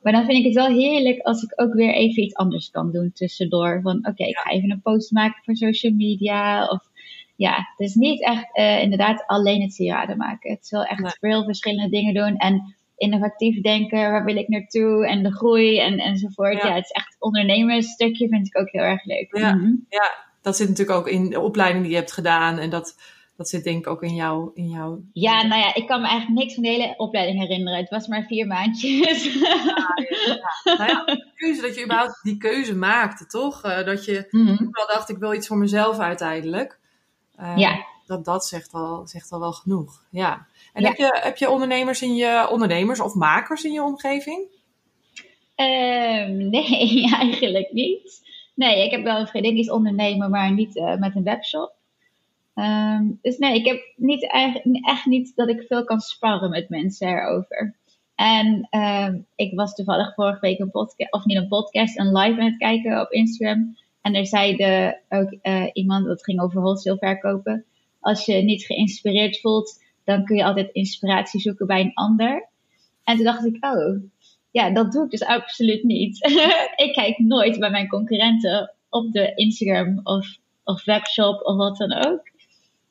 maar 0.01 0.11
dan 0.11 0.25
vind 0.25 0.37
ik 0.37 0.45
het 0.45 0.53
wel 0.53 0.67
heerlijk 0.67 1.19
als 1.19 1.43
ik 1.43 1.61
ook 1.61 1.73
weer 1.73 1.93
even 1.93 2.23
iets 2.23 2.35
anders 2.35 2.69
kan 2.69 2.91
doen 2.91 3.11
tussendoor. 3.13 3.79
Van 3.81 3.97
oké, 3.97 4.09
okay, 4.09 4.27
ik 4.27 4.37
ga 4.37 4.49
even 4.49 4.71
een 4.71 4.81
post 4.81 5.11
maken 5.11 5.41
voor 5.43 5.55
social 5.55 5.93
media. 5.93 6.67
Of 6.67 6.81
ja, 7.35 7.55
het 7.55 7.87
is 7.87 7.95
niet 7.95 8.23
echt 8.23 8.57
inderdaad 8.81 9.23
alleen 9.27 9.61
het 9.61 9.73
sieraden 9.73 10.17
maken. 10.17 10.51
Het 10.51 10.63
is 10.63 10.71
wel 10.71 10.83
echt 10.83 11.17
veel 11.19 11.43
verschillende 11.43 11.89
dingen 11.89 12.13
doen. 12.13 12.37
En 12.37 12.75
innovatief 13.01 13.61
denken, 13.61 14.11
waar 14.11 14.25
wil 14.25 14.35
ik 14.35 14.47
naartoe 14.47 15.07
en 15.07 15.23
de 15.23 15.31
groei 15.31 15.79
en, 15.79 15.99
enzovoort. 15.99 16.61
Ja. 16.61 16.67
ja, 16.67 16.75
het 16.75 16.83
is 16.83 16.91
echt 16.91 17.15
ondernemersstukje 17.19 18.27
vind 18.27 18.47
ik 18.47 18.57
ook 18.57 18.71
heel 18.71 18.81
erg 18.81 19.05
leuk. 19.05 19.37
Ja, 19.37 19.53
mhm. 19.53 19.73
ja, 19.89 20.11
dat 20.41 20.55
zit 20.55 20.69
natuurlijk 20.69 20.97
ook 20.97 21.07
in 21.07 21.29
de 21.29 21.39
opleiding 21.39 21.83
die 21.83 21.91
je 21.91 21.99
hebt 21.99 22.11
gedaan 22.11 22.57
en 22.57 22.69
dat, 22.69 22.95
dat 23.37 23.49
zit 23.49 23.63
denk 23.63 23.77
ik 23.77 23.87
ook 23.87 24.03
in 24.03 24.15
jou. 24.15 24.51
In 24.53 24.69
jou. 24.69 24.99
Ja, 25.13 25.43
nou 25.43 25.61
ja, 25.61 25.75
ik 25.75 25.87
kan 25.87 26.01
me 26.01 26.07
eigenlijk 26.07 26.39
niks 26.39 26.53
van 26.53 26.63
de 26.63 26.69
hele 26.69 26.93
opleiding 26.97 27.39
herinneren. 27.39 27.79
Het 27.79 27.89
was 27.89 28.07
maar 28.07 28.23
vier 28.23 28.47
maandjes. 28.47 29.33
Ja, 29.33 29.59
ja. 30.25 30.75
Nou 30.77 30.89
ja, 30.89 31.05
de 31.05 31.31
keuze, 31.35 31.61
dat 31.61 31.75
je 31.75 31.83
überhaupt 31.83 32.19
die 32.23 32.37
keuze 32.37 32.75
maakte, 32.75 33.25
toch? 33.25 33.65
Uh, 33.65 33.85
dat 33.85 34.05
je 34.05 34.27
mm 34.29 34.57
wel 34.71 34.87
dacht, 34.87 35.09
ik 35.09 35.17
wil 35.17 35.33
iets 35.33 35.47
voor 35.47 35.57
mezelf 35.57 35.99
uiteindelijk. 35.99 36.79
Uh, 37.39 37.57
ja. 37.57 37.85
Dat, 38.05 38.25
dat 38.25 38.45
zegt, 38.45 38.71
wel, 38.71 39.07
zegt 39.07 39.31
al 39.31 39.39
wel 39.39 39.53
genoeg, 39.53 40.03
ja. 40.09 40.47
En 40.73 40.85
heb, 40.85 40.95
je, 40.95 41.19
heb 41.21 41.37
je 41.37 41.49
ondernemers 41.49 42.01
in 42.01 42.15
je 42.15 42.47
ondernemers 42.51 42.99
of 42.99 43.13
makers 43.13 43.63
in 43.63 43.71
je 43.71 43.83
omgeving? 43.83 44.39
Um, 45.55 46.49
nee, 46.49 47.09
eigenlijk 47.11 47.71
niet. 47.71 48.29
Nee, 48.55 48.85
ik 48.85 48.91
heb 48.91 49.03
wel 49.03 49.19
een 49.19 49.27
vriendin 49.27 49.53
die 49.53 49.63
is 49.63 49.71
ondernemer, 49.71 50.29
maar 50.29 50.51
niet 50.51 50.75
uh, 50.75 50.97
met 50.97 51.15
een 51.15 51.23
webshop. 51.23 51.73
Um, 52.55 53.19
dus 53.21 53.37
nee, 53.37 53.55
ik 53.55 53.65
heb 53.65 53.93
niet, 53.95 54.31
echt 54.85 55.05
niet 55.05 55.35
dat 55.35 55.49
ik 55.49 55.65
veel 55.67 55.83
kan 55.83 55.99
sparren 55.99 56.49
met 56.49 56.69
mensen 56.69 57.07
erover. 57.07 57.75
En 58.15 58.67
um, 58.71 59.25
ik 59.35 59.55
was 59.55 59.75
toevallig 59.75 60.13
vorige 60.13 60.39
week 60.39 60.59
een 60.59 60.71
podcast, 60.71 61.13
of 61.13 61.25
niet 61.25 61.37
een 61.37 61.47
podcast, 61.47 61.99
een 61.99 62.17
live 62.17 62.39
aan 62.39 62.45
het 62.45 62.57
kijken 62.57 63.01
op 63.01 63.11
Instagram. 63.11 63.77
En 64.01 64.15
er 64.15 64.25
zei 64.25 64.55
de, 64.55 64.97
ook 65.09 65.37
uh, 65.43 65.69
iemand, 65.73 66.05
dat 66.05 66.23
ging 66.23 66.41
over 66.41 66.61
wholesale 66.61 66.97
verkopen. 66.97 67.65
Als 67.99 68.25
je 68.25 68.33
niet 68.33 68.63
geïnspireerd 68.63 69.39
voelt, 69.39 69.83
dan 70.03 70.25
kun 70.25 70.35
je 70.35 70.43
altijd 70.43 70.69
inspiratie 70.71 71.41
zoeken 71.41 71.67
bij 71.67 71.81
een 71.81 71.93
ander. 71.93 72.49
En 73.03 73.15
toen 73.15 73.25
dacht 73.25 73.45
ik, 73.45 73.65
oh, 73.65 74.03
ja, 74.51 74.69
dat 74.69 74.91
doe 74.91 75.03
ik 75.03 75.11
dus 75.11 75.23
absoluut 75.23 75.83
niet. 75.83 76.25
ik 76.85 76.93
kijk 76.93 77.17
nooit 77.17 77.59
bij 77.59 77.69
mijn 77.69 77.87
concurrenten 77.87 78.73
op 78.89 79.11
de 79.11 79.31
Instagram 79.35 79.99
of, 80.03 80.37
of 80.63 80.85
webshop 80.85 81.41
of 81.41 81.55
wat 81.55 81.77
dan 81.77 81.93
ook. 81.93 82.29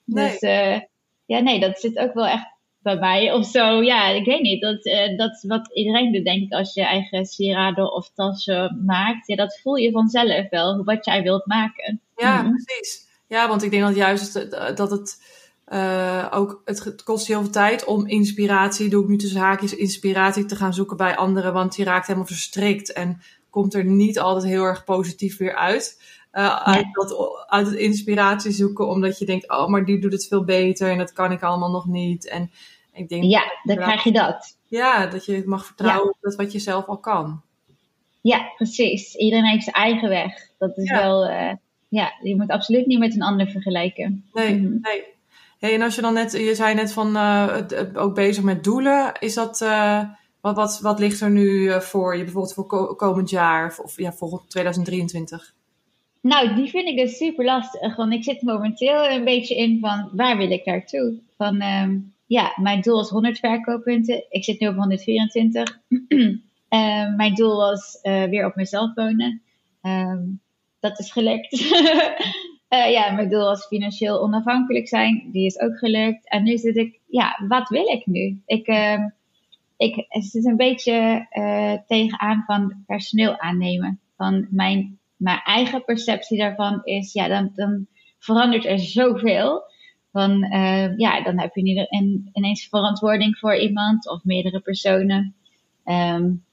Nee. 0.04 0.30
Dus 0.30 0.42
uh, 0.42 0.80
ja, 1.26 1.38
nee, 1.38 1.60
dat 1.60 1.80
zit 1.80 1.98
ook 1.98 2.14
wel 2.14 2.26
echt 2.26 2.46
bij 2.82 2.96
mij 2.96 3.32
of 3.32 3.46
zo. 3.46 3.82
Ja, 3.82 4.08
ik 4.08 4.24
weet 4.24 4.42
niet. 4.42 4.60
Dat, 4.60 4.86
uh, 4.86 5.18
dat 5.18 5.30
is 5.30 5.44
wat 5.48 5.70
iedereen 5.74 6.12
doet, 6.12 6.24
denk 6.24 6.42
ik, 6.42 6.52
als 6.52 6.74
je 6.74 6.82
eigen 6.82 7.24
sieraden 7.24 7.92
of 7.92 8.10
tassen 8.14 8.82
maakt. 8.86 9.26
Ja, 9.26 9.36
dat 9.36 9.60
voel 9.62 9.76
je 9.76 9.90
vanzelf 9.90 10.48
wel, 10.48 10.84
wat 10.84 11.04
jij 11.04 11.22
wilt 11.22 11.46
maken. 11.46 12.00
Ja, 12.16 12.42
mhm. 12.42 12.50
precies. 12.50 13.08
Ja, 13.26 13.48
want 13.48 13.62
ik 13.62 13.70
denk 13.70 13.82
dat 13.82 13.96
juist 13.96 14.36
eh, 14.36 14.76
dat 14.76 14.90
het 14.90 15.38
uh, 15.72 16.26
ook, 16.30 16.62
het, 16.64 17.02
kost 17.02 17.26
heel 17.26 17.40
veel 17.40 17.50
tijd 17.50 17.84
om 17.84 18.06
inspiratie, 18.06 18.88
doe 18.88 19.02
ik 19.02 19.08
nu 19.08 19.16
tussen 19.16 19.40
haakjes, 19.40 19.76
inspiratie 19.76 20.44
te 20.44 20.56
gaan 20.56 20.74
zoeken 20.74 20.96
bij 20.96 21.16
anderen, 21.16 21.52
want 21.52 21.74
die 21.74 21.84
raakt 21.84 22.06
helemaal 22.06 22.28
verstrikt 22.28 22.92
en 22.92 23.20
komt 23.50 23.74
er 23.74 23.84
niet 23.84 24.18
altijd 24.18 24.44
heel 24.44 24.64
erg 24.64 24.84
positief 24.84 25.36
weer 25.36 25.54
uit. 25.54 26.02
Uh, 26.32 26.56
uit, 26.56 26.86
dat, 26.92 27.44
uit 27.46 27.66
het 27.66 27.76
inspiratie 27.76 28.52
zoeken, 28.52 28.88
omdat 28.88 29.18
je 29.18 29.24
denkt, 29.24 29.50
oh, 29.50 29.68
maar 29.68 29.84
die 29.84 29.98
doet 29.98 30.12
het 30.12 30.26
veel 30.26 30.44
beter 30.44 30.90
en 30.90 30.98
dat 30.98 31.12
kan 31.12 31.32
ik 31.32 31.42
allemaal 31.42 31.70
nog 31.70 31.86
niet. 31.86 32.28
En 32.28 32.50
ik 32.92 33.08
denk, 33.08 33.24
ja, 33.24 33.42
dan 33.62 33.76
krijg 33.76 34.04
je 34.04 34.12
dat. 34.12 34.58
Ja, 34.66 35.06
dat 35.06 35.24
je 35.24 35.42
mag 35.46 35.66
vertrouwen 35.66 36.08
op 36.08 36.16
dat 36.20 36.34
wat 36.34 36.52
je 36.52 36.58
zelf 36.58 36.86
al 36.86 36.98
kan. 36.98 37.42
Ja, 38.20 38.52
precies. 38.56 39.14
Iedereen 39.14 39.44
heeft 39.44 39.64
zijn 39.64 39.76
eigen 39.76 40.08
weg. 40.08 40.32
Dat 40.58 40.78
is 40.78 40.90
wel, 40.90 41.30
uh, 41.30 41.52
ja, 41.88 42.12
je 42.22 42.36
moet 42.36 42.50
absoluut 42.50 42.86
niet 42.86 42.98
met 42.98 43.14
een 43.14 43.22
ander 43.22 43.50
vergelijken. 43.50 44.24
Nee, 44.32 44.54
mhm. 44.54 44.78
nee. 44.80 45.04
Hey, 45.60 45.74
en 45.74 45.82
als 45.82 45.94
je 45.94 46.00
dan 46.00 46.14
net, 46.14 46.32
je 46.32 46.54
zei 46.54 46.74
net 46.74 46.92
van 46.92 47.16
uh, 47.16 47.56
ook 47.94 48.14
bezig 48.14 48.44
met 48.44 48.64
doelen, 48.64 49.12
is 49.18 49.34
dat, 49.34 49.60
uh, 49.60 50.02
wat, 50.40 50.56
wat, 50.56 50.80
wat 50.80 50.98
ligt 50.98 51.20
er 51.20 51.30
nu 51.30 51.44
uh, 51.44 51.80
voor 51.80 52.16
je 52.16 52.24
bijvoorbeeld 52.24 52.54
voor 52.54 52.96
komend 52.96 53.30
jaar 53.30 53.66
of, 53.66 53.78
of 53.78 53.96
ja, 53.98 54.12
volgend 54.12 54.50
2023? 54.50 55.54
Nou, 56.20 56.54
die 56.54 56.70
vind 56.70 56.88
ik 56.88 56.96
dus 56.96 57.16
super 57.16 57.44
lastig. 57.44 57.96
Want 57.96 58.12
ik 58.12 58.24
zit 58.24 58.42
momenteel 58.42 59.04
een 59.04 59.24
beetje 59.24 59.56
in 59.56 59.78
van 59.80 60.10
waar 60.12 60.36
wil 60.36 60.50
ik 60.50 60.64
naartoe? 60.64 61.14
Van 61.36 61.62
um, 61.62 62.14
ja, 62.26 62.52
mijn 62.56 62.80
doel 62.80 63.00
is 63.00 63.08
100 63.08 63.38
verkooppunten. 63.38 64.24
Ik 64.28 64.44
zit 64.44 64.60
nu 64.60 64.68
op 64.68 64.76
124. 64.76 65.78
mijn 67.16 67.34
doel 67.34 67.56
was 67.56 67.98
weer 68.02 68.46
op 68.46 68.54
mezelf 68.54 68.94
wonen. 68.94 69.42
Um, 69.82 70.40
dat 70.80 70.98
is 70.98 71.12
gelukt. 71.12 71.50
Uh, 72.70 72.90
ja, 72.90 73.10
mijn 73.10 73.28
doel 73.28 73.44
was 73.44 73.66
financieel 73.66 74.22
onafhankelijk 74.22 74.88
zijn. 74.88 75.28
Die 75.32 75.46
is 75.46 75.60
ook 75.60 75.78
gelukt. 75.78 76.28
En 76.28 76.42
nu 76.42 76.56
zit 76.56 76.76
ik, 76.76 77.00
ja, 77.06 77.44
wat 77.48 77.68
wil 77.68 77.86
ik 77.86 78.06
nu? 78.06 78.42
Ik, 78.46 78.68
uh, 78.68 79.04
ik 79.76 80.06
zit 80.08 80.44
een 80.44 80.56
beetje 80.56 81.26
uh, 81.32 81.72
tegenaan 81.86 82.42
van 82.46 82.82
personeel 82.86 83.38
aannemen. 83.38 84.00
Van 84.16 84.46
mijn, 84.50 84.98
mijn 85.16 85.40
eigen 85.44 85.84
perceptie 85.84 86.38
daarvan 86.38 86.80
is, 86.84 87.12
ja, 87.12 87.28
dan, 87.28 87.50
dan 87.54 87.86
verandert 88.18 88.66
er 88.66 88.78
zoveel. 88.78 89.62
Van, 90.12 90.44
uh, 90.44 90.96
ja, 90.96 91.22
dan 91.22 91.38
heb 91.38 91.54
je 91.54 91.88
ineens 92.32 92.68
verantwoording 92.68 93.38
voor 93.38 93.56
iemand 93.56 94.08
of 94.08 94.24
meerdere 94.24 94.60
personen. 94.60 95.34
Um, 95.84 96.44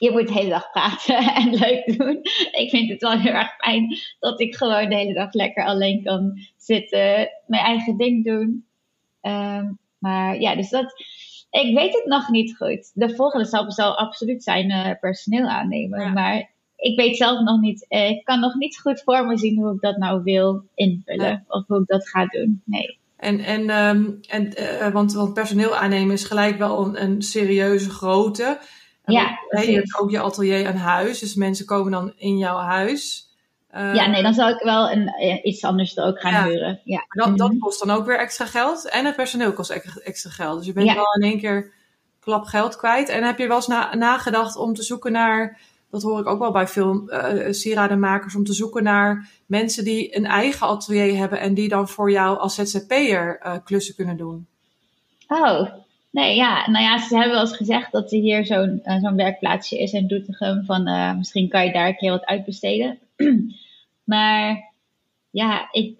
je 0.00 0.10
moet 0.10 0.26
de 0.26 0.32
hele 0.32 0.48
dag 0.48 0.70
praten 0.70 1.16
en 1.42 1.54
leuk 1.54 1.98
doen. 1.98 2.18
Ik 2.50 2.70
vind 2.70 2.90
het 2.90 3.00
wel 3.00 3.18
heel 3.18 3.32
erg 3.32 3.56
fijn 3.56 3.96
dat 4.18 4.40
ik 4.40 4.54
gewoon 4.54 4.88
de 4.88 4.96
hele 4.96 5.14
dag 5.14 5.32
lekker 5.32 5.64
alleen 5.64 6.02
kan 6.02 6.38
zitten, 6.56 7.28
mijn 7.46 7.64
eigen 7.64 7.96
ding 7.96 8.24
doen. 8.24 8.66
Um, 9.22 9.78
maar 9.98 10.40
ja, 10.40 10.54
dus 10.54 10.70
dat. 10.70 10.92
Ik 11.50 11.74
weet 11.74 11.94
het 11.94 12.06
nog 12.06 12.28
niet 12.28 12.56
goed. 12.56 12.90
De 12.94 13.14
volgende 13.14 13.46
stap 13.46 13.70
zal 13.70 13.98
absoluut 13.98 14.42
zijn 14.42 14.70
uh, 14.70 14.90
personeel 15.00 15.46
aannemen. 15.46 16.12
Maar 16.12 16.50
ik 16.76 16.96
weet 16.96 17.16
zelf 17.16 17.40
nog 17.40 17.60
niet. 17.60 17.86
Uh, 17.88 18.10
ik 18.10 18.24
kan 18.24 18.40
nog 18.40 18.54
niet 18.54 18.80
goed 18.80 19.02
voor 19.02 19.26
me 19.26 19.36
zien 19.36 19.58
hoe 19.58 19.74
ik 19.74 19.80
dat 19.80 19.96
nou 19.96 20.22
wil 20.22 20.64
invullen. 20.74 21.44
Of 21.48 21.66
hoe 21.66 21.80
ik 21.80 21.86
dat 21.86 22.08
ga 22.08 22.26
doen. 22.26 22.62
Nee. 22.64 22.98
En, 23.16 23.38
en, 23.38 23.70
um, 23.70 24.20
en 24.28 24.60
uh, 24.60 24.88
want, 24.92 25.12
want 25.12 25.34
personeel 25.34 25.76
aannemen 25.76 26.14
is 26.14 26.24
gelijk 26.24 26.58
wel 26.58 26.86
een, 26.86 27.02
een 27.02 27.22
serieuze 27.22 27.90
Ja, 29.04 29.38
je 29.50 29.72
hebt 29.72 29.98
ook 29.98 30.10
je 30.10 30.20
atelier 30.20 30.66
aan 30.66 30.76
huis, 30.76 31.18
dus 31.18 31.34
mensen 31.34 31.66
komen 31.66 31.92
dan 31.92 32.12
in 32.16 32.38
jouw 32.38 32.56
huis. 32.56 33.28
Uh, 33.74 33.94
ja, 33.94 34.06
nee, 34.06 34.22
dan 34.22 34.34
zou 34.34 34.54
ik 34.54 34.62
wel 34.62 34.90
een, 34.90 35.08
eh, 35.08 35.44
iets 35.44 35.64
anders 35.64 35.96
er 35.96 36.04
ook 36.04 36.20
gaan 36.20 36.32
ja. 36.32 36.44
huren. 36.44 36.80
Ja. 36.84 37.04
Dat, 37.08 37.38
dat, 37.38 37.50
mhm. 37.50 37.58
kost 37.58 37.86
dan 37.86 37.96
ook 37.96 38.06
weer 38.06 38.18
extra 38.18 38.46
geld 38.46 38.88
en 38.88 39.04
het 39.04 39.16
personeel 39.16 39.52
kost 39.52 39.70
extra 39.70 40.30
geld. 40.30 40.56
Dus 40.56 40.66
je 40.66 40.72
bent 40.72 40.94
wel 40.94 41.14
in 41.14 41.22
één 41.22 41.38
keer 41.38 41.72
klap 42.20 42.44
geld 42.44 42.76
kwijt. 42.76 43.08
En 43.08 43.22
heb 43.22 43.38
je 43.38 43.46
wel 43.46 43.56
eens 43.56 43.66
na, 43.66 43.94
nagedacht 43.94 44.56
om 44.56 44.74
te 44.74 44.82
zoeken 44.82 45.12
naar, 45.12 45.60
dat 45.90 46.02
hoor 46.02 46.20
ik 46.20 46.26
ook 46.26 46.38
wel 46.38 46.52
bij 46.52 46.68
veel 46.68 47.12
uh, 47.12 47.52
sieradenmakers, 47.52 48.34
om 48.34 48.44
te 48.44 48.52
zoeken 48.52 48.82
naar 48.82 49.28
mensen 49.46 49.84
die 49.84 50.16
een 50.16 50.26
eigen 50.26 50.66
atelier 50.66 51.16
hebben 51.16 51.40
en 51.40 51.54
die 51.54 51.68
dan 51.68 51.88
voor 51.88 52.10
jou 52.10 52.38
als 52.38 52.54
ZZP'er 52.54 53.40
uh, 53.46 53.54
klussen 53.64 53.94
kunnen 53.94 54.16
doen? 54.16 54.46
Oh, 55.28 55.68
Nee, 56.10 56.36
ja, 56.36 56.70
nou 56.70 56.84
ja, 56.84 56.98
ze 56.98 57.14
hebben 57.14 57.32
wel 57.32 57.40
eens 57.40 57.56
gezegd 57.56 57.92
dat 57.92 58.12
er 58.12 58.18
hier 58.18 58.46
zo'n 58.46 58.80
uh, 58.84 59.00
zo'n 59.00 59.16
werkplaatsje 59.16 59.78
is 59.78 59.92
in 59.92 60.06
Doetinchem. 60.06 60.64
Van 60.64 60.88
uh, 60.88 61.16
misschien 61.16 61.48
kan 61.48 61.64
je 61.64 61.72
daar 61.72 61.88
een 61.88 61.96
keer 61.96 62.10
wat 62.10 62.24
uitbesteden. 62.24 62.98
maar 64.04 64.72
ja, 65.30 65.68
ik 65.72 65.98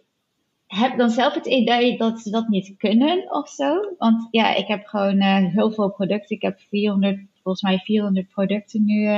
heb 0.66 0.98
dan 0.98 1.10
zelf 1.10 1.34
het 1.34 1.46
idee 1.46 1.96
dat 1.98 2.20
ze 2.20 2.30
dat 2.30 2.48
niet 2.48 2.74
kunnen 2.78 3.32
of 3.32 3.48
zo. 3.48 3.94
Want 3.98 4.28
ja, 4.30 4.54
ik 4.54 4.66
heb 4.66 4.86
gewoon 4.86 5.16
uh, 5.16 5.52
heel 5.52 5.70
veel 5.70 5.90
producten. 5.90 6.36
Ik 6.36 6.42
heb 6.42 6.60
400 6.68 7.20
volgens 7.42 7.62
mij 7.62 7.78
400 7.78 8.28
producten 8.28 8.84
nu 8.84 9.08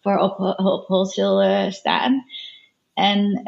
voor 0.00 0.18
op, 0.18 0.40
op 0.58 0.86
wholesale 0.86 1.70
staan. 1.70 2.24
En 2.94 3.42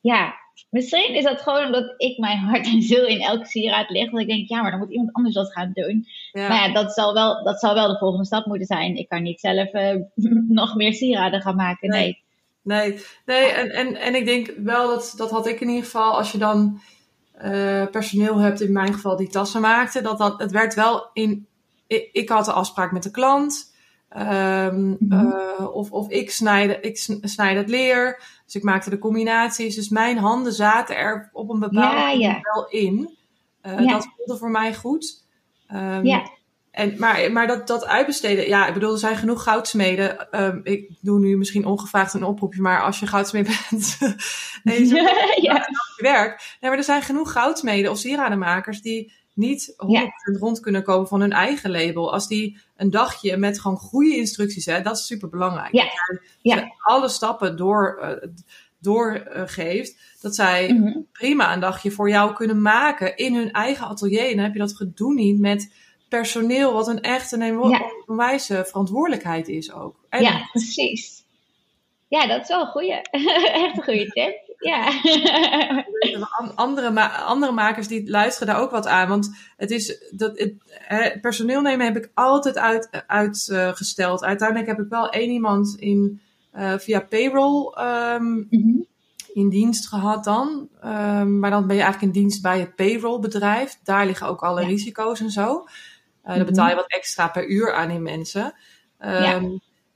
ja, 0.00 0.34
misschien 0.70 1.14
is 1.14 1.24
dat 1.24 1.40
gewoon 1.40 1.64
omdat 1.64 1.94
ik 1.96 2.18
mijn 2.18 2.38
hart 2.38 2.66
en 2.72 2.82
ziel 2.82 3.06
in 3.06 3.20
elke 3.20 3.46
sieraad 3.46 3.90
ligt. 3.90 4.10
Dat 4.10 4.20
ik 4.20 4.28
denk, 4.28 4.48
ja, 4.48 4.62
maar 4.62 4.70
dan 4.70 4.80
moet 4.80 4.90
iemand 4.90 5.12
anders 5.12 5.34
dat 5.34 5.52
gaan 5.52 5.70
doen. 5.74 6.06
Maar 6.32 6.68
ja, 6.68 6.72
dat 6.72 6.92
zal, 6.92 7.14
wel, 7.14 7.44
dat 7.44 7.60
zal 7.60 7.74
wel 7.74 7.88
de 7.88 7.98
volgende 7.98 8.26
stap 8.26 8.46
moeten 8.46 8.66
zijn. 8.66 8.96
Ik 8.96 9.08
kan 9.08 9.22
niet 9.22 9.40
zelf 9.40 9.68
nog 10.48 10.74
meer 10.74 10.92
sieraden 10.92 11.40
gaan 11.40 11.56
maken, 11.56 11.88
nee. 11.88 12.26
Nee, 12.62 13.00
nee 13.26 13.50
en, 13.50 13.70
en, 13.70 13.96
en 13.96 14.14
ik 14.14 14.24
denk 14.24 14.52
wel 14.56 14.88
dat, 14.88 15.14
dat 15.16 15.30
had 15.30 15.46
ik 15.46 15.60
in 15.60 15.68
ieder 15.68 15.84
geval, 15.84 16.16
als 16.16 16.32
je 16.32 16.38
dan 16.38 16.80
uh, 17.44 17.86
personeel 17.86 18.38
hebt, 18.38 18.60
in 18.60 18.72
mijn 18.72 18.92
geval 18.92 19.16
die 19.16 19.28
tassen 19.28 19.60
maakte, 19.60 20.02
dat, 20.02 20.18
dat 20.18 20.38
het 20.38 20.50
werd 20.50 20.74
wel 20.74 21.10
in. 21.12 21.46
Ik, 21.86 22.08
ik 22.12 22.28
had 22.28 22.44
de 22.44 22.52
afspraak 22.52 22.92
met 22.92 23.02
de 23.02 23.10
klant. 23.10 23.76
Um, 24.16 24.96
mm-hmm. 25.00 25.34
uh, 25.58 25.74
of, 25.74 25.90
of 25.90 26.08
ik 26.08 26.30
snijde, 26.30 26.80
ik 26.80 26.96
snijd 27.22 27.56
het 27.56 27.68
leer. 27.68 28.22
Dus 28.48 28.56
ik 28.56 28.62
maakte 28.62 28.90
de 28.90 28.98
combinaties. 28.98 29.74
Dus 29.74 29.88
mijn 29.88 30.18
handen 30.18 30.52
zaten 30.52 30.96
er 30.96 31.28
op 31.32 31.50
een 31.50 31.58
bepaalde 31.58 31.96
ja, 31.96 32.10
ja. 32.10 32.40
wel 32.40 32.68
in. 32.68 33.16
Uh, 33.62 33.80
ja. 33.80 33.92
Dat 33.92 34.08
voelde 34.16 34.38
voor 34.38 34.50
mij 34.50 34.74
goed. 34.74 35.24
Um, 35.72 36.06
ja. 36.06 36.30
En, 36.70 36.94
maar 36.98 37.32
maar 37.32 37.46
dat, 37.46 37.66
dat 37.66 37.86
uitbesteden, 37.86 38.48
ja, 38.48 38.66
ik 38.66 38.74
bedoel, 38.74 38.92
er 38.92 38.98
zijn 38.98 39.16
genoeg 39.16 39.42
goudsmeden. 39.42 40.42
Um, 40.42 40.60
ik 40.64 40.90
doe 41.00 41.18
nu 41.18 41.36
misschien 41.36 41.66
ongevraagd 41.66 42.14
een 42.14 42.24
oproepje, 42.24 42.60
maar 42.60 42.82
als 42.82 43.00
je 43.00 43.06
goudsmeed 43.06 43.46
bent 43.70 43.98
en 44.64 44.86
ja. 44.86 45.02
je 45.96 46.02
werk. 46.02 46.56
Nee, 46.60 46.70
maar 46.70 46.78
er 46.78 46.84
zijn 46.84 47.02
genoeg 47.02 47.32
goudsmeden 47.32 47.90
of 47.90 47.98
sieradenmakers 47.98 48.82
die 48.82 49.12
niet 49.38 49.74
100% 49.76 50.38
rond 50.38 50.60
kunnen 50.60 50.82
komen 50.82 51.08
van 51.08 51.20
hun 51.20 51.32
eigen 51.32 51.70
label. 51.70 52.12
Als 52.12 52.28
die 52.28 52.58
een 52.76 52.90
dagje 52.90 53.36
met 53.36 53.60
gewoon 53.60 53.76
goede 53.76 54.16
instructies, 54.16 54.66
hè, 54.66 54.82
dat 54.82 54.96
is 54.96 55.06
super 55.06 55.28
belangrijk. 55.28 55.72
Ja. 55.72 55.84
Dat 55.84 56.20
ja. 56.40 56.72
alle 56.78 57.08
stappen 57.08 57.56
door, 57.56 57.98
uh, 58.02 58.30
doorgeeft. 58.78 59.92
Uh, 59.92 59.98
dat 60.20 60.34
zij 60.34 60.72
mm 60.72 60.82
-hmm. 60.82 61.06
prima 61.12 61.52
een 61.52 61.60
dagje 61.60 61.90
voor 61.90 62.08
jou 62.08 62.34
kunnen 62.34 62.62
maken 62.62 63.16
in 63.16 63.34
hun 63.34 63.52
eigen 63.52 63.86
atelier. 63.86 64.28
En 64.28 64.34
dan 64.34 64.44
heb 64.44 64.52
je 64.52 64.58
dat 64.58 64.76
gedoe 64.76 65.14
niet 65.14 65.38
met 65.38 65.74
personeel, 66.08 66.72
wat 66.72 66.88
een 66.88 67.00
echt 67.00 67.32
een 67.32 67.60
onwijze 68.06 68.64
verantwoordelijkheid 68.66 69.48
is 69.48 69.72
ook. 69.72 70.04
En 70.08 70.22
ja, 70.22 70.48
precies. 70.52 71.24
Ja, 72.08 72.26
dat 72.26 72.42
is 72.42 72.48
wel 72.48 72.60
een 72.60 72.66
goede. 72.66 73.02
echt 73.64 73.76
een 73.76 73.82
goede 73.82 74.06
tip. 74.06 74.47
Ja. 74.58 74.92
andere, 76.54 77.00
andere 77.10 77.52
makers 77.52 77.88
die 77.88 78.10
luisteren 78.10 78.54
daar 78.54 78.62
ook 78.62 78.70
wat 78.70 78.86
aan. 78.86 79.08
Want 79.08 79.30
het 79.56 79.70
is 79.70 80.04
dat 80.10 80.38
het, 80.38 81.20
personeel 81.20 81.60
nemen 81.60 81.86
heb 81.86 81.96
ik 81.96 82.10
altijd 82.14 82.58
uit, 82.58 83.04
uitgesteld. 83.06 84.24
Uiteindelijk 84.24 84.68
heb 84.68 84.80
ik 84.80 84.88
wel 84.88 85.10
één 85.10 85.30
iemand 85.30 85.76
in, 85.78 86.20
uh, 86.56 86.78
via 86.78 87.00
payroll 87.00 87.74
um, 87.78 88.46
mm-hmm. 88.50 88.86
in 89.32 89.48
dienst 89.48 89.88
gehad 89.88 90.24
dan. 90.24 90.68
Um, 90.84 91.38
maar 91.38 91.50
dan 91.50 91.66
ben 91.66 91.76
je 91.76 91.82
eigenlijk 91.82 92.14
in 92.14 92.20
dienst 92.20 92.42
bij 92.42 92.60
het 92.60 92.74
payrollbedrijf. 92.74 93.78
Daar 93.82 94.06
liggen 94.06 94.26
ook 94.26 94.40
alle 94.40 94.60
ja. 94.60 94.66
risico's 94.66 95.20
en 95.20 95.30
zo. 95.30 95.64
Uh, 96.26 96.36
dan 96.36 96.46
betaal 96.46 96.68
je 96.68 96.74
wat 96.74 96.90
extra 96.90 97.28
per 97.28 97.48
uur 97.48 97.74
aan 97.74 97.88
die 97.88 97.98
mensen. 97.98 98.54
Um, 99.00 99.10
ja. 99.10 99.40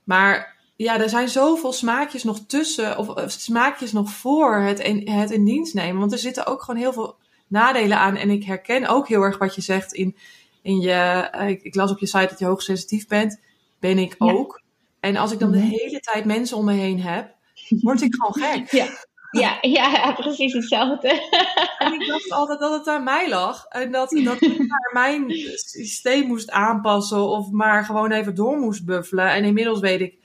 Maar 0.03 0.52
ja, 0.83 0.99
er 0.99 1.09
zijn 1.09 1.29
zoveel 1.29 1.71
smaakjes 1.71 2.23
nog 2.23 2.39
tussen, 2.47 2.97
of, 2.97 3.31
smaakjes 3.31 3.91
nog 3.91 4.09
voor 4.09 4.55
het 4.55 4.79
in, 4.79 5.09
het 5.09 5.31
in 5.31 5.45
dienst 5.45 5.73
nemen. 5.73 5.99
Want 5.99 6.11
er 6.11 6.17
zitten 6.17 6.45
ook 6.45 6.63
gewoon 6.63 6.79
heel 6.79 6.93
veel 6.93 7.15
nadelen 7.47 7.97
aan. 7.97 8.15
En 8.15 8.29
ik 8.29 8.43
herken 8.43 8.87
ook 8.87 9.07
heel 9.07 9.21
erg 9.21 9.37
wat 9.37 9.55
je 9.55 9.61
zegt 9.61 9.93
in, 9.93 10.15
in 10.61 10.79
je. 10.79 11.29
Ik, 11.47 11.61
ik, 11.63 11.75
las 11.75 11.91
op 11.91 11.99
je 11.99 12.05
site 12.05 12.27
dat 12.29 12.39
je 12.39 12.45
hoogsensitief 12.45 13.07
bent. 13.07 13.39
Ben 13.79 13.97
ik 13.97 14.15
ook. 14.17 14.61
En 14.99 15.15
als 15.15 15.31
ik 15.31 15.39
dan 15.39 15.51
de 15.51 15.57
mhm. 15.57 15.67
hele 15.67 15.99
tijd 15.99 16.25
mensen 16.25 16.57
om 16.57 16.65
me 16.65 16.73
heen 16.73 17.01
heb, 17.01 17.35
word 17.69 18.01
ik 18.01 18.15
gewoon 18.15 18.49
gek. 18.49 18.71
Ja. 18.81 18.87
Ja, 19.31 19.57
ja, 19.61 20.11
precies 20.11 20.53
hetzelfde. 20.53 21.07
En 21.77 21.93
ik 21.93 22.07
dacht 22.07 22.31
altijd 22.31 22.59
dat 22.59 22.71
het 22.71 22.87
aan 22.87 23.03
mij 23.03 23.29
lag. 23.29 23.65
En 23.65 23.91
dat, 23.91 24.09
dat 24.23 24.41
ik 24.41 24.57
maar 24.67 24.89
mijn 24.93 25.31
systeem 25.55 26.27
moest 26.27 26.49
aanpassen 26.51 27.27
of 27.27 27.51
maar 27.51 27.85
gewoon 27.85 28.11
even 28.11 28.35
door 28.35 28.57
moest 28.57 28.85
buffelen. 28.85 29.31
En 29.31 29.43
inmiddels 29.43 29.79
weet 29.79 30.01
ik 30.01 30.22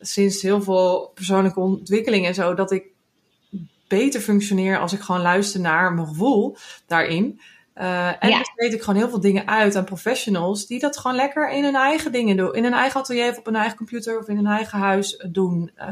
sinds 0.00 0.42
heel 0.42 0.62
veel 0.62 1.10
persoonlijke 1.14 1.60
ontwikkeling 1.60 2.26
en 2.26 2.34
zo 2.34 2.54
dat 2.54 2.70
ik 2.70 2.84
beter 3.88 4.20
functioneer 4.20 4.78
als 4.78 4.92
ik 4.92 5.00
gewoon 5.00 5.20
luister 5.20 5.60
naar 5.60 5.92
mijn 5.92 6.06
gevoel 6.06 6.56
daarin. 6.86 7.40
Uh, 7.76 8.06
en 8.06 8.28
ja. 8.28 8.38
dus 8.38 8.52
weet 8.54 8.72
ik 8.72 8.82
gewoon 8.82 9.00
heel 9.00 9.08
veel 9.08 9.20
dingen 9.20 9.48
uit 9.48 9.76
aan 9.76 9.84
professionals 9.84 10.66
die 10.66 10.80
dat 10.80 10.98
gewoon 10.98 11.16
lekker 11.16 11.50
in 11.50 11.64
hun 11.64 11.74
eigen 11.74 12.12
dingen 12.12 12.36
doen. 12.36 12.54
In 12.54 12.62
hun 12.62 12.72
eigen 12.72 13.00
atelier 13.00 13.30
of 13.30 13.38
op 13.38 13.44
hun 13.44 13.56
eigen 13.56 13.76
computer 13.76 14.18
of 14.18 14.28
in 14.28 14.36
hun 14.36 14.46
eigen 14.46 14.78
huis 14.78 15.24
doen. 15.30 15.70
Uh, 15.76 15.84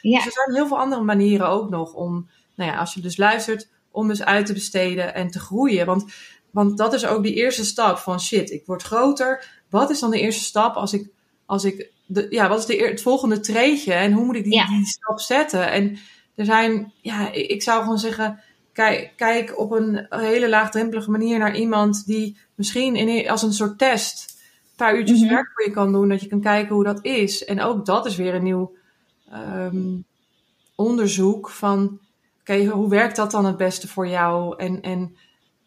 ja. 0.00 0.16
Dus 0.16 0.26
er 0.26 0.32
zijn 0.32 0.54
heel 0.54 0.66
veel 0.66 0.78
andere 0.78 1.02
manieren 1.02 1.48
ook 1.48 1.70
nog 1.70 1.92
om, 1.92 2.28
nou 2.54 2.70
ja, 2.70 2.78
als 2.78 2.94
je 2.94 3.00
dus 3.00 3.16
luistert, 3.16 3.68
om 3.90 4.08
dus 4.08 4.24
uit 4.24 4.46
te 4.46 4.52
besteden 4.52 5.14
en 5.14 5.30
te 5.30 5.40
groeien. 5.40 5.86
Want, 5.86 6.12
want 6.50 6.78
dat 6.78 6.92
is 6.92 7.06
ook 7.06 7.22
die 7.22 7.34
eerste 7.34 7.64
stap 7.64 7.98
van 7.98 8.20
shit, 8.20 8.50
ik 8.50 8.66
word 8.66 8.82
groter. 8.82 9.62
Wat 9.70 9.90
is 9.90 10.00
dan 10.00 10.10
de 10.10 10.20
eerste 10.20 10.44
stap 10.44 10.74
als 10.74 10.92
ik, 10.92 11.10
als 11.46 11.64
ik 11.64 11.90
de, 12.08 12.26
ja, 12.30 12.48
wat 12.48 12.58
is 12.58 12.66
de, 12.66 12.86
het 12.86 13.02
volgende 13.02 13.40
treedje 13.40 13.92
en 13.92 14.12
hoe 14.12 14.24
moet 14.24 14.36
ik 14.36 14.44
die, 14.44 14.54
ja. 14.54 14.66
die 14.66 14.86
stap 14.86 15.20
zetten? 15.20 15.70
En 15.70 15.98
er 16.34 16.44
zijn, 16.44 16.92
ja, 17.00 17.32
ik 17.32 17.62
zou 17.62 17.82
gewoon 17.82 17.98
zeggen, 17.98 18.40
kijk, 18.72 19.12
kijk 19.16 19.58
op 19.58 19.70
een 19.70 20.06
hele 20.08 20.48
laagdrempelige 20.48 21.10
manier 21.10 21.38
naar 21.38 21.56
iemand 21.56 22.06
die 22.06 22.36
misschien 22.54 22.96
in, 22.96 23.30
als 23.30 23.42
een 23.42 23.52
soort 23.52 23.78
test 23.78 24.36
een 24.78 24.86
paar 24.86 24.96
uurtjes 24.96 25.18
mm-hmm. 25.18 25.34
werk 25.34 25.50
voor 25.54 25.64
je 25.64 25.70
kan 25.70 25.92
doen, 25.92 26.08
dat 26.08 26.20
je 26.20 26.28
kan 26.28 26.40
kijken 26.40 26.74
hoe 26.74 26.84
dat 26.84 27.04
is. 27.04 27.44
En 27.44 27.60
ook 27.60 27.86
dat 27.86 28.06
is 28.06 28.16
weer 28.16 28.34
een 28.34 28.42
nieuw 28.42 28.76
um, 29.32 30.04
onderzoek 30.74 31.50
van, 31.50 31.98
oké, 32.40 32.64
hoe 32.64 32.88
werkt 32.88 33.16
dat 33.16 33.30
dan 33.30 33.44
het 33.44 33.56
beste 33.56 33.88
voor 33.88 34.08
jou? 34.08 34.56
En, 34.56 34.80
en 34.80 35.16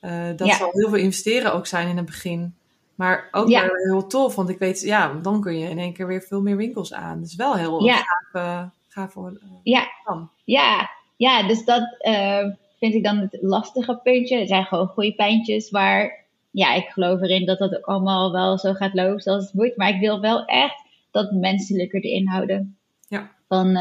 uh, 0.02 0.38
dat 0.38 0.48
ja. 0.48 0.58
zal 0.58 0.70
heel 0.72 0.90
veel 0.90 0.98
investeren 0.98 1.54
ook 1.54 1.68
zijn 1.68 1.88
in 1.88 1.98
het 1.98 2.06
begin. 2.06 2.56
Maar 2.96 3.28
ook 3.32 3.50
ja. 3.50 3.62
weer 3.62 3.88
heel 3.92 4.08
tof, 4.08 4.36
want 4.36 4.50
ik 4.50 4.60
weet, 4.60 4.82
ja, 4.82 5.14
dan 5.22 5.42
kun 5.42 5.58
je 5.60 5.70
in 5.70 5.80
één 5.80 5.94
keer 5.94 6.08
weer 6.08 6.22
veel 6.22 6.42
meer 6.42 6.58
winkels 6.58 6.94
aan. 6.94 7.20
Dus 7.20 7.36
wel 7.36 7.56
heel 7.56 7.84
ja. 7.84 7.96
gaaf, 7.96 8.44
uh, 8.44 8.64
gaaf 8.88 9.12
voor. 9.12 9.32
Uh, 9.32 9.40
ja. 9.64 9.88
ja, 10.44 10.90
ja, 11.16 11.48
dus 11.48 11.66
dat 11.66 11.98
uh, 12.02 12.46
vind 12.80 12.94
ik 12.94 13.04
dan 13.04 13.18
het 13.18 13.38
lastige 13.42 14.00
puntje. 14.04 14.40
Het 14.40 14.48
zijn 14.48 14.66
gewoon 14.66 14.88
goede 14.88 15.14
pijntjes 15.16 15.70
waar, 15.70 16.26
ja, 16.52 16.74
ik 16.74 16.88
geloof 16.88 17.22
erin 17.22 17.46
dat 17.46 17.60
dat 17.60 17.76
ook 17.76 17.86
allemaal 17.86 18.32
wel 18.32 18.58
zo 18.58 18.74
gaat 18.74 18.94
lopen 18.94 19.22
zoals 19.22 19.44
het 19.44 19.54
moet. 19.54 19.78
Maar 19.78 19.90
ik 19.90 20.00
wil 20.00 20.20
wel 20.20 20.46
echt 20.46 20.84
dat 21.12 21.32
menselijker 21.32 22.02
erin 22.02 22.28
houden. 22.28 22.78
Ja. 23.08 23.32
Van, 23.48 23.78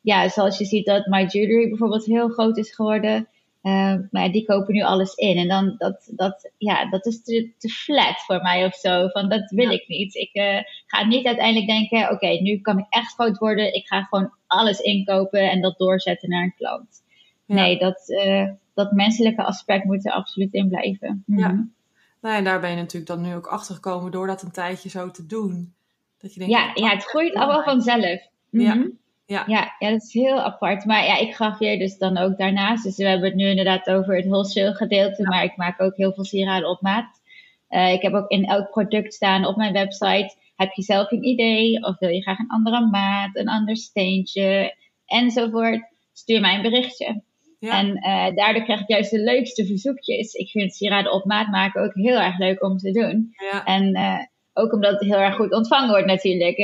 ja, 0.00 0.28
zoals 0.28 0.58
je 0.58 0.64
ziet 0.64 0.86
dat 0.86 1.06
My 1.06 1.24
Jewelry 1.24 1.68
bijvoorbeeld 1.68 2.04
heel 2.04 2.28
groot 2.28 2.56
is 2.56 2.74
geworden. 2.74 3.28
Uh, 3.62 3.94
maar 4.10 4.32
die 4.32 4.44
kopen 4.44 4.74
nu 4.74 4.82
alles 4.82 5.14
in. 5.14 5.36
En 5.36 5.48
dan, 5.48 5.74
dat, 5.78 6.10
dat, 6.14 6.50
ja, 6.58 6.90
dat 6.90 7.06
is 7.06 7.22
te, 7.22 7.52
te 7.58 7.68
flat 7.68 8.24
voor 8.24 8.42
mij 8.42 8.64
of 8.64 8.74
zo. 8.74 9.08
Van 9.08 9.28
dat 9.28 9.50
wil 9.50 9.70
ik 9.70 9.88
niet. 9.88 10.14
Ik 10.14 10.30
uh, 10.32 10.58
ga 10.86 11.06
niet 11.06 11.26
uiteindelijk 11.26 11.66
denken: 11.66 12.10
oké, 12.10 12.26
nu 12.26 12.60
kan 12.60 12.78
ik 12.78 12.86
echt 12.88 13.14
groot 13.14 13.38
worden. 13.38 13.74
Ik 13.74 13.86
ga 13.86 14.02
gewoon 14.02 14.32
alles 14.46 14.78
inkopen 14.78 15.50
en 15.50 15.60
dat 15.60 15.78
doorzetten 15.78 16.28
naar 16.28 16.42
een 16.42 16.54
klant. 16.56 17.02
Ja. 17.46 17.54
Nee, 17.54 17.78
dat, 17.78 18.08
uh, 18.08 18.48
dat 18.74 18.92
menselijke 18.92 19.42
aspect 19.42 19.84
moet 19.84 20.06
er 20.06 20.12
absoluut 20.12 20.52
in 20.52 20.68
blijven. 20.68 21.24
Ja. 21.26 21.48
Mm 21.48 21.74
Nou, 22.20 22.36
en 22.36 22.44
daar 22.44 22.60
ben 22.60 22.70
je 22.70 22.76
natuurlijk 22.76 23.06
dan 23.06 23.20
nu 23.22 23.34
ook 23.34 23.46
achter 23.46 23.74
gekomen 23.74 24.10
door 24.10 24.26
dat 24.26 24.42
een 24.42 24.50
tijdje 24.50 24.88
zo 24.88 25.10
te 25.10 25.26
doen. 25.26 25.74
Dat 26.18 26.34
je 26.34 26.38
denkt, 26.38 26.54
ja, 26.54 26.70
ja, 26.74 26.90
het 26.90 27.04
groeit 27.04 27.34
allemaal 27.34 27.62
vanzelf. 27.62 28.28
Mm 28.50 28.66
-hmm. 28.66 28.80
Ja. 28.82 28.86
Ja. 29.30 29.44
Ja, 29.46 29.74
ja, 29.78 29.90
dat 29.90 30.02
is 30.02 30.12
heel 30.12 30.40
apart. 30.40 30.84
Maar 30.84 31.04
ja, 31.04 31.18
ik 31.18 31.34
gaf 31.34 31.58
hier 31.58 31.78
dus 31.78 31.98
dan 31.98 32.18
ook 32.18 32.38
daarnaast. 32.38 32.84
Dus 32.84 32.96
we 32.96 33.08
hebben 33.08 33.28
het 33.28 33.36
nu 33.36 33.48
inderdaad 33.48 33.90
over 33.90 34.16
het 34.16 34.26
wholesale 34.26 34.74
gedeelte. 34.74 35.22
Maar 35.22 35.44
ik 35.44 35.56
maak 35.56 35.80
ook 35.80 35.96
heel 35.96 36.12
veel 36.12 36.24
sieraden 36.24 36.68
op 36.68 36.80
maat. 36.80 37.20
Uh, 37.68 37.92
ik 37.92 38.02
heb 38.02 38.12
ook 38.12 38.30
in 38.30 38.44
elk 38.44 38.70
product 38.70 39.14
staan 39.14 39.46
op 39.46 39.56
mijn 39.56 39.72
website. 39.72 40.34
Heb 40.56 40.72
je 40.72 40.82
zelf 40.82 41.10
een 41.10 41.24
idee? 41.24 41.82
Of 41.82 41.98
wil 41.98 42.08
je 42.08 42.22
graag 42.22 42.38
een 42.38 42.48
andere 42.48 42.86
maat, 42.86 43.36
een 43.36 43.48
ander 43.48 43.76
steentje 43.76 44.76
enzovoort? 45.06 45.82
Stuur 46.12 46.40
mij 46.40 46.54
een 46.54 46.62
berichtje. 46.62 47.22
Ja. 47.58 47.78
En 47.78 47.86
uh, 47.96 48.36
daardoor 48.36 48.62
krijg 48.62 48.80
ik 48.80 48.88
juist 48.88 49.10
de 49.10 49.20
leukste 49.20 49.66
verzoekjes. 49.66 50.32
Ik 50.32 50.50
vind 50.50 50.74
sieraden 50.74 51.12
op 51.12 51.24
maat 51.24 51.48
maken 51.48 51.82
ook 51.82 51.94
heel 51.94 52.18
erg 52.18 52.38
leuk 52.38 52.62
om 52.62 52.76
te 52.76 52.90
doen. 52.90 53.34
Ja. 53.52 53.64
En 53.64 53.96
uh, 53.96 54.18
ook 54.52 54.72
omdat 54.72 54.92
het 54.92 55.08
heel 55.08 55.20
erg 55.20 55.36
goed 55.36 55.52
ontvangen 55.52 55.90
wordt 55.90 56.06
natuurlijk. 56.06 56.56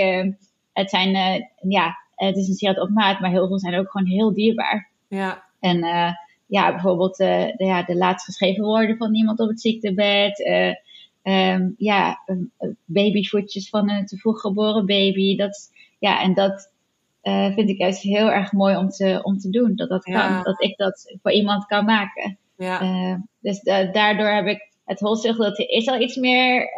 het 0.73 0.91
zijn, 0.91 1.11
ja, 1.69 2.05
uh, 2.17 2.29
het 2.29 2.37
is 2.37 2.49
een 2.49 2.55
sieraad 2.55 2.81
op 2.81 2.91
maat, 2.91 3.21
maar 3.21 3.31
heel 3.31 3.47
veel 3.47 3.59
zijn 3.59 3.79
ook 3.79 3.91
gewoon 3.91 4.07
heel 4.07 4.35
dierbaar. 4.35 4.91
Ja. 5.09 5.45
En 5.61 5.85
uh, 5.85 6.11
ja, 6.47 6.71
bijvoorbeeld 6.71 7.21
uh, 7.21 7.45
de, 7.57 7.65
ja, 7.65 7.83
de 7.83 7.97
laatst 7.97 8.25
geschreven 8.25 8.65
woorden 8.65 8.97
van 8.97 9.15
iemand 9.15 9.41
op 9.41 9.49
het 9.49 9.61
ziektebed. 9.61 10.49
Um, 11.23 11.75
ja, 11.79 12.21
babyvoetjes 12.85 13.69
van 13.69 13.91
een 13.91 14.07
te 14.07 14.17
vroeg 14.17 14.41
geboren 14.41 14.87
baby. 14.87 15.37
Dat, 15.37 15.71
ja, 15.99 16.23
en 16.23 16.35
dat 16.35 16.75
vind 17.55 17.69
ik 17.69 17.79
juist 17.79 18.03
heel 18.03 18.31
erg 18.31 18.53
mooi 18.53 18.77
om 18.77 18.89
te, 18.89 19.21
om 19.23 19.39
te 19.39 19.51
doen. 19.51 19.73
Dat 19.77 19.89
dat 19.89 20.05
kan. 20.05 20.43
Dat 20.43 20.63
ik 20.63 20.77
dat 20.77 21.17
voor 21.23 21.33
iemand 21.33 21.67
kan 21.67 21.85
maken. 21.85 22.39
Ja. 22.57 23.25
dus 23.41 23.63
daardoor 23.93 24.29
heb 24.29 24.47
ik 24.47 24.71
het 24.85 25.01
wholesale 25.01 25.67
is 25.67 25.89
al 25.89 26.01
iets 26.01 26.17
meer, 26.17 26.73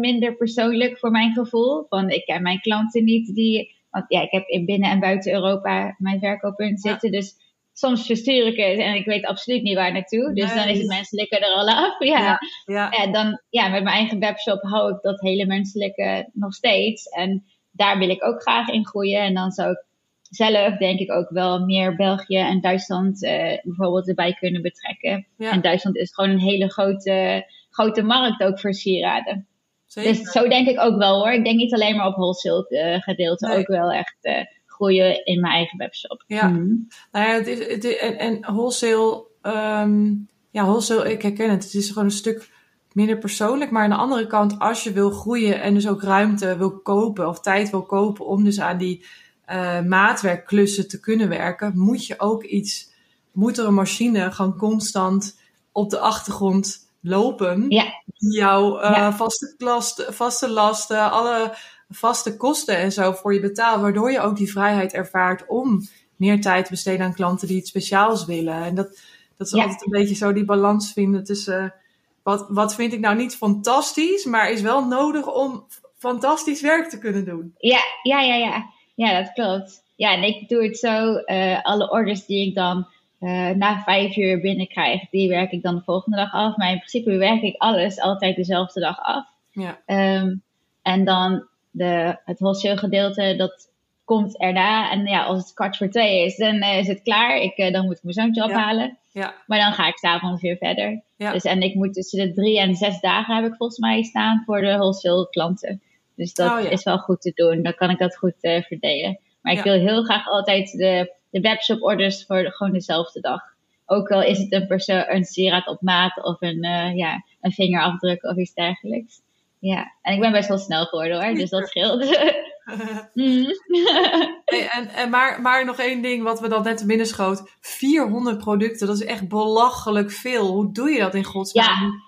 minder 0.00 0.36
persoonlijk 0.36 0.98
voor 0.98 1.10
mijn 1.10 1.32
gevoel. 1.32 1.86
Van 1.88 2.10
ik 2.10 2.24
ken 2.24 2.42
mijn 2.42 2.60
klanten 2.60 3.04
niet 3.04 3.34
die, 3.34 3.74
want 3.92 4.04
ja, 4.08 4.22
ik 4.22 4.30
heb 4.30 4.48
in 4.48 4.64
binnen 4.64 4.90
en 4.90 5.00
buiten 5.00 5.32
Europa 5.32 5.94
mijn 5.98 6.18
verkooppunt 6.18 6.80
zitten. 6.80 7.10
Dus 7.10 7.34
soms 7.72 8.06
verstuur 8.06 8.46
ik 8.46 8.56
het 8.56 8.78
en 8.78 8.94
ik 8.94 9.04
weet 9.04 9.26
absoluut 9.26 9.62
niet 9.62 9.76
waar 9.76 9.92
naartoe. 9.92 10.34
Dus 10.34 10.54
dan 10.54 10.68
is 10.68 10.78
het 10.78 10.88
menselijke 10.88 11.38
er 11.38 11.54
al 11.54 11.68
af. 11.68 11.98
Ja. 12.12 12.38
Ja, 12.64 12.90
En 12.90 13.12
dan, 13.12 13.40
ja, 13.50 13.68
met 13.68 13.82
mijn 13.82 13.96
eigen 13.96 14.18
webshop 14.18 14.62
hou 14.62 14.94
ik 14.94 15.02
dat 15.02 15.20
hele 15.20 15.46
menselijke 15.46 16.28
nog 16.32 16.54
steeds. 16.54 17.08
En 17.08 17.44
daar 17.70 17.98
wil 17.98 18.08
ik 18.08 18.24
ook 18.24 18.42
graag 18.42 18.68
in 18.68 18.86
groeien. 18.86 19.20
En 19.20 19.34
dan 19.34 19.50
zou 19.50 19.70
ik 19.70 19.84
zelf 20.22 20.76
denk 20.76 20.98
ik 20.98 21.12
ook 21.12 21.30
wel 21.30 21.64
meer 21.64 21.96
België 21.96 22.38
en 22.38 22.60
Duitsland 22.60 23.22
uh, 23.22 23.30
bijvoorbeeld 23.62 24.08
erbij 24.08 24.32
kunnen 24.32 24.62
betrekken. 24.62 25.26
En 25.38 25.60
Duitsland 25.60 25.96
is 25.96 26.14
gewoon 26.14 26.30
een 26.30 26.38
hele 26.38 26.68
grote, 26.70 27.46
grote 27.70 28.02
markt 28.02 28.42
ook 28.42 28.60
voor 28.60 28.74
sieraden. 28.74 29.46
Dus 29.94 30.20
zo 30.30 30.48
denk 30.48 30.68
ik 30.68 30.80
ook 30.80 30.98
wel 30.98 31.18
hoor. 31.18 31.32
Ik 31.32 31.44
denk 31.44 31.56
niet 31.56 31.74
alleen 31.74 31.96
maar 31.96 32.06
op 32.06 32.14
wholesale 32.14 32.66
uh, 32.68 33.02
gedeelte, 33.02 33.56
ook 33.56 33.66
wel 33.66 33.90
echt 33.90 34.16
uh, 34.22 34.32
groeien 34.66 35.24
in 35.24 35.40
mijn 35.40 35.52
eigen 35.52 35.78
webshop. 35.78 36.24
Ja, 36.26 36.48
mm. 36.48 36.88
nou 37.12 37.28
ja, 37.28 37.34
het 37.34 37.46
is, 37.46 37.66
het 37.66 37.84
is, 37.84 37.96
en, 37.96 38.18
en 38.18 38.40
wholesale, 38.40 39.24
um, 39.42 40.28
ja, 40.50 40.64
wholesale, 40.64 41.12
ik 41.12 41.22
herken 41.22 41.50
het. 41.50 41.64
Het 41.64 41.74
is 41.74 41.88
gewoon 41.88 42.04
een 42.04 42.10
stuk 42.10 42.50
minder 42.92 43.18
persoonlijk. 43.18 43.70
Maar 43.70 43.82
aan 43.82 43.90
de 43.90 43.96
andere 43.96 44.26
kant, 44.26 44.58
als 44.58 44.84
je 44.84 44.92
wil 44.92 45.10
groeien 45.10 45.60
en 45.60 45.74
dus 45.74 45.88
ook 45.88 46.02
ruimte 46.02 46.56
wil 46.56 46.78
kopen 46.78 47.28
of 47.28 47.40
tijd 47.40 47.70
wil 47.70 47.82
kopen 47.82 48.26
om 48.26 48.44
dus 48.44 48.60
aan 48.60 48.78
die 48.78 49.04
uh, 49.50 49.80
maatwerkklussen 49.80 50.88
te 50.88 51.00
kunnen 51.00 51.28
werken, 51.28 51.78
moet 51.78 52.06
je 52.06 52.20
ook 52.20 52.44
iets, 52.44 52.90
moet 53.32 53.58
er 53.58 53.66
een 53.66 53.74
machine 53.74 54.30
gewoon 54.30 54.56
constant 54.56 55.40
op 55.72 55.90
de 55.90 55.98
achtergrond 55.98 56.81
lopen. 57.02 57.64
Ja. 57.68 57.84
Die 58.04 58.32
jouw 58.32 58.80
uh, 58.82 59.14
vaste, 59.14 59.54
klast, 59.56 60.06
vaste 60.08 60.50
lasten, 60.50 61.10
alle 61.10 61.56
vaste 61.88 62.36
kosten 62.36 62.76
en 62.76 62.92
zo 62.92 63.12
voor 63.12 63.34
je 63.34 63.40
betaalt, 63.40 63.80
waardoor 63.80 64.12
je 64.12 64.20
ook 64.20 64.36
die 64.36 64.52
vrijheid 64.52 64.92
ervaart 64.92 65.46
om 65.46 65.88
meer 66.16 66.40
tijd 66.40 66.64
te 66.64 66.70
besteden 66.70 67.06
aan 67.06 67.14
klanten 67.14 67.48
die 67.48 67.56
iets 67.56 67.68
speciaals 67.68 68.24
willen. 68.24 68.62
En 68.62 68.74
dat, 68.74 69.00
dat 69.36 69.46
is 69.46 69.52
altijd 69.52 69.84
een 69.84 69.90
beetje 69.90 70.14
zo 70.14 70.32
die 70.32 70.44
balans 70.44 70.92
vinden 70.92 71.24
tussen 71.24 71.74
wat, 72.22 72.46
wat 72.48 72.74
vind 72.74 72.92
ik 72.92 73.00
nou 73.00 73.16
niet 73.16 73.36
fantastisch, 73.36 74.24
maar 74.24 74.50
is 74.50 74.60
wel 74.60 74.86
nodig 74.86 75.34
om 75.34 75.66
fantastisch 75.98 76.60
werk 76.60 76.88
te 76.88 76.98
kunnen 76.98 77.24
doen. 77.24 77.54
Ja, 77.58 77.80
ja, 78.02 78.20
ja, 78.20 78.34
ja. 78.34 78.70
Ja, 78.94 79.22
dat 79.22 79.32
klopt. 79.32 79.82
Ja, 79.96 80.12
en 80.12 80.22
ik 80.22 80.48
doe 80.48 80.64
het 80.64 80.78
zo. 80.78 81.22
Uh, 81.26 81.62
alle 81.62 81.90
orders 81.90 82.26
die 82.26 82.46
ik 82.48 82.54
dan 82.54 82.86
uh, 83.22 83.50
na 83.50 83.82
vijf 83.82 84.16
uur 84.16 84.40
binnenkrijg, 84.40 85.08
die 85.10 85.28
werk 85.28 85.52
ik 85.52 85.62
dan 85.62 85.74
de 85.74 85.82
volgende 85.82 86.16
dag 86.16 86.32
af. 86.32 86.56
Maar 86.56 86.70
in 86.70 86.76
principe 86.78 87.16
werk 87.16 87.42
ik 87.42 87.54
alles 87.56 88.00
altijd 88.00 88.36
dezelfde 88.36 88.80
dag 88.80 88.98
af. 88.98 89.24
Ja. 89.50 89.78
Um, 89.86 90.42
en 90.82 91.04
dan 91.04 91.46
de, 91.70 92.18
het 92.24 92.38
wholesale 92.38 92.76
gedeelte, 92.76 93.34
dat 93.36 93.70
komt 94.04 94.38
erna. 94.38 94.90
En 94.90 95.04
ja, 95.06 95.24
als 95.24 95.38
het 95.38 95.54
kwart 95.54 95.76
voor 95.76 95.88
twee 95.88 96.24
is, 96.24 96.36
dan 96.36 96.54
uh, 96.54 96.78
is 96.78 96.88
het 96.88 97.02
klaar. 97.02 97.36
Ik, 97.36 97.58
uh, 97.58 97.72
dan 97.72 97.84
moet 97.84 97.96
ik 97.96 98.02
mijn 98.02 98.14
zoontje 98.14 98.44
ophalen. 98.44 98.98
Ja. 99.12 99.34
Maar 99.46 99.58
dan 99.58 99.72
ga 99.72 99.86
ik 99.86 99.96
s'avonds 99.96 100.42
weer 100.42 100.56
verder. 100.56 101.02
Ja. 101.16 101.32
Dus, 101.32 101.44
en 101.44 101.62
ik 101.62 101.74
moet 101.74 101.94
tussen 101.94 102.18
de 102.18 102.32
drie 102.32 102.60
en 102.60 102.74
zes 102.74 103.00
dagen 103.00 103.34
heb 103.34 103.44
ik 103.44 103.56
volgens 103.56 103.78
mij 103.78 104.02
staan 104.02 104.42
voor 104.46 104.60
de 104.60 104.72
wholesale 104.72 105.28
klanten. 105.28 105.82
Dus 106.16 106.34
dat 106.34 106.50
Oh, 106.50 106.60
ja. 106.62 106.70
is 106.70 106.84
wel 106.84 106.98
goed 106.98 107.20
te 107.20 107.32
doen. 107.34 107.62
Dan 107.62 107.74
kan 107.74 107.90
ik 107.90 107.98
dat 107.98 108.16
goed 108.16 108.34
verdelen. 108.40 109.18
Maar 109.42 109.52
ik 109.52 109.62
wil 109.62 109.72
heel 109.72 110.02
graag 110.02 110.28
altijd 110.28 110.70
de, 110.70 111.12
de 111.32 111.40
webshop 111.40 111.82
orders 111.82 112.24
voor 112.26 112.42
de- 112.42 112.50
gewoon 112.50 112.72
dezelfde 112.72 113.20
dag. 113.20 113.40
Ook 113.86 114.10
al 114.10 114.22
is 114.22 114.38
het 114.38 114.52
een, 114.52 114.66
perso- 114.66 115.04
een 115.08 115.24
sieraad 115.24 115.66
op 115.66 115.80
maat 115.80 116.24
of 116.24 116.36
een, 116.40 116.62
eh, 116.62 116.96
ja, 116.96 117.24
een 117.40 117.52
vingerafdruk 117.52 118.22
of 118.24 118.36
iets 118.36 118.54
dergelijks. 118.54 119.20
Ja, 119.58 119.92
en 120.02 120.14
ik 120.14 120.20
ben 120.20 120.32
best 120.32 120.48
wel 120.48 120.58
snel 120.58 120.84
geworden 120.84 121.24
hoor, 121.24 121.34
dus 121.34 121.50
dat 121.50 121.68
scheelt. 121.68 122.00
Mm. 123.14 123.46
Hey, 124.44 124.68
en, 124.68 124.88
en 124.88 125.10
maar, 125.10 125.40
maar 125.40 125.64
nog 125.64 125.78
één 125.78 126.02
ding 126.02 126.22
wat 126.22 126.40
we 126.40 126.48
dan 126.48 126.62
net 126.62 126.76
te 126.76 126.86
binnen 126.86 127.06
schoot. 127.06 127.56
400 127.60 128.38
producten, 128.38 128.86
dat 128.86 128.96
is 128.96 129.04
echt 129.04 129.28
belachelijk 129.28 130.10
veel. 130.10 130.46
Hoe 130.46 130.72
doe 130.72 130.90
je 130.90 130.98
dat 130.98 131.14
in 131.14 131.24
godsnaam? 131.24 132.02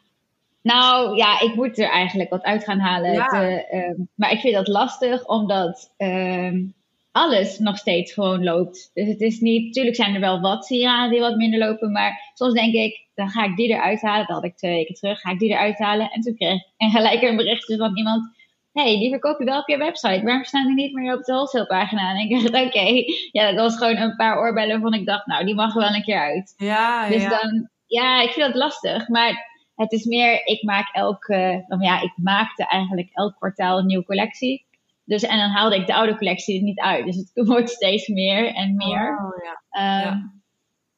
Nou 0.62 1.16
ja, 1.16 1.40
ik 1.40 1.54
moet 1.54 1.78
er 1.78 1.90
eigenlijk 1.90 2.30
wat 2.30 2.42
uit 2.42 2.64
gaan 2.64 2.78
halen. 2.78 3.12
Ja. 3.12 3.26
Eh, 3.26 3.72
ehm, 3.72 3.94
maar 4.14 4.30
ik 4.32 4.40
vind 4.40 4.54
dat 4.54 4.68
lastig, 4.68 5.24
omdat 5.26 5.92
ehm, 5.96 6.62
alles 7.14 7.58
nog 7.58 7.78
steeds 7.78 8.12
gewoon 8.12 8.44
loopt. 8.44 8.90
Dus 8.94 9.08
het 9.08 9.20
is 9.20 9.40
niet, 9.40 9.66
natuurlijk 9.66 9.96
zijn 9.96 10.14
er 10.14 10.20
wel 10.20 10.40
wat 10.40 10.64
sieraden 10.64 11.10
die 11.10 11.20
wat 11.20 11.36
minder 11.36 11.58
lopen, 11.58 11.92
maar 11.92 12.30
soms 12.34 12.52
denk 12.52 12.74
ik, 12.74 13.06
dan 13.14 13.28
ga 13.28 13.44
ik 13.44 13.56
die 13.56 13.68
eruit 13.68 14.02
halen. 14.02 14.26
Dat 14.26 14.36
had 14.36 14.44
ik 14.44 14.56
twee 14.56 14.74
weken 14.74 14.94
terug, 14.94 15.20
ga 15.20 15.30
ik 15.30 15.38
die 15.38 15.50
eruit 15.50 15.78
halen. 15.78 16.10
En 16.10 16.20
toen 16.20 16.34
kreeg 16.36 16.54
ik 16.54 16.66
en 16.76 16.90
gelijk 16.96 17.22
een 17.22 17.36
berichtje 17.36 17.76
van 17.76 17.96
iemand, 17.96 18.34
hey, 18.72 18.98
die 18.98 19.10
verkoop 19.10 19.38
je 19.38 19.44
wel 19.44 19.60
op 19.60 19.68
je 19.68 19.76
website. 19.76 20.22
Waarom 20.24 20.44
staan 20.44 20.66
die 20.66 20.74
niet 20.74 20.94
meer 20.94 21.14
op 21.14 21.24
de 21.24 21.32
wholesale 21.32 21.66
pagina? 21.66 22.10
En 22.10 22.28
ik 22.28 22.30
dacht, 22.30 22.64
oké, 22.66 23.04
ja, 23.32 23.52
dat 23.52 23.54
was 23.54 23.76
gewoon 23.76 23.96
een 23.96 24.16
paar 24.16 24.38
oorbellen 24.38 24.80
waarvan 24.80 25.00
ik 25.00 25.06
dacht, 25.06 25.26
nou, 25.26 25.44
die 25.44 25.54
mag 25.54 25.74
wel 25.74 25.94
een 25.94 26.02
keer 26.02 26.20
uit. 26.20 26.54
Ja, 26.56 27.04
ja, 27.04 27.08
Dus 27.08 27.22
ja. 27.22 27.28
dan, 27.28 27.68
ja, 27.86 28.22
ik 28.22 28.30
vind 28.30 28.46
dat 28.46 28.54
lastig. 28.54 29.08
Maar 29.08 29.52
het 29.76 29.92
is 29.92 30.04
meer, 30.04 30.46
ik 30.46 30.62
maak 30.62 30.94
elke, 30.94 31.64
nou 31.66 31.82
ja, 31.82 32.00
ik 32.00 32.12
maakte 32.16 32.66
eigenlijk 32.66 33.08
elk 33.12 33.36
kwartaal 33.36 33.78
een 33.78 33.86
nieuwe 33.86 34.04
collectie. 34.04 34.64
Dus, 35.04 35.22
en 35.22 35.38
dan 35.38 35.50
haalde 35.50 35.76
ik 35.76 35.86
de 35.86 35.94
oude 35.94 36.16
collectie 36.16 36.56
er 36.56 36.62
niet 36.62 36.80
uit. 36.80 37.04
Dus 37.04 37.16
het 37.16 37.30
wordt 37.48 37.70
steeds 37.70 38.08
meer 38.08 38.54
en 38.54 38.76
meer. 38.76 39.18
Oh, 39.18 39.44
ja. 39.44 39.62
Ehm, 39.70 40.14
ja. 40.14 40.32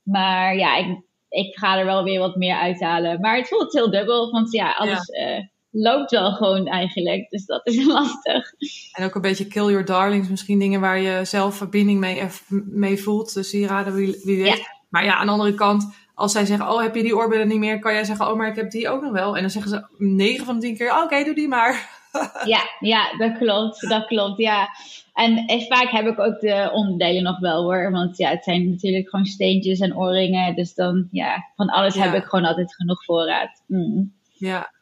Maar 0.02 0.56
ja, 0.56 0.76
ik, 0.76 1.00
ik 1.28 1.58
ga 1.58 1.78
er 1.78 1.84
wel 1.84 2.04
weer 2.04 2.20
wat 2.20 2.36
meer 2.36 2.56
uithalen. 2.56 3.20
Maar 3.20 3.36
het 3.36 3.48
voelt 3.48 3.72
heel 3.72 3.90
dubbel, 3.90 4.30
want 4.30 4.52
ja, 4.52 4.72
alles 4.72 5.08
eh, 5.08 5.40
loopt 5.70 6.10
wel 6.10 6.32
gewoon 6.32 6.66
eigenlijk. 6.66 7.30
Dus 7.30 7.44
dat 7.46 7.66
is 7.66 7.86
lastig. 7.96 8.52
En 8.92 9.04
ook 9.04 9.14
een 9.14 9.20
beetje 9.20 9.46
kill 9.46 9.70
your 9.70 9.84
darlings. 9.84 10.28
Misschien 10.28 10.58
dingen 10.58 10.80
waar 10.80 11.00
je 11.00 11.24
zelf 11.24 11.56
verbinding 11.56 12.00
mee, 12.00 12.22
mee 12.66 13.02
voelt. 13.02 13.34
De 13.34 13.42
sieraden, 13.42 13.94
wie, 13.94 14.20
wie 14.24 14.42
weet. 14.42 14.74
Maar 14.88 15.04
ja, 15.04 15.16
aan 15.16 15.26
de 15.26 15.32
andere 15.32 15.54
kant, 15.54 15.94
als 16.14 16.32
zij 16.32 16.44
zeggen, 16.44 16.70
oh, 16.70 16.82
heb 16.82 16.94
je 16.94 17.02
die 17.02 17.16
oorbellen 17.16 17.48
niet 17.48 17.58
meer? 17.58 17.78
Kan 17.78 17.92
jij 17.92 18.04
zeggen, 18.04 18.28
oh, 18.28 18.36
maar 18.36 18.48
ik 18.48 18.56
heb 18.56 18.70
die 18.70 18.88
ook 18.88 19.02
nog 19.02 19.12
wel. 19.12 19.34
En 19.34 19.40
dan 19.40 19.50
zeggen 19.50 19.70
ze 19.70 19.86
9 19.98 20.46
van 20.46 20.54
de 20.54 20.60
10 20.60 20.76
keer, 20.76 20.92
oh, 20.92 21.02
oké, 21.02 21.24
doe 21.24 21.34
die 21.34 21.48
maar. 21.48 21.95
Ja, 22.44 22.60
ja, 22.80 23.16
dat 23.16 23.38
klopt. 23.38 23.88
Dat 23.88 24.06
klopt, 24.06 24.38
ja. 24.38 24.68
En, 25.14 25.44
vaak 25.68 25.90
heb 25.90 26.06
ik 26.06 26.18
ook 26.18 26.40
de 26.40 26.70
onderdelen 26.72 27.22
nog 27.22 27.38
wel 27.38 27.62
hoor. 27.62 27.90
Want 27.90 28.16
ja, 28.16 28.30
het 28.30 28.44
zijn 28.44 28.70
natuurlijk 28.70 29.08
gewoon 29.08 29.24
steentjes 29.24 29.80
en 29.80 29.96
oorringen. 29.96 30.54
Dus 30.54 30.74
dan, 30.74 31.08
ja, 31.10 31.50
van 31.56 31.68
alles 31.68 31.94
Ja. 31.94 32.02
heb 32.02 32.14
ik 32.14 32.28
gewoon 32.28 32.44
altijd 32.44 32.74
genoeg 32.74 33.04
voorraad. 33.04 33.62
Mm. 33.66 34.12
Ja. 34.32 34.74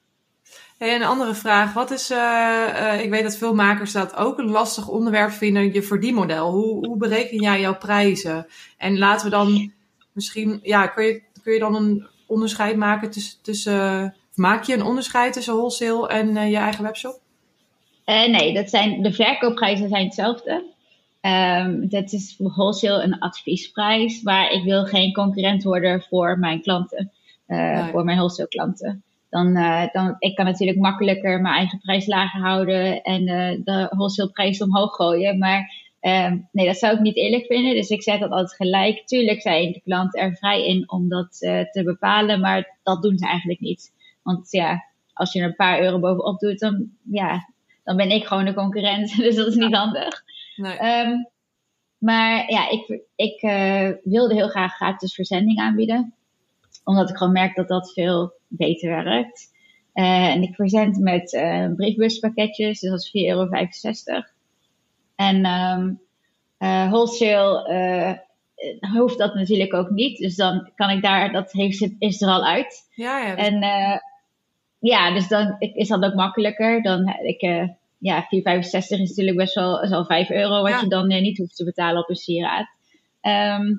Hey, 0.79 0.95
een 0.95 1.05
andere 1.05 1.35
vraag. 1.35 1.73
Wat 1.73 1.91
is, 1.91 2.11
eh, 2.11 2.93
eh, 2.93 3.05
ik 3.05 3.11
weet 3.11 3.23
dat 3.23 3.37
veel 3.37 3.55
makers 3.55 3.93
dat 3.93 4.17
ook 4.17 4.39
een 4.39 4.51
lastig 4.51 4.89
onderwerp 4.89 5.31
vinden, 5.31 5.73
je 5.73 5.83
verdienmodel. 5.83 6.51
Hoe, 6.51 6.87
hoe 6.87 6.97
bereken 6.97 7.41
jij 7.41 7.61
jouw 7.61 7.77
prijzen? 7.77 8.47
En 8.79 8.99
laten 8.99 9.25
we 9.25 9.31
dan 9.31 9.73
misschien, 10.13 10.61
ja, 10.63 10.87
kun 10.87 11.05
je, 11.05 11.23
kun 11.43 11.53
je 11.53 11.59
dan 11.59 11.75
een 11.75 12.07
onderscheid 12.27 12.77
maken 12.77 13.11
tussen, 13.11 13.43
tussen 13.43 14.15
maak 14.35 14.65
je 14.65 14.75
een 14.75 14.83
onderscheid 14.83 15.33
tussen 15.33 15.55
wholesale 15.55 16.09
en 16.09 16.37
eh, 16.37 16.51
je 16.51 16.57
eigen 16.57 16.85
webshop? 16.85 17.21
Eh, 18.05 18.29
nee, 18.29 18.55
dat 18.55 18.71
zijn, 18.71 19.03
de 19.03 19.13
verkoopprijzen 19.13 19.89
zijn 19.89 20.05
hetzelfde. 20.05 20.73
Ehm, 21.21 21.89
dat 21.89 22.13
is 22.13 22.35
voor 22.37 22.51
wholesale 22.51 23.03
een 23.03 23.19
adviesprijs. 23.19 24.23
Maar 24.23 24.51
ik 24.51 24.65
wil 24.65 24.85
geen 24.85 25.13
concurrent 25.13 25.63
worden 25.63 26.03
voor 26.03 26.39
mijn 26.39 26.61
klanten. 26.63 27.13
eh. 27.47 27.89
Voor 27.89 28.05
mijn 28.05 28.17
wholesale 28.17 28.49
klanten. 28.49 29.03
Dan, 29.31 29.57
eh, 29.57 29.83
dan, 29.93 30.17
ik 30.19 30.35
kan 30.35 30.45
natuurlijk 30.45 30.79
makkelijker 30.79 31.41
mijn 31.41 31.55
eigen 31.55 31.79
prijs 31.79 32.07
lager 32.07 32.41
houden. 32.41 33.03
En 33.03 33.25
de 33.65 33.87
wholesale 33.91 34.31
prijs 34.31 34.63
omhoog 34.63 34.95
gooien. 34.95 35.39
Maar 35.39 35.73
ehm, 36.01 36.39
nee, 36.53 36.67
dat 36.67 36.77
zou 36.77 36.95
ik 36.95 37.01
niet 37.01 37.17
eerlijk 37.17 37.47
vinden. 37.47 37.75
Dus 37.75 37.89
ik 37.89 38.03
zet 38.03 38.21
dat 38.21 38.31
altijd 38.31 38.55
gelijk. 38.55 39.07
Tuurlijk 39.07 39.41
zijn 39.41 39.73
de 39.73 39.81
klanten 39.81 40.21
er 40.21 40.37
vrij 40.37 40.67
in 40.67 40.91
om 40.91 41.09
dat 41.09 41.31
te 41.71 41.83
bepalen. 41.85 42.41
Maar 42.41 42.77
dat 42.83 43.03
doen 43.03 43.19
ze 43.19 43.27
eigenlijk 43.27 43.61
niet. 43.61 43.93
Want 44.23 44.51
ja, 44.51 44.85
als 45.13 45.33
je 45.33 45.41
er 45.41 45.47
een 45.47 45.57
paar 45.57 45.81
euro 45.81 45.99
bovenop 45.99 46.39
doet, 46.39 46.59
dan, 46.59 46.91
ja, 47.11 47.54
dan 47.85 47.97
ben 47.97 48.11
ik 48.11 48.27
gewoon 48.27 48.45
de 48.45 48.55
concurrent. 48.55 49.17
Dus 49.17 49.35
dat 49.35 49.47
is 49.47 49.55
niet 49.55 49.75
handig. 49.75 50.23
Nee. 50.57 50.77
Ehm, 50.77 51.17
maar 51.99 52.51
ja, 52.51 52.71
ik, 52.71 53.03
ik 53.17 53.43
eh, 53.43 53.91
wilde 54.03 54.35
heel 54.35 54.49
graag 54.49 54.75
gratis 54.75 55.15
verzending 55.15 55.59
aanbieden. 55.59 56.15
Omdat 56.85 57.11
ik 57.11 57.17
gewoon 57.17 57.33
merk 57.33 57.57
dat 57.57 57.69
dat 57.69 57.93
veel 57.93 58.33
beter 58.49 59.05
werkt. 59.05 59.53
Eh, 59.95 60.29
en 60.29 60.43
ik 60.43 60.55
verzend 60.55 60.99
met 60.99 61.33
eh, 61.33 61.67
briefbuspakketjes, 61.77 62.81
dus 62.81 62.91
dat 62.91 63.01
is 63.03 63.09
4,65 63.09 64.05
euro. 64.05 64.23
En 65.17 65.45
ehm, 65.45 65.93
eh, 66.59 66.91
wholesale 66.91 68.23
hoeft 68.93 69.19
dat 69.19 69.35
natuurlijk 69.35 69.75
ook 69.75 69.91
niet. 69.91 70.19
Dus 70.19 70.37
dan 70.37 70.71
kan 70.75 70.91
ik 70.91 71.03
daar, 71.03 71.33
dat 71.33 71.53
heeft, 71.53 71.95
is 71.99 72.23
er 72.23 72.29
al 72.29 72.45
uit. 72.45 72.89
Ja, 72.95 73.19
ja. 73.19 73.37
En 73.37 73.63
ja, 74.85 75.15
dus 75.15 75.29
dan 75.29 75.57
is 75.59 75.89
dat 75.89 76.05
ook 76.05 76.15
makkelijker. 76.15 76.83
Dan 76.83 77.09
ik, 77.23 77.41
eh 77.41 77.69
ja, 77.99 78.23
4,65 78.23 78.29
is 78.71 78.89
natuurlijk 78.91 79.37
best 79.37 79.55
wel, 79.55 79.83
is 79.83 79.91
al 79.91 80.05
5 80.05 80.31
euro 80.31 80.63
wat 80.63 80.71
Ja. 80.71 80.81
je 80.81 80.89
dan 80.89 81.11
eh, 81.11 81.21
niet 81.21 81.39
hoeft 81.39 81.57
te 81.57 81.65
betalen 81.65 82.03
op 82.03 82.09
een 82.09 82.17
sieraad. 82.17 82.67
Ehm, 83.21 83.75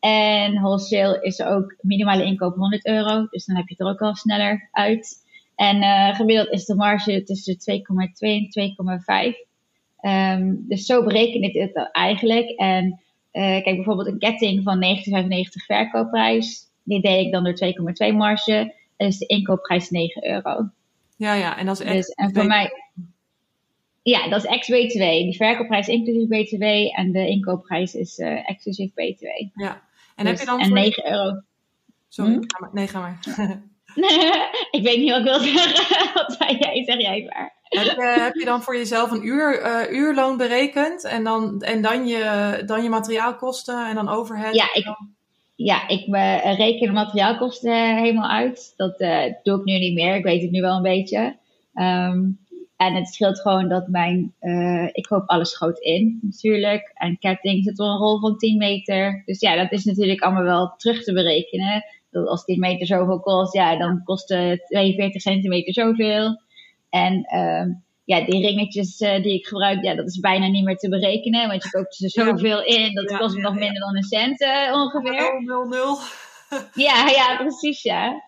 en 0.00 0.54
wholesale 0.54 1.18
is 1.22 1.42
ook 1.42 1.76
minimale 1.80 2.24
inkoop 2.24 2.56
100 2.56 2.86
euro. 2.86 3.26
Dus 3.30 3.44
dan 3.44 3.56
heb 3.56 3.68
je 3.68 3.74
het 3.76 3.86
er 3.86 3.92
ook 3.92 4.00
al 4.00 4.14
sneller 4.14 4.68
uit. 4.72 5.20
En 5.56 5.76
uh, 5.76 6.14
gemiddeld 6.14 6.48
is 6.48 6.64
de 6.64 6.74
marge 6.74 7.22
tussen 7.22 7.56
2,2 7.56 7.84
en 8.18 8.48
2,5. 9.32 9.50
Um, 10.00 10.64
dus 10.68 10.86
zo 10.86 11.04
bereken 11.04 11.42
ik 11.42 11.52
het 11.54 11.88
eigenlijk. 11.92 12.48
En 12.48 12.84
uh, 13.32 13.42
kijk, 13.62 13.64
bijvoorbeeld 13.64 14.08
een 14.08 14.18
ketting 14.18 14.62
van 14.62 14.80
1995 14.80 15.64
verkoopprijs. 15.64 16.60
Die 16.82 17.00
deed 17.00 17.26
ik 17.26 17.32
dan 17.32 17.44
door 17.44 17.58
2,2 18.10 18.16
marge. 18.16 18.74
Is 19.06 19.18
de 19.18 19.26
inkoopprijs 19.26 19.90
9 19.90 20.28
euro. 20.28 20.68
Ja, 21.16 21.34
ja, 21.34 21.58
en 21.58 21.66
dat 21.66 21.80
is 21.80 21.86
echt. 21.86 21.94
Dus, 21.96 22.08
en 22.08 22.34
voor 22.34 22.46
mij. 22.46 22.70
Ja, 24.02 24.28
dat 24.28 24.44
is 24.44 24.50
ex-BTW. 24.50 24.98
Die 24.98 25.36
verkoopprijs 25.36 25.88
inclusief 25.88 26.28
BTW 26.28 26.62
en 26.98 27.12
de 27.12 27.26
inkoopprijs 27.28 27.94
is 27.94 28.18
uh, 28.18 28.48
exclusief 28.50 28.92
BTW. 28.94 29.24
Ja, 29.54 29.82
en 30.16 30.26
heb 30.26 30.34
Dus- 30.36 30.40
je 30.40 30.46
dan. 30.46 30.60
en 30.60 30.66
voor- 30.66 30.74
9 30.74 31.10
euro. 31.12 31.40
Sorry, 32.08 32.32
Hm? 32.32 32.40
ga 32.46 32.58
maar. 32.60 32.70
nee, 32.72 32.88
ga 32.88 33.00
maar. 33.00 33.18
ik 34.70 34.82
weet 34.82 34.98
niet 34.98 35.10
wat 35.10 35.18
ik 35.18 35.24
wil 35.24 35.38
zeggen. 35.38 36.12
Wat 36.14 36.36
zei 36.38 36.56
jij? 36.58 36.84
Zeg 36.84 37.00
jij 37.00 37.28
maar. 37.32 37.52
heb, 37.68 37.84
je, 37.96 38.20
heb 38.20 38.34
je 38.34 38.44
dan 38.44 38.62
voor 38.62 38.76
jezelf 38.76 39.10
een 39.10 39.26
uur, 39.26 39.60
eh, 39.60 39.92
uurloon 39.92 40.36
berekend 40.36 41.04
en 41.04 41.24
dan, 41.24 41.60
en 41.62 41.82
dan, 41.82 42.06
je, 42.06 42.62
dan 42.66 42.82
je 42.82 42.88
materiaalkosten 42.88 43.86
en 43.88 43.94
dan 43.94 44.08
overhead? 44.08 44.54
Ja, 44.54 44.74
ik, 44.74 44.84
ja, 45.54 45.88
ik 45.88 46.06
eh, 46.14 46.56
reken 46.56 46.86
de 46.86 46.92
materiaalkosten 46.92 47.96
helemaal 47.96 48.30
uit. 48.30 48.72
Dat 48.76 49.00
eh, 49.00 49.24
doe 49.42 49.58
ik 49.58 49.64
nu 49.64 49.78
niet 49.78 49.94
meer. 49.94 50.14
Ik 50.16 50.24
weet 50.24 50.42
het 50.42 50.50
nu 50.50 50.60
wel 50.60 50.76
een 50.76 50.82
beetje. 50.82 51.36
Ehm, 51.74 52.20
en 52.76 52.94
het 52.94 53.08
scheelt 53.08 53.40
gewoon 53.40 53.68
dat 53.68 53.88
mijn... 53.88 54.34
eh, 54.38 54.88
ik 54.92 55.04
koop 55.08 55.28
alles 55.28 55.56
groot 55.56 55.78
in, 55.78 56.18
natuurlijk. 56.22 56.90
En 56.94 57.18
ketting 57.18 57.64
zit 57.64 57.78
op 57.78 57.86
een 57.86 57.96
rol 57.96 58.18
van 58.20 58.36
10 58.36 58.56
meter. 58.56 59.22
Dus 59.24 59.40
ja, 59.40 59.56
dat 59.56 59.72
is 59.72 59.84
natuurlijk 59.84 60.20
allemaal 60.20 60.42
wel 60.42 60.74
terug 60.76 61.04
te 61.04 61.12
berekenen. 61.12 61.84
Dat 62.10 62.26
als 62.26 62.44
10 62.44 62.58
meter 62.58 62.86
zoveel 62.86 63.20
kost, 63.20 63.54
ja, 63.54 63.76
dan 63.76 64.02
kost 64.04 64.30
eh, 64.30 64.52
42 64.66 65.20
centimeter 65.20 65.72
zoveel. 65.74 66.40
En 66.90 67.24
ehm, 67.24 67.70
ja, 68.04 68.24
die 68.24 68.46
ringetjes 68.46 68.98
eh, 68.98 69.22
die 69.22 69.34
ik 69.38 69.46
gebruik, 69.46 69.82
ja, 69.84 69.94
dat 69.94 70.06
is 70.06 70.18
bijna 70.20 70.46
niet 70.46 70.64
meer 70.64 70.76
te 70.76 70.88
berekenen. 70.88 71.48
Want 71.48 71.62
je 71.62 71.70
koopt 71.70 72.02
er 72.02 72.10
zoveel 72.10 72.64
in, 72.64 72.94
dat 72.94 73.10
Ja, 73.10 73.16
kost 73.18 73.36
ja, 73.36 73.42
nog 73.42 73.54
ja. 73.54 73.58
minder 73.60 73.80
dan 73.80 73.96
een 73.96 74.02
cent 74.02 74.40
eh, 74.40 74.72
ongeveer. 74.72 75.42
0, 75.44 75.64
0. 75.68 75.98
Ja, 76.74 77.08
ja, 77.08 77.36
precies, 77.36 77.82
ja. 77.82 78.22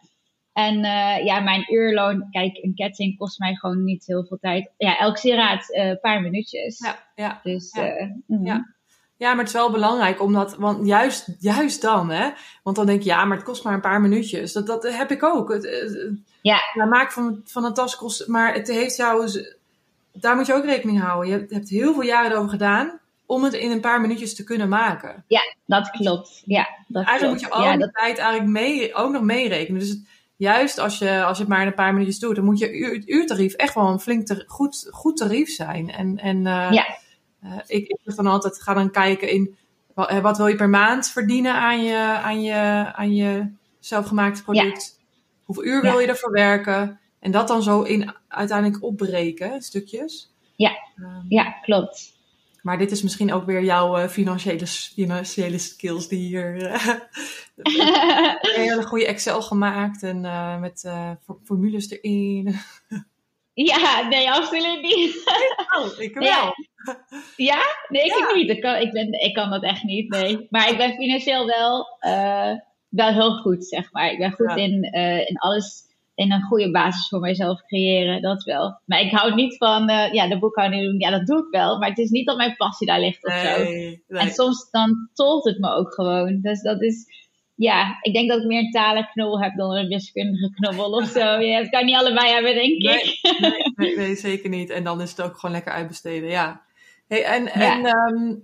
En 0.53 0.85
eh, 0.85 1.25
ja, 1.25 1.41
mijn 1.41 1.75
uurloon, 1.75 2.27
kijk, 2.31 2.57
een 2.63 2.75
ketting 2.75 3.17
kost 3.19 3.39
mij 3.39 3.55
gewoon 3.55 3.85
niet 3.85 4.07
heel 4.07 4.25
veel 4.27 4.39
tijd. 4.41 4.71
Ja, 4.77 4.99
elk 4.99 5.17
sieraad 5.17 5.67
een 5.75 5.99
paar 6.01 6.21
minuutjes. 6.21 6.79
Ja, 6.79 6.99
ja. 7.15 7.41
Dus, 7.43 7.73
Ja. 7.73 8.15
mhm. 8.27 8.47
Ja. 8.47 8.73
Ja, 9.17 9.29
maar 9.31 9.39
het 9.39 9.47
is 9.47 9.53
wel 9.53 9.71
belangrijk, 9.71 10.21
omdat, 10.23 10.57
want 10.57 10.87
juist, 10.87 11.29
juist 11.39 11.83
dan, 11.83 12.11
hè. 12.11 12.31
Want 12.63 12.77
dan 12.77 12.87
denk 12.87 13.03
je, 13.03 13.09
ja, 13.09 13.25
maar 13.25 13.37
het 13.37 13.47
kost 13.47 13.65
maar 13.65 13.75
een 13.75 13.81
paar 13.81 14.01
minuutjes. 14.01 14.53
Dat, 14.53 14.67
dat 14.67 14.83
heb 14.97 15.11
ik 15.11 15.23
ook. 15.23 15.53
Het, 15.53 15.63
het- 15.63 16.13
Ja. 16.43 16.59
maak 16.89 17.13
van, 17.13 17.41
van 17.45 17.65
een 17.65 17.75
tas 17.75 17.97
kost, 17.97 18.29
maar 18.29 18.55
het 18.55 18.69
heeft 18.69 18.97
jou, 18.97 19.29
daar 20.21 20.37
moet 20.37 20.47
je 20.47 20.55
ook 20.55 20.65
rekening 20.65 21.01
houden. 21.01 21.31
Je 21.33 21.47
hebt, 21.55 21.69
heel 21.69 21.93
veel 21.93 22.03
jaren 22.03 22.31
erover 22.31 22.51
gedaan 22.51 23.01
om 23.27 23.45
het 23.45 23.53
in 23.53 23.71
een 23.71 23.81
paar 23.81 24.01
minuutjes 24.01 24.35
te 24.35 24.45
kunnen 24.45 24.69
maken. 24.69 25.25
dat 25.67 25.91
klopt. 25.91 26.43
Ja, 26.45 26.69
dat 26.89 27.05
Eigenlijk 27.05 27.19
klopt. 27.19 27.33
moet 27.33 27.41
je 27.41 27.51
al 27.51 27.63
ja, 27.63 27.71
die 27.71 27.81
dat, 27.81 27.95
tijd 27.95 28.19
eigenlijk 28.19 28.51
mee, 28.51 28.95
ook 28.95 29.13
nog 29.13 29.23
meerekenen. 29.23 29.81
Dus 29.81 29.89
het, 29.89 30.07
juist 30.37 30.79
als 30.79 30.99
je, 30.99 31.25
als 31.25 31.37
je 31.37 31.43
het 31.43 31.53
maar 31.53 31.61
in 31.61 31.67
een 31.67 31.75
paar 31.75 31.93
minuutjes 31.93 32.19
doet, 32.19 32.35
dan 32.37 32.45
moet 32.45 32.59
je 32.59 32.77
uur, 32.79 32.93
het 32.95 33.09
uurtarief 33.09 33.55
echt 33.55 33.75
wel 33.75 33.89
een 33.89 34.01
flink 34.01 34.45
goed, 34.47 34.89
goed 34.91 35.17
tarief 35.17 35.49
zijn. 35.51 35.91
En, 35.91 36.19
en 36.19 36.37
eh, 36.47 36.69
Ja. 36.71 36.87
eh, 37.43 37.53
ik, 37.67 37.89
ik 37.89 37.99
zeg 38.05 38.15
dan 38.15 38.27
altijd, 38.27 38.63
ga 38.63 38.75
dan 38.75 38.91
kijken 38.91 39.29
in 39.29 39.57
wat, 39.95 40.09
eh, 40.09 40.19
wat 40.21 40.37
wil 40.37 40.47
je 40.47 40.57
per 40.57 40.69
maand 40.69 41.09
verdienen 41.09 41.55
aan 41.55 41.83
je, 41.83 41.97
aan 41.99 42.43
je, 42.43 42.55
aan 42.95 43.15
je 43.15 43.53
zelfgemaakte 43.81 44.43
product. 44.43 44.99
Hoeveel 45.45 45.65
uur 45.65 45.83
wil 45.83 45.99
je 45.99 46.07
ervoor 46.07 46.33
werken? 46.33 47.01
En 47.25 47.31
dat 47.31 47.49
dan 47.49 47.63
zo 47.63 47.83
in 47.83 48.15
uiteindelijk 48.29 48.83
opbreken, 48.83 49.63
stukjes. 49.63 50.33
Ja. 50.57 50.71
Ehm, 50.97 51.25
ja, 51.29 51.51
klopt. 51.51 52.13
maar 52.63 52.79
dit 52.79 52.91
is 52.91 53.03
misschien 53.03 53.33
ook 53.33 53.45
weer 53.45 53.63
jouw 53.65 53.97
eh, 53.97 54.09
financiële, 54.09 54.67
financiële 54.67 55.59
skills 55.59 56.09
die 56.09 56.19
hier. 56.19 56.63
eh, 56.63 56.87
een 58.43 58.61
hele 58.61 58.83
goede 58.83 59.07
Excel 59.07 59.43
gemaakt 59.43 60.03
en 60.03 60.25
eh, 60.25 60.61
met 60.61 60.81
for- 61.25 61.39
formules 61.45 61.91
erin. 61.91 62.57
ja, 63.71 64.09
nee, 64.09 64.31
absoluut 64.31 64.83
niet. 64.83 65.23
Oh, 65.79 66.01
ik 66.01 66.15
wel. 66.15 66.23
Ja. 66.23 66.55
Ja? 67.37 67.63
Nee, 67.89 68.05
ik 68.05 68.19
Ja. 68.19 68.35
niet. 68.35 68.51
Ik 68.51 68.61
kan, 68.61 68.77
ik, 68.77 68.93
ben, 68.93 69.13
ik 69.13 69.35
kan 69.35 69.51
dat 69.51 69.63
echt 69.63 69.83
niet, 69.83 70.09
nee. 70.09 70.47
Maar 70.51 70.69
ik 70.71 70.77
ben 70.77 70.95
financieel 70.95 71.47
wel, 71.47 71.87
wel 72.89 73.13
heel 73.13 73.33
goed, 73.41 73.65
zeg 73.67 73.93
maar. 73.93 74.11
Ik 74.13 74.19
ben 74.19 74.33
goed 74.33 74.51
Ja. 74.51 74.55
in, 74.57 74.83
in 75.29 75.39
alles, 75.39 75.83
in 76.15 76.33
een 76.33 76.43
goede 76.43 76.71
basis 76.71 77.09
voor 77.09 77.21
mijzelf 77.21 77.63
creëren, 77.67 78.23
dat 78.23 78.43
wel. 78.43 78.81
Maar 78.85 79.01
ik 79.01 79.11
hou 79.11 79.35
niet 79.35 79.57
van, 79.57 79.89
eh, 79.89 80.13
ja, 80.13 80.29
de 80.29 80.39
boekhouding 80.39 80.83
doen. 80.83 80.99
Ja, 80.99 81.11
dat 81.11 81.27
doe 81.27 81.39
ik 81.39 81.51
wel. 81.51 81.79
Maar 81.79 81.89
het 81.89 81.99
is 81.99 82.11
niet 82.11 82.27
dat 82.27 82.37
mijn 82.37 82.57
passie 82.57 82.87
daar 82.87 83.01
ligt 83.01 83.27
of 83.27 83.35
zo. 83.35 83.63
Nee. 83.63 84.03
En 84.09 84.31
soms 84.31 84.71
dan 84.71 85.09
tolt 85.15 85.45
het 85.45 85.59
me 85.59 85.69
ook 85.71 85.95
gewoon. 85.95 86.41
Dus 86.41 86.63
dat 86.63 86.83
is, 86.83 87.07
ja, 87.55 87.99
ik 88.01 88.13
denk 88.13 88.29
dat 88.29 88.41
ik 88.41 88.47
meer 88.47 88.59
een 88.61 88.71
talenknobbel 88.71 89.43
heb 89.43 89.57
dan 89.57 89.77
een 89.77 89.89
wiskundige 89.89 90.51
knobbel 90.55 90.91
of 90.91 91.09
zo. 91.09 91.39
Ja, 91.49 91.59
dat 91.61 91.71
kan 91.71 91.85
niet 91.85 91.97
allebei 91.97 92.33
hebben, 92.33 92.55
denk 92.55 92.83
ik. 92.83 93.19
nee, 93.41 93.53
nee, 93.77 93.97
nee, 93.97 94.17
zeker 94.17 94.51
niet. 94.51 94.71
En 94.71 94.85
dan 94.85 95.01
is 95.01 95.11
het 95.11 95.23
ook 95.23 95.39
gewoon 95.39 95.55
lekker 95.55 95.73
uitbesteden, 95.73 96.29
ja. 96.29 96.63
Hey, 97.09 97.25
en 97.25 97.45
Ja. 97.45 97.53
en 97.55 97.85
ehm, 97.87 98.35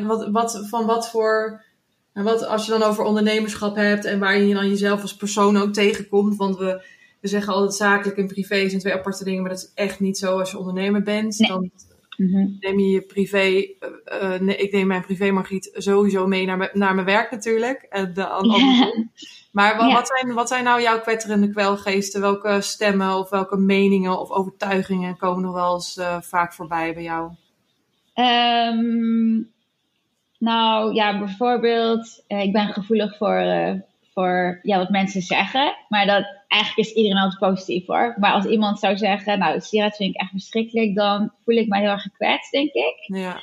eh, 0.00 0.06
wat, 0.06 0.28
wat, 0.28 0.66
van 0.68 0.86
wat 0.86 1.10
voor... 1.10 1.64
en 2.12 2.24
Wat, 2.24 2.46
als 2.46 2.64
je 2.66 2.70
dan 2.72 2.82
over 2.82 3.04
ondernemerschap 3.04 3.76
hebt 3.76 4.04
en 4.04 4.18
waar 4.18 4.38
je 4.38 4.54
dan 4.54 4.68
jezelf 4.68 5.02
als 5.02 5.16
persoon 5.16 5.56
ook 5.56 5.72
tegenkomt. 5.72 6.36
Want 6.36 6.56
we, 6.56 6.82
we 7.30 7.32
zeggen 7.36 7.52
altijd 7.52 7.74
zakelijk 7.74 8.18
en 8.18 8.26
privé 8.26 8.68
zijn 8.68 8.80
twee 8.80 8.94
aparte 8.94 9.24
dingen. 9.24 9.40
Maar 9.42 9.50
dat 9.50 9.58
is 9.58 9.72
echt 9.74 10.00
niet 10.00 10.18
zo 10.18 10.38
als 10.38 10.50
je 10.50 10.58
ondernemer 10.58 11.02
bent. 11.02 11.38
Nee. 11.38 11.48
Dan 11.48 11.70
Mhm. 12.16 12.46
neem 12.60 12.78
je 12.78 12.90
je 12.90 13.00
privé... 13.00 13.38
eh, 13.38 14.34
eh, 14.34 14.40
nee, 14.40 14.56
ik 14.56 14.72
neem 14.72 14.86
mijn 14.86 15.02
privé 15.02 15.30
Margriet 15.30 15.70
sowieso 15.74 16.26
mee 16.26 16.46
naar, 16.46 16.56
mijn- 16.56 16.70
naar 16.72 16.94
mijn 16.94 17.06
werk 17.06 17.30
natuurlijk. 17.30 18.08
De, 18.14 18.26
andersom. 18.26 19.10
Maar 19.52 19.76
wat, 19.92 20.06
zijn, 20.08 20.34
wat 20.34 20.48
zijn 20.48 20.64
nou 20.64 20.82
jouw 20.82 21.00
kwetterende 21.00 21.50
kwelgeesten? 21.50 22.20
Welke 22.20 22.60
stemmen 22.60 23.14
of 23.18 23.30
welke 23.30 23.56
meningen 23.56 24.18
of 24.20 24.30
overtuigingen 24.30 25.16
komen 25.16 25.42
nog 25.42 25.54
wel 25.54 25.74
eens 25.74 25.96
eh, 25.96 26.20
vaak 26.20 26.52
voorbij 26.54 26.94
bij 26.94 27.02
jou? 27.02 27.30
Ehm, 28.14 29.42
nou 30.38 30.94
ja, 30.94 31.18
bijvoorbeeld, 31.18 32.24
eh, 32.26 32.42
ik 32.42 32.52
ben 32.52 32.68
gevoelig 32.72 33.16
voor, 33.16 33.34
eh, 33.36 33.74
voor 34.16 34.58
ja, 34.62 34.78
wat 34.78 34.90
mensen 34.90 35.22
zeggen. 35.22 35.76
Maar 35.88 36.06
dat 36.06 36.24
eigenlijk 36.48 36.88
is 36.88 36.94
iedereen 36.94 37.18
altijd 37.18 37.40
positief 37.40 37.86
hoor. 37.86 38.16
Maar 38.18 38.32
als 38.32 38.44
iemand 38.44 38.78
zou 38.78 38.96
zeggen, 38.96 39.38
nou, 39.38 39.60
sieraad 39.60 39.96
vind 39.96 40.14
ik 40.14 40.20
echt 40.20 40.30
verschrikkelijk, 40.30 40.94
dan 40.94 41.32
voel 41.44 41.56
ik 41.56 41.68
mij 41.68 41.80
heel 41.80 41.90
erg 41.90 42.02
gekwetst, 42.02 42.52
denk 42.52 42.72
ik. 42.72 42.94
Ja, 42.98 43.40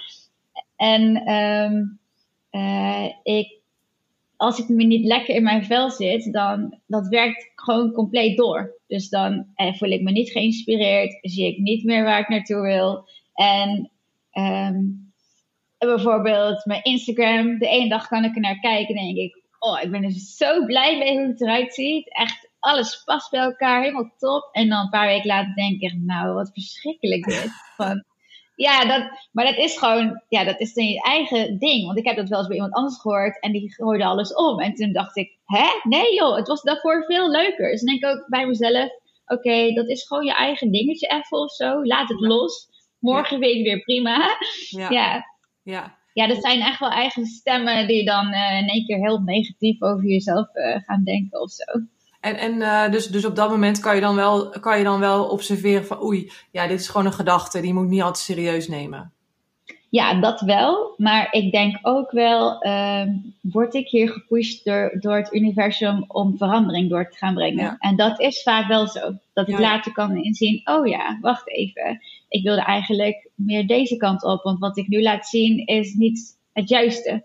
En 0.76 1.16
ehm, 1.16 1.84
eh, 2.50 3.14
ik, 3.24 3.60
als 4.38 4.60
ik 4.60 4.68
me 4.68 4.84
niet 4.84 5.06
lekker 5.06 5.36
in 5.36 5.44
mijn 5.44 5.66
vel 5.66 5.90
zit, 5.90 6.34
dan 6.34 6.80
dat 6.88 7.08
werkt 7.08 7.52
gewoon 7.56 7.92
compleet 7.92 8.38
door. 8.38 8.80
Dus 8.88 9.10
dan 9.10 9.46
eh, 9.56 9.74
voel 9.74 9.90
ik 9.90 10.02
me 10.02 10.12
niet 10.12 10.32
geïnspireerd, 10.32 11.18
zie 11.22 11.48
ik 11.48 11.58
niet 11.58 11.84
meer 11.84 12.04
waar 12.04 12.20
ik 12.20 12.30
naartoe 12.30 12.62
wil. 12.62 13.08
En 13.34 13.92
ehm, 14.32 14.82
bijvoorbeeld 15.78 16.66
mijn 16.66 16.84
Instagram, 16.84 17.60
de 17.60 17.68
ene 17.68 17.90
dag 17.90 18.08
kan 18.08 18.24
ik 18.24 18.36
er 18.36 18.42
naar 18.42 18.60
kijken 18.60 18.96
en 18.96 19.06
denk 19.06 19.18
ik, 19.18 19.43
oh, 19.64 19.82
ik 19.82 19.92
ben 19.92 20.04
er 20.04 20.12
zo 20.12 20.66
blij 20.66 20.98
mee 20.98 21.18
hoe 21.18 21.28
het 21.28 21.42
eruit 21.42 21.74
ziet. 21.74 22.14
Echt, 22.14 22.52
alles 22.60 23.04
past 23.04 23.30
bij 23.32 23.40
elkaar, 23.40 23.82
helemaal 23.82 24.14
top. 24.18 24.50
En 24.52 24.70
dan 24.70 24.80
een 24.80 24.90
paar 24.90 25.08
weken 25.08 25.28
later 25.28 25.54
denk 25.56 25.82
ik, 25.82 25.94
nou, 25.94 26.34
wat 26.34 26.50
verschrikkelijk 26.54 27.26
dit. 27.26 27.52
Van, 27.78 28.04
ja, 28.56 28.86
dat, 28.86 29.28
maar 29.32 29.46
dat 29.46 29.58
is 29.58 29.78
gewoon, 29.78 30.24
ja, 30.30 30.44
dat 30.44 30.60
is 30.60 30.74
dan 30.74 30.86
je 30.88 31.02
eigen 31.02 31.60
ding. 31.60 31.86
Want 31.86 31.98
ik 31.98 32.06
heb 32.06 32.16
dat 32.16 32.30
wel 32.30 32.38
eens 32.40 32.48
bij 32.48 32.56
iemand 32.58 32.74
anders 32.76 33.02
gehoord 33.02 33.40
en 33.42 33.52
die 33.52 33.74
gooide 33.74 34.06
alles 34.06 34.34
om. 34.34 34.60
En 34.60 34.74
toen 34.74 34.92
dacht 34.92 35.18
ik, 35.18 35.38
hè? 35.46 35.68
Nee 35.84 36.14
joh, 36.16 36.36
het 36.36 36.48
was 36.48 36.62
daarvoor 36.62 37.04
veel 37.06 37.30
leuker. 37.32 37.72
Dus 37.72 37.82
dan 37.82 37.98
denk 37.98 38.04
ik 38.04 38.20
ook 38.20 38.26
bij 38.30 38.48
mezelf, 38.48 38.90
oké, 39.26 39.74
dat 39.74 39.88
is 39.88 40.08
gewoon 40.08 40.26
je 40.26 40.34
eigen 40.34 40.72
dingetje 40.72 41.08
even 41.08 41.38
of 41.38 41.52
zo. 41.52 41.84
Laat 41.84 42.10
het 42.10 42.20
Ja. 42.20 42.28
los. 42.28 42.68
Morgen 43.00 43.40
weet 43.40 43.56
je 43.58 43.64
weer 43.64 43.80
prima. 43.80 44.38
ja, 44.70 44.90
ja. 44.90 45.32
Ja, 45.64 45.98
ja. 46.14 46.28
dat 46.28 46.42
zijn 46.42 46.62
echt 46.62 46.80
wel 46.80 46.90
eigen 46.92 47.26
stemmen 47.26 47.88
die 47.88 48.06
dan 48.06 48.32
eh, 48.32 48.58
in 48.58 48.68
één 48.68 48.86
keer 48.86 48.98
heel 48.98 49.20
negatief 49.20 49.82
over 49.82 50.06
jezelf 50.06 50.48
eh, 50.54 50.82
gaan 50.86 51.04
denken 51.04 51.42
of 51.42 51.52
zo. 51.52 51.64
En, 52.20 52.36
en 52.36 52.62
eh, 52.62 52.92
dus, 52.92 53.08
dus 53.08 53.26
op 53.26 53.36
dat 53.36 53.50
moment 53.50 53.80
kan 53.80 53.96
je, 53.96 54.02
dan 54.02 54.16
wel, 54.16 54.50
kan 54.50 54.78
je 54.78 54.84
dan 54.84 55.00
wel 55.00 55.26
observeren 55.26 55.86
van 55.86 56.04
oei, 56.04 56.32
ja, 56.52 56.68
dit 56.68 56.80
is 56.80 56.88
gewoon 56.88 57.06
een 57.06 57.14
gedachte, 57.14 57.62
die 57.62 57.74
moet 57.74 57.84
ik 57.84 57.90
niet 57.90 58.02
altijd 58.02 58.26
serieus 58.26 58.68
nemen. 58.68 59.12
Ja, 59.90 60.20
dat 60.20 60.42
wel. 60.42 60.94
Maar 60.98 61.28
ik 61.32 61.52
denk 61.52 61.80
ook 61.82 62.12
wel, 62.12 62.62
ehm, 62.62 63.10
word 63.42 63.74
ik 63.74 63.88
hier 63.88 64.10
gepusht 64.10 64.66
door, 64.66 64.98
door 65.00 65.16
het 65.16 65.34
universum 65.34 66.06
om 66.08 66.38
verandering 66.38 66.90
door 66.90 67.10
te 67.10 67.18
gaan 67.18 67.34
brengen. 67.34 67.64
Ja. 67.64 67.76
En 67.80 67.96
dat 67.96 68.20
is 68.20 68.42
vaak 68.42 68.68
wel 68.68 68.88
zo. 68.88 69.12
Dat 69.34 69.48
ik 69.48 69.54
Ja. 69.54 69.60
later 69.62 69.92
kan 69.92 70.18
inzien, 70.18 70.62
oh 70.64 70.88
ja, 70.88 71.18
wacht 71.22 71.50
even. 71.50 72.00
Ik 72.34 72.44
wilde 72.44 72.62
eigenlijk 72.62 73.30
meer 73.36 73.68
deze 73.68 73.98
kant 73.98 74.24
op. 74.24 74.44
Want 74.44 74.60
wat 74.60 74.78
ik 74.78 74.88
nu 74.88 75.02
laat 75.02 75.28
zien 75.28 75.66
is 75.66 75.94
niet 75.94 76.40
het 76.54 76.70
juiste. 76.70 77.24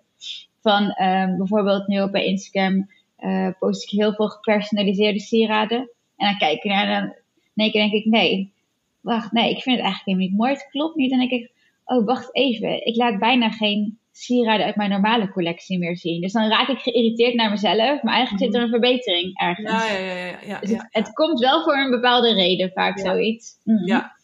Van 0.60 0.90
ehm, 0.90 1.36
bijvoorbeeld 1.36 1.86
nu 1.86 2.02
op 2.02 2.12
bij 2.12 2.24
Instagram 2.24 2.90
eh, 3.16 3.48
post 3.58 3.82
ik 3.82 3.98
heel 3.98 4.14
veel 4.14 4.28
gepersonaliseerde 4.28 5.20
sieraden. 5.20 5.78
En 6.16 6.26
dan 6.26 6.38
kijk 6.38 6.62
ik 6.62 6.70
naar, 6.70 7.00
dan, 7.00 7.14
In 7.54 7.72
één 7.72 7.72
denk 7.72 7.92
ik, 7.92 8.04
nee, 8.04 8.52
wacht, 9.00 9.32
nee, 9.32 9.50
ik 9.50 9.62
vind 9.62 9.76
het 9.76 9.84
eigenlijk 9.84 10.04
helemaal 10.04 10.26
niet 10.26 10.36
mooi. 10.36 10.52
Het 10.52 10.68
klopt 10.70 10.96
niet. 10.96 11.12
En 11.12 11.18
dan 11.18 11.28
denk 11.28 11.42
ik, 11.42 11.50
oh, 11.84 12.06
wacht 12.06 12.34
even. 12.34 12.86
Ik 12.86 12.96
laat 12.96 13.18
bijna 13.18 13.50
geen 13.50 13.98
sieraden 14.12 14.66
uit 14.66 14.76
mijn 14.76 14.90
normale 14.90 15.30
collectie 15.30 15.78
meer 15.78 15.96
zien. 15.96 16.20
Dus 16.20 16.32
dan 16.32 16.48
raak 16.48 16.68
ik 16.68 16.78
geïrriteerd 16.78 17.34
naar 17.34 17.50
mezelf, 17.50 18.02
maar 18.02 18.14
eigenlijk 18.14 18.44
zit 18.44 18.54
er 18.54 18.62
een 18.62 18.68
verbetering 18.68 19.38
ergens. 19.38 19.70
Ja, 19.70 19.92
ja, 19.92 19.98
ja. 19.98 20.26
ja, 20.26 20.38
ja, 20.46 20.60
dus 20.60 20.70
het, 20.70 20.86
het, 20.90 21.12
komt 21.12 21.40
wel 21.40 21.62
voor 21.62 21.76
een 21.76 21.90
bepaalde 21.90 22.34
reden, 22.34 22.70
vaak 22.74 22.98
zoiets. 22.98 23.60
Mhm. 23.64 23.86
Ja. 23.86 24.16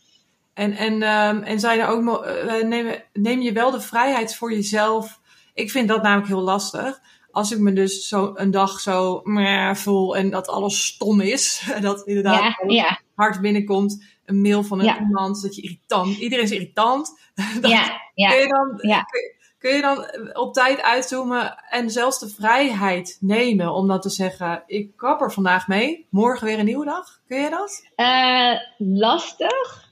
En, 0.55 0.73
en, 0.73 0.93
um, 0.93 1.43
en 1.43 1.61
zijn 1.61 1.81
er 1.81 1.87
ook, 1.87 2.27
uh, 2.27 2.63
neem, 2.63 2.95
neem 3.13 3.41
je 3.41 3.53
wel 3.53 3.71
de 3.71 3.81
vrijheid 3.81 4.37
voor 4.37 4.53
jezelf? 4.53 5.21
Ik 5.55 5.71
vind 5.71 5.89
dat 5.89 6.03
namelijk 6.03 6.29
heel 6.29 6.41
lastig 6.41 7.01
als 7.35 7.53
ik 7.53 7.59
me 7.59 7.73
dus 7.73 8.09
zo 8.09 8.33
een 8.35 8.51
dag 8.51 8.81
zo 8.81 9.21
meh, 9.25 9.75
voel 9.75 10.17
en 10.17 10.31
dat 10.31 10.49
alles 10.49 10.85
stom 10.85 11.21
is, 11.21 11.67
dat 11.81 12.07
inderdaad 12.07 12.57
ja, 12.67 12.75
ja. 12.75 13.01
hard 13.15 13.41
binnenkomt, 13.41 14.05
een 14.25 14.41
mail 14.41 14.63
van 14.63 14.81
een 14.81 15.03
iemand, 15.03 15.43
dat 15.43 15.57
je 15.57 15.63
irritant, 15.63 16.17
iedereen 16.19 16.45
is 16.45 16.51
irritant. 16.51 17.21
dat, 17.61 17.71
ja, 17.71 18.01
ja, 18.15 18.31
kun, 18.31 18.39
je 18.39 18.49
dan, 18.49 18.81
kun, 19.59 19.75
je, 19.75 19.81
dan 19.81 20.07
op 20.37 20.55
tijd 20.55 20.83
uitzoomen 20.83 21.59
en 21.71 21.91
zelfs 21.91 22.19
de 22.19 22.29
vrijheid 22.29 23.17
nemen 23.21 23.73
om 23.73 23.89
dan 23.89 24.01
te 24.01 24.11
zeggen, 24.11 24.63
ik 24.67 24.97
kap 24.97 25.21
er 25.21 25.33
vandaag 25.33 25.69
mee, 25.69 26.07
morgen 26.11 26.47
weer 26.47 26.59
een 26.59 26.65
nieuwe 26.65 26.85
dag. 26.85 27.21
Kun 27.27 27.41
je 27.41 27.51
dat? 27.51 27.91
Uh, 27.97 28.55
lastig, 28.99 29.84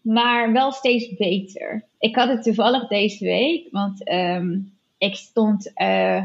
maar 0.00 0.52
wel 0.52 0.72
steeds 0.72 1.16
beter. 1.16 1.84
Ik 1.98 2.16
had 2.16 2.28
het 2.28 2.42
toevallig 2.42 2.88
deze 2.88 3.24
week, 3.24 3.68
want 3.70 4.10
um, 4.10 4.72
ik 4.98 5.14
stond 5.14 5.72
uh, 5.74 6.24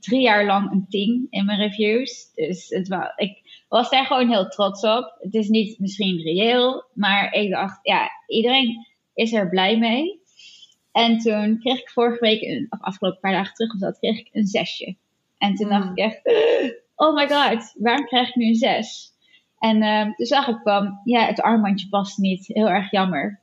drie 0.00 0.20
jaar 0.20 0.44
lang 0.44 0.70
een 0.70 0.86
10 0.88 1.26
in 1.30 1.44
mijn 1.44 1.58
reviews. 1.58 2.32
Dus 2.34 2.68
het 2.68 2.88
was, 2.88 3.12
ik 3.16 3.64
was 3.68 3.90
daar 3.90 4.06
gewoon 4.06 4.28
heel 4.28 4.48
trots 4.48 4.82
op. 4.82 5.16
Het 5.20 5.34
is 5.34 5.48
niet 5.48 5.78
misschien 5.78 6.22
reëel, 6.22 6.84
maar 6.92 7.32
ik 7.32 7.50
dacht, 7.50 7.78
ja, 7.82 8.10
iedereen 8.26 8.86
is 9.14 9.32
er 9.32 9.48
blij 9.48 9.78
mee. 9.78 10.20
En 10.92 11.18
toen 11.18 11.58
kreeg 11.60 11.80
ik 11.80 11.90
vorige 11.90 12.20
week, 12.20 12.42
een, 12.42 12.66
of 12.70 12.80
afgelopen 12.80 13.20
paar 13.20 13.32
dagen 13.32 13.54
terug 13.54 13.74
of 13.74 13.80
dat, 13.80 13.98
kreeg 13.98 14.18
ik 14.18 14.28
een 14.32 14.46
zesje. 14.46 14.96
En 15.38 15.54
toen 15.54 15.68
dacht 15.68 15.90
ik 15.90 15.98
echt, 15.98 16.20
oh 16.96 17.14
my 17.14 17.28
god, 17.28 17.74
waarom 17.78 18.06
krijg 18.06 18.28
ik 18.28 18.34
nu 18.34 18.46
een 18.46 18.54
zes? 18.54 19.12
En 19.58 19.82
uh, 19.82 20.02
toen 20.02 20.26
zag 20.26 20.48
ik 20.48 20.58
van, 20.62 21.00
ja, 21.04 21.26
het 21.26 21.40
armbandje 21.40 21.88
past 21.88 22.18
niet. 22.18 22.46
Heel 22.46 22.68
erg 22.68 22.90
jammer. 22.90 23.40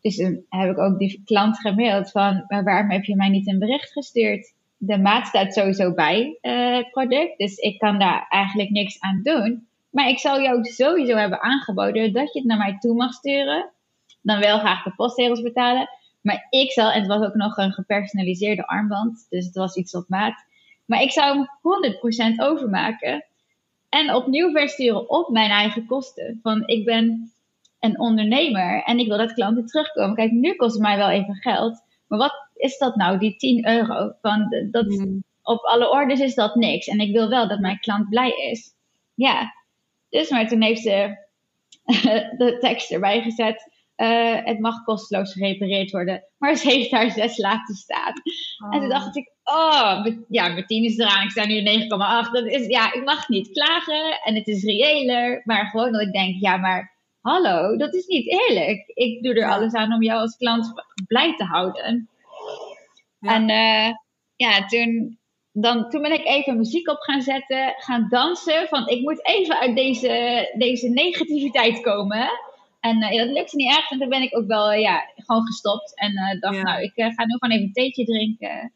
Dus 0.00 0.16
toen 0.16 0.44
heb 0.48 0.70
ik 0.70 0.78
ook 0.78 0.98
die 0.98 1.22
klant 1.24 1.58
gemaild 1.58 2.10
van, 2.10 2.44
maar 2.48 2.64
waarom 2.64 2.90
heb 2.90 3.04
je 3.04 3.16
mij 3.16 3.28
niet 3.28 3.48
een 3.48 3.58
bericht 3.58 3.92
gestuurd? 3.92 4.54
De 4.76 4.98
maat 4.98 5.26
staat 5.26 5.54
sowieso 5.54 5.94
bij 5.94 6.38
uh, 6.42 6.76
het 6.76 6.90
product, 6.90 7.38
dus 7.38 7.56
ik 7.56 7.78
kan 7.78 7.98
daar 7.98 8.26
eigenlijk 8.28 8.70
niks 8.70 9.00
aan 9.00 9.20
doen. 9.22 9.66
Maar 9.90 10.08
ik 10.08 10.18
zou 10.18 10.42
jou 10.42 10.64
sowieso 10.64 11.16
hebben 11.16 11.42
aangeboden 11.42 12.12
dat 12.12 12.32
je 12.32 12.38
het 12.38 12.48
naar 12.48 12.58
mij 12.58 12.76
toe 12.78 12.94
mag 12.94 13.12
sturen. 13.12 13.70
Dan 14.22 14.40
wel 14.40 14.58
graag 14.58 14.82
de 14.82 14.94
postzegels 14.94 15.42
betalen. 15.42 15.88
Maar 16.20 16.46
ik 16.50 16.72
zal, 16.72 16.90
en 16.90 16.98
het 16.98 17.08
was 17.08 17.26
ook 17.26 17.34
nog 17.34 17.56
een 17.56 17.72
gepersonaliseerde 17.72 18.66
armband, 18.66 19.26
dus 19.30 19.46
het 19.46 19.54
was 19.54 19.76
iets 19.76 19.94
op 19.94 20.08
maat. 20.08 20.44
Maar 20.84 21.02
ik 21.02 21.10
zou 21.10 21.36
hem 21.36 21.46
100% 22.32 22.36
overmaken 22.36 23.24
en 23.94 24.14
opnieuw 24.14 24.50
versturen 24.50 25.10
op 25.10 25.28
mijn 25.28 25.50
eigen 25.50 25.86
kosten. 25.86 26.38
Van 26.42 26.66
ik 26.66 26.84
ben 26.84 27.32
een 27.80 28.00
ondernemer 28.00 28.82
en 28.82 28.98
ik 28.98 29.06
wil 29.06 29.18
dat 29.18 29.32
klanten 29.32 29.66
terugkomen. 29.66 30.14
Kijk, 30.14 30.30
nu 30.30 30.54
kost 30.54 30.72
het 30.72 30.82
mij 30.82 30.96
wel 30.96 31.10
even 31.10 31.34
geld. 31.34 31.82
Maar 32.06 32.18
wat 32.18 32.48
is 32.54 32.78
dat 32.78 32.96
nou, 32.96 33.18
die 33.18 33.36
10 33.36 33.68
euro? 33.68 34.12
Van 34.20 34.68
dat, 34.70 34.86
hmm. 34.86 35.24
Op 35.42 35.64
alle 35.64 35.90
orders 35.90 36.20
is 36.20 36.34
dat 36.34 36.54
niks. 36.54 36.86
En 36.86 36.98
ik 36.98 37.12
wil 37.12 37.28
wel 37.28 37.48
dat 37.48 37.60
mijn 37.60 37.80
klant 37.80 38.08
blij 38.08 38.30
is. 38.30 38.74
Ja, 39.14 39.54
dus 40.08 40.30
maar 40.30 40.48
toen 40.48 40.62
heeft 40.62 40.82
ze 40.82 41.16
de 42.38 42.56
tekst 42.60 42.90
erbij 42.90 43.22
gezet. 43.22 43.72
Uh, 43.96 44.44
het 44.44 44.58
mag 44.58 44.84
kosteloos 44.84 45.32
gerepareerd 45.32 45.90
worden. 45.90 46.24
Maar 46.38 46.56
ze 46.56 46.70
heeft 46.70 46.90
daar 46.90 47.10
zes 47.10 47.38
laten 47.38 47.74
staan. 47.74 48.12
En 48.70 48.80
toen 48.80 48.88
dacht 48.88 49.16
ik, 49.16 49.32
oh, 49.44 50.06
ja, 50.28 50.48
mijn 50.48 50.66
10 50.66 50.84
is 50.84 50.98
eraan. 50.98 51.24
Ik 51.24 51.30
sta 51.30 51.46
nu 51.46 51.60
9,8. 51.60 52.30
Dat 52.32 52.46
is, 52.46 52.66
ja, 52.66 52.92
ik 52.92 53.04
mag 53.04 53.28
niet 53.28 53.50
klagen. 53.50 54.20
En 54.24 54.34
het 54.34 54.46
is 54.46 54.64
reëler. 54.64 55.42
Maar 55.44 55.66
gewoon 55.66 55.92
dat 55.92 56.00
ik 56.00 56.12
denk, 56.12 56.40
ja, 56.40 56.56
maar 56.56 56.94
hallo, 57.20 57.76
dat 57.76 57.94
is 57.94 58.06
niet 58.06 58.26
eerlijk. 58.26 58.82
Ik 58.86 59.22
doe 59.22 59.34
er 59.34 59.50
alles 59.50 59.72
aan 59.72 59.92
om 59.92 60.02
jou 60.02 60.20
als 60.20 60.36
klant 60.36 60.72
blij 61.06 61.36
te 61.36 61.44
houden. 61.44 62.08
En 63.20 63.48
uh, 63.48 63.94
ja, 64.36 64.66
toen, 64.66 65.18
dan, 65.52 65.88
toen 65.88 66.02
ben 66.02 66.12
ik 66.12 66.26
even 66.26 66.56
muziek 66.56 66.88
op 66.88 67.00
gaan 67.00 67.22
zetten, 67.22 67.74
gaan 67.76 68.06
dansen. 68.08 68.68
Van 68.68 68.88
ik 68.88 69.00
moet 69.00 69.26
even 69.26 69.58
uit 69.58 69.76
deze, 69.76 70.54
deze 70.58 70.88
negativiteit 70.88 71.80
komen. 71.80 72.28
En 72.84 73.02
uh, 73.02 73.18
dat 73.18 73.28
lukte 73.28 73.56
niet 73.56 73.76
echt. 73.76 73.90
En 73.90 73.98
toen 73.98 74.08
ben 74.08 74.22
ik 74.22 74.36
ook 74.36 74.46
wel 74.46 74.72
ja, 74.72 75.10
gewoon 75.16 75.46
gestopt. 75.46 75.98
En 75.98 76.12
uh, 76.12 76.40
dacht, 76.40 76.62
nou, 76.62 76.82
ik 76.82 76.96
uh, 76.96 77.06
ga 77.14 77.24
nu 77.24 77.36
gewoon 77.38 77.56
even 77.56 77.66
een 77.66 77.72
theetje 77.72 78.04
drinken. 78.04 78.72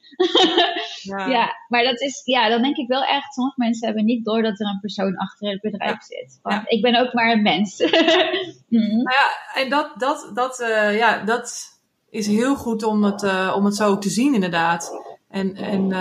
ja. 1.16 1.26
ja. 1.26 1.52
maar 1.68 1.84
dat 1.84 2.00
is, 2.00 2.22
ja, 2.24 2.48
dan 2.48 2.62
denk 2.62 2.76
ik 2.76 2.88
wel 2.88 3.02
echt, 3.02 3.34
sommige 3.34 3.56
mensen 3.61 3.86
hebben 3.86 4.04
niet 4.04 4.24
door 4.24 4.42
dat 4.42 4.61
er 4.61 4.66
een 4.66 4.80
persoon 4.80 5.16
achter 5.16 5.50
het 5.50 5.61
bedrijf 5.61 6.02
zit. 6.02 6.38
Want 6.42 6.62
ik 6.66 6.82
ben 6.82 7.00
ook 7.00 7.12
maar 7.12 7.32
een 7.32 7.42
mens. 7.42 7.78
mm. 8.68 9.02
Nou 9.02 9.16
ja, 9.18 9.61
en 9.62 9.70
dat, 9.70 9.92
dat, 9.96 10.30
dat, 10.34 10.56
ja, 10.92 11.24
dat 11.24 11.78
is 12.11 12.26
heel 12.26 12.56
goed 12.56 12.82
om 12.82 13.04
het, 13.04 13.52
om 13.54 13.64
het 13.64 13.76
zo 13.76 13.98
te 13.98 14.11
zien, 14.11 14.34
inderdaad. 14.34 15.02
En, 15.28 15.54
en, 15.54 15.92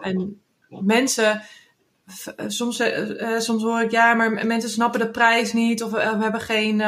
en 0.00 0.42
mensen 0.68 1.42
soms, 2.46 2.80
uh, 2.80 3.38
soms 3.38 3.62
hoor 3.62 3.80
ik 3.80 3.90
ja, 3.90 4.14
maar 4.14 4.46
mensen 4.46 4.70
snappen 4.70 5.00
de 5.00 5.10
prijs 5.10 5.52
niet 5.52 5.82
of 5.82 5.90
we 5.90 6.00
hebben 6.00 6.40
geen, 6.40 6.82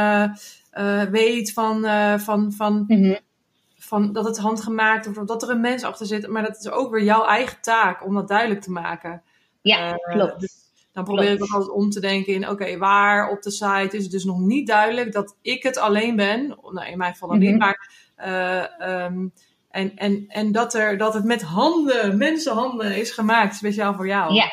uh, 0.78 1.02
uh, 1.02 1.02
weet 1.02 1.52
van, 1.52 1.84
uh, 1.84 2.18
van, 2.18 2.52
van, 2.52 2.84
mm-hmm. 2.86 3.18
van 3.78 4.12
dat 4.12 4.24
het 4.24 4.38
handgemaakt 4.38 5.06
of 5.06 5.14
dat 5.14 5.42
er 5.42 5.50
een 5.50 5.60
mens 5.60 5.82
achter 5.82 6.06
zit. 6.06 6.28
Maar 6.28 6.42
dat 6.42 6.56
is 6.56 6.70
ook 6.70 6.90
weer 6.90 7.04
jouw 7.04 7.24
eigen 7.24 7.60
taak 7.60 8.04
om 8.06 8.14
dat 8.14 8.28
duidelijk 8.28 8.60
te 8.60 8.70
maken. 8.70 9.22
Ja, 9.62 9.92
uh, 9.92 10.14
klopt. 10.14 10.40
Dus 10.40 10.52
dan 10.92 11.04
probeer 11.04 11.36
klopt. 11.36 11.38
ik 11.38 11.44
ook 11.44 11.60
altijd 11.60 11.76
om 11.76 11.90
te 11.90 12.00
denken 12.00 12.32
in, 12.32 12.42
oké, 12.42 12.52
okay, 12.52 12.78
waar 12.78 13.30
op 13.30 13.42
de 13.42 13.50
site 13.50 13.96
is 13.96 14.02
het 14.02 14.12
dus 14.12 14.24
nog 14.24 14.38
niet 14.38 14.66
duidelijk 14.66 15.12
dat 15.12 15.36
ik 15.42 15.62
het 15.62 15.78
alleen 15.78 16.16
ben. 16.16 16.58
Nou, 16.62 16.86
in 16.86 16.98
mijn 16.98 17.12
geval 17.12 17.28
dan 17.28 17.38
niet, 17.38 17.58
maar... 17.58 17.90
Um, 18.26 19.32
en, 19.70 19.96
en, 19.96 20.24
en 20.28 20.52
dat, 20.52 20.74
er, 20.74 20.98
dat 20.98 21.14
het 21.14 21.24
met 21.24 21.42
handen, 21.42 22.16
mensenhanden 22.16 22.96
is 22.96 23.10
gemaakt, 23.10 23.54
speciaal 23.54 23.94
voor 23.94 24.06
jou. 24.06 24.34
Ja, 24.34 24.46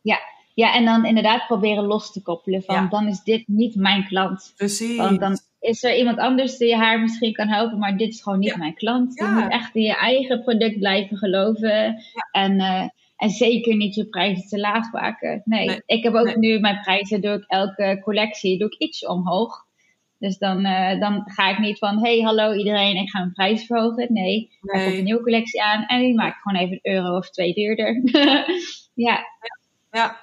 ja. 0.00 0.18
Ja, 0.58 0.74
en 0.74 0.84
dan 0.84 1.04
inderdaad 1.04 1.46
proberen 1.46 1.84
los 1.84 2.12
te 2.12 2.22
koppelen 2.22 2.62
van 2.62 2.74
ja. 2.74 2.86
dan 2.86 3.06
is 3.06 3.22
dit 3.22 3.48
niet 3.48 3.74
mijn 3.74 4.06
klant. 4.06 4.52
Precies. 4.56 4.96
Want 4.96 5.20
dan 5.20 5.38
is 5.60 5.84
er 5.84 5.96
iemand 5.96 6.18
anders 6.18 6.56
die 6.56 6.68
je 6.68 6.76
haar 6.76 7.00
misschien 7.00 7.32
kan 7.32 7.48
helpen, 7.48 7.78
maar 7.78 7.96
dit 7.96 8.12
is 8.12 8.22
gewoon 8.22 8.38
niet 8.38 8.50
ja. 8.50 8.56
mijn 8.56 8.74
klant. 8.74 9.14
Je 9.14 9.24
moet 9.24 9.52
echt 9.52 9.74
in 9.74 9.82
je 9.82 9.96
eigen 9.96 10.42
product 10.42 10.78
blijven 10.78 11.16
geloven. 11.16 11.96
En, 12.32 12.60
uh, 12.60 12.88
en 13.16 13.30
zeker 13.30 13.76
niet 13.76 13.94
je 13.94 14.06
prijzen 14.06 14.48
te 14.48 14.58
laag 14.58 14.92
maken. 14.92 15.42
Nee, 15.44 15.66
nee. 15.66 15.82
ik 15.86 16.02
heb 16.02 16.14
ook 16.14 16.24
nee. 16.24 16.38
nu 16.38 16.60
mijn 16.60 16.80
prijzen, 16.80 17.20
doe 17.20 17.32
ik 17.32 17.44
elke 17.46 18.00
collectie, 18.04 18.58
doe 18.58 18.68
ik 18.68 18.78
iets 18.78 19.06
omhoog. 19.06 19.66
Dus 20.18 20.38
dan, 20.38 20.66
uh, 20.66 21.00
dan 21.00 21.22
ga 21.24 21.50
ik 21.50 21.58
niet 21.58 21.78
van, 21.78 21.98
hey 21.98 22.20
hallo 22.20 22.52
iedereen, 22.52 22.96
ik 22.96 23.10
ga 23.10 23.18
mijn 23.18 23.32
prijs 23.32 23.66
verhogen. 23.66 24.12
Nee, 24.12 24.50
nee. 24.60 24.80
er 24.80 24.84
komt 24.84 24.98
een 24.98 25.04
nieuwe 25.04 25.22
collectie 25.22 25.62
aan 25.62 25.84
en 25.86 26.00
die 26.00 26.14
maak 26.14 26.34
ik 26.34 26.40
gewoon 26.42 26.62
even 26.62 26.78
een 26.82 26.94
euro 26.94 27.16
of 27.16 27.30
twee 27.30 27.54
duurder. 27.54 28.02
ja. 29.08 29.24
Ja, 29.90 30.20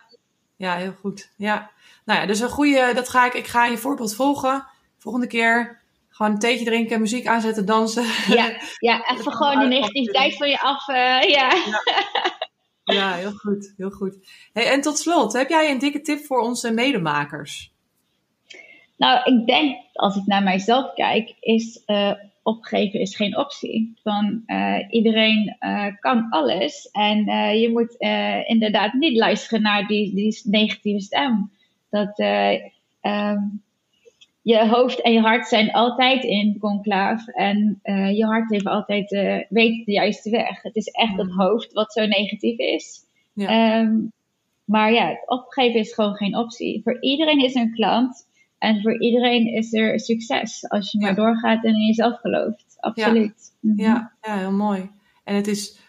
ja, 0.55 0.75
heel 0.75 0.93
goed. 0.99 1.31
Ja. 1.37 1.71
Nou 2.05 2.19
ja, 2.19 2.25
dus 2.25 2.39
een 2.39 2.49
goede, 2.49 2.91
dat 2.93 3.09
ga 3.09 3.25
ik, 3.25 3.33
ik 3.33 3.47
ga 3.47 3.65
je 3.65 3.77
voorbeeld 3.77 4.15
volgen. 4.15 4.67
Volgende 4.97 5.27
keer 5.27 5.81
gewoon 6.09 6.31
een 6.31 6.39
theetje 6.39 6.65
drinken, 6.65 6.99
muziek 6.99 7.27
aanzetten, 7.27 7.65
dansen. 7.65 8.05
Ja, 8.27 8.57
ja 8.79 9.05
even 9.11 9.31
gewoon 9.31 9.59
die 9.59 9.67
negativiteit 9.67 10.37
van 10.37 10.49
je 10.49 10.61
af. 10.61 10.87
Uh, 10.87 10.95
ja. 10.95 11.53
ja. 11.53 11.81
Ja, 12.85 13.13
heel 13.13 13.31
goed, 13.31 13.73
heel 13.77 13.89
goed. 13.89 14.17
Hey, 14.53 14.71
en 14.71 14.81
tot 14.81 14.97
slot, 14.97 15.33
heb 15.33 15.49
jij 15.49 15.71
een 15.71 15.79
dikke 15.79 16.01
tip 16.01 16.25
voor 16.25 16.39
onze 16.39 16.71
medemakers? 16.71 17.73
Nou, 18.97 19.33
ik 19.33 19.47
denk, 19.47 19.77
als 19.93 20.15
ik 20.15 20.25
naar 20.25 20.43
mijzelf 20.43 20.93
kijk, 20.93 21.35
is 21.39 21.81
uh, 21.85 22.11
opgeven 22.45 22.99
is 22.99 23.15
geen 23.15 23.37
optie. 23.37 23.93
Van 24.03 24.43
uh, 24.47 24.77
iedereen 24.89 25.57
uh, 25.59 25.87
kan 25.99 26.29
alles 26.29 26.89
en 26.91 27.29
uh, 27.29 27.61
je 27.61 27.69
moet 27.71 27.95
inderdaad 28.47 28.93
niet 28.93 29.17
luisteren 29.17 29.61
naar 29.61 29.87
die, 29.87 30.15
die 30.15 30.41
negatieve 30.43 30.99
stem. 30.99 31.51
Dat 31.89 32.19
um, 33.01 33.63
je 34.41 34.67
hoofd 34.67 35.01
en 35.01 35.13
je 35.13 35.19
hart 35.21 35.47
zijn 35.47 35.71
altijd 35.71 36.23
in 36.23 36.57
conclave 36.59 37.33
en 37.33 37.79
je 38.15 38.25
hart 38.25 38.49
heeft 38.49 38.67
altijd 38.67 39.09
weet 39.49 39.85
de 39.85 39.91
juiste 39.91 40.29
weg. 40.29 40.61
Het 40.61 40.75
is 40.75 40.87
echt 40.87 41.17
het 41.17 41.31
hoofd 41.31 41.73
wat 41.73 41.93
zo 41.93 42.05
negatief 42.05 42.57
is. 42.57 42.99
Ja. 43.33 43.79
Um, 43.79 44.11
maar 44.65 44.93
ja, 44.93 45.21
opgeven 45.25 45.79
is 45.79 45.93
gewoon 45.93 46.15
geen 46.15 46.37
optie. 46.37 46.81
Voor 46.83 47.01
iedereen 47.01 47.43
is 47.43 47.55
een 47.55 47.73
klant 47.73 48.27
en 48.65 48.81
voor 48.81 49.01
iedereen 49.01 49.47
is 49.53 49.73
er 49.73 49.99
succes 49.99 50.69
als 50.69 50.91
je 50.91 50.99
ja. 50.99 51.05
maar 51.05 51.15
doorgaat 51.15 51.63
en 51.63 51.73
in 51.73 51.85
jezelf 51.85 52.19
gelooft. 52.19 52.75
Absoluut. 52.79 53.53
Ja, 53.59 53.69
mm-hmm. 53.71 53.85
ja, 53.85 54.11
ja, 54.21 54.37
heel 54.37 54.51
mooi. 54.51 54.89
En 55.23 55.35
het 55.35 55.47
is, 55.47 55.79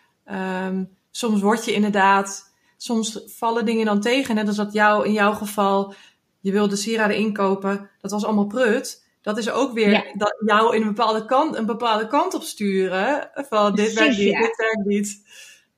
um, 0.66 0.88
soms 1.10 1.40
word 1.40 1.64
je 1.64 1.72
inderdaad, 1.72 2.54
soms 2.76 3.22
vallen 3.26 3.64
dingen 3.64 3.86
dan 3.86 4.00
tegen. 4.00 4.34
Net 4.34 4.46
als 4.46 4.56
dat 4.56 4.72
jou, 4.72 5.06
in 5.06 5.12
jouw 5.12 5.32
geval, 5.32 5.94
je 6.40 6.52
wilde 6.52 6.76
sieraden 6.76 7.16
inkopen, 7.16 7.90
dat 8.00 8.10
was 8.10 8.24
allemaal 8.24 8.46
prut. 8.46 9.04
Dat 9.22 9.38
is 9.38 9.50
ook 9.50 9.72
weer 9.72 9.90
Ja. 9.90 10.04
dat 10.14 10.36
jou 10.46 10.74
in 10.74 10.80
een 10.80 10.94
bepaalde 10.94 11.24
kant, 11.24 11.56
een 11.56 11.66
bepaalde 11.66 12.06
kant 12.06 12.34
op 12.34 12.42
sturen. 12.42 13.30
Van 13.34 13.74
dit 13.74 13.92
werkt 13.92 14.18
niet, 14.18 14.38
dit 14.38 14.56
werkt 14.56 14.84
niet. 14.84 15.26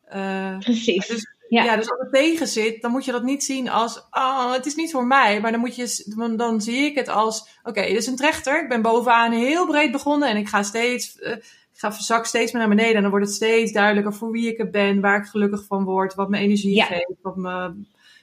Eh, 0.05 0.59
Precies. 0.59 1.07
dus, 1.07 1.37
Ja. 1.49 1.65
ja. 1.65 1.77
dus 1.77 1.91
als 1.91 2.01
het 2.01 2.13
tegen 2.13 2.47
zit, 2.47 2.83
dan 2.83 2.91
moet 2.91 3.05
je 3.05 3.13
dat 3.13 3.23
niet 3.23 3.45
zien 3.45 3.69
als, 3.69 4.07
oh, 4.11 4.53
het 4.53 4.67
is 4.67 4.75
niet 4.75 4.91
voor 4.91 5.07
mij. 5.07 5.41
Maar 5.41 5.51
dan, 5.51 5.61
moet 5.61 5.77
je, 5.77 6.13
dan, 6.17 6.37
dan 6.37 6.61
zie 6.61 6.85
ik 6.85 6.95
het 6.95 7.09
als, 7.09 7.49
oké, 7.63 7.81
dit 7.83 7.97
is 7.97 8.07
een 8.07 8.17
trechter. 8.17 8.63
Ik 8.63 8.69
ben 8.69 8.83
bovenaan 8.83 9.33
heel 9.33 9.67
breed 9.67 9.93
begonnen 9.93 10.29
en 10.29 10.37
ik 10.37 10.49
ga 10.49 10.63
steeds, 10.63 11.19
eh, 11.19 11.33
ik 11.33 11.45
ga 11.85 11.91
zak 11.91 12.27
steeds 12.27 12.53
meer 12.53 12.61
naar 12.61 12.77
beneden. 12.77 12.95
En 12.95 13.03
dan 13.03 13.11
wordt 13.11 13.27
het 13.27 13.35
steeds 13.35 13.73
duidelijker 13.73 14.15
voor 14.15 14.31
wie 14.31 14.53
ik 14.53 14.59
het 14.59 14.71
ben, 14.71 15.01
waar 15.01 15.19
ik 15.21 15.27
gelukkig 15.27 15.65
van 15.67 15.85
word, 15.85 16.15
wat 16.15 16.29
me 16.29 16.39
energie 16.39 16.75
Ja. 16.75 16.85
geeft, 16.85 17.13
wat 17.23 17.37
me 17.37 17.75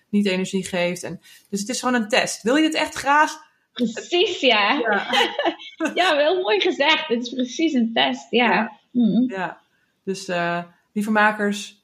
niet 0.10 0.26
energie 0.28 0.66
geeft. 0.66 1.04
En, 1.04 1.22
dus 1.50 1.60
het 1.60 1.70
is 1.70 1.80
gewoon 1.80 1.96
een 2.02 2.08
test. 2.10 2.42
Wil 2.42 2.56
je 2.56 2.62
dit 2.62 2.74
echt 2.74 2.96
graag? 2.96 3.44
Precies, 3.74 4.40
ja. 4.40 4.74
Ja. 4.74 5.06
Ja, 5.94 6.16
wel 6.16 6.42
mooi 6.42 6.60
gezegd. 6.60 7.08
Het 7.08 7.22
is 7.22 7.34
precies 7.34 7.74
een 7.74 7.92
test, 7.94 8.28
ja. 8.30 8.72
Mhm. 8.92 9.32
ja. 9.32 9.62
Dus 10.04 10.28
eh 10.28 10.64
lieve 10.94 11.12
makers, 11.12 11.75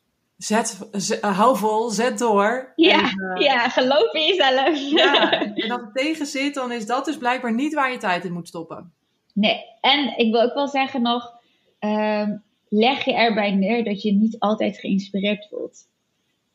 zet, 0.43 0.89
eh, 1.21 1.37
hou 1.37 1.57
vol, 1.57 1.89
zet 1.89 2.17
door. 2.17 2.73
Ja, 2.75 2.99
En, 2.99 3.19
eh, 3.35 3.41
ja, 3.41 3.69
geloof 3.69 4.13
in 4.13 4.25
jezelf. 4.25 4.89
Ja, 4.91 5.31
en 5.55 5.71
als 5.71 5.81
het 5.81 5.93
tegen 5.93 6.25
zit, 6.25 6.53
dan 6.53 6.71
is 6.71 6.85
dat 6.85 7.05
dus 7.05 7.17
blijkbaar 7.17 7.53
niet 7.53 7.73
waar 7.73 7.91
je 7.91 7.97
tijd 7.97 8.25
in 8.25 8.33
moet 8.33 8.47
stoppen. 8.47 8.93
Nee, 9.33 9.63
en 9.81 10.17
ik 10.17 10.31
wil 10.31 10.41
ook 10.41 10.53
wel 10.53 10.67
zeggen 10.67 11.01
nog, 11.01 11.33
ehm, 11.79 12.37
leg 12.69 13.05
je 13.05 13.13
erbij 13.13 13.51
neer 13.51 13.83
dat 13.83 14.01
je 14.01 14.13
niet 14.13 14.39
altijd 14.39 14.77
geïnspireerd 14.77 15.47
voelt. 15.49 15.89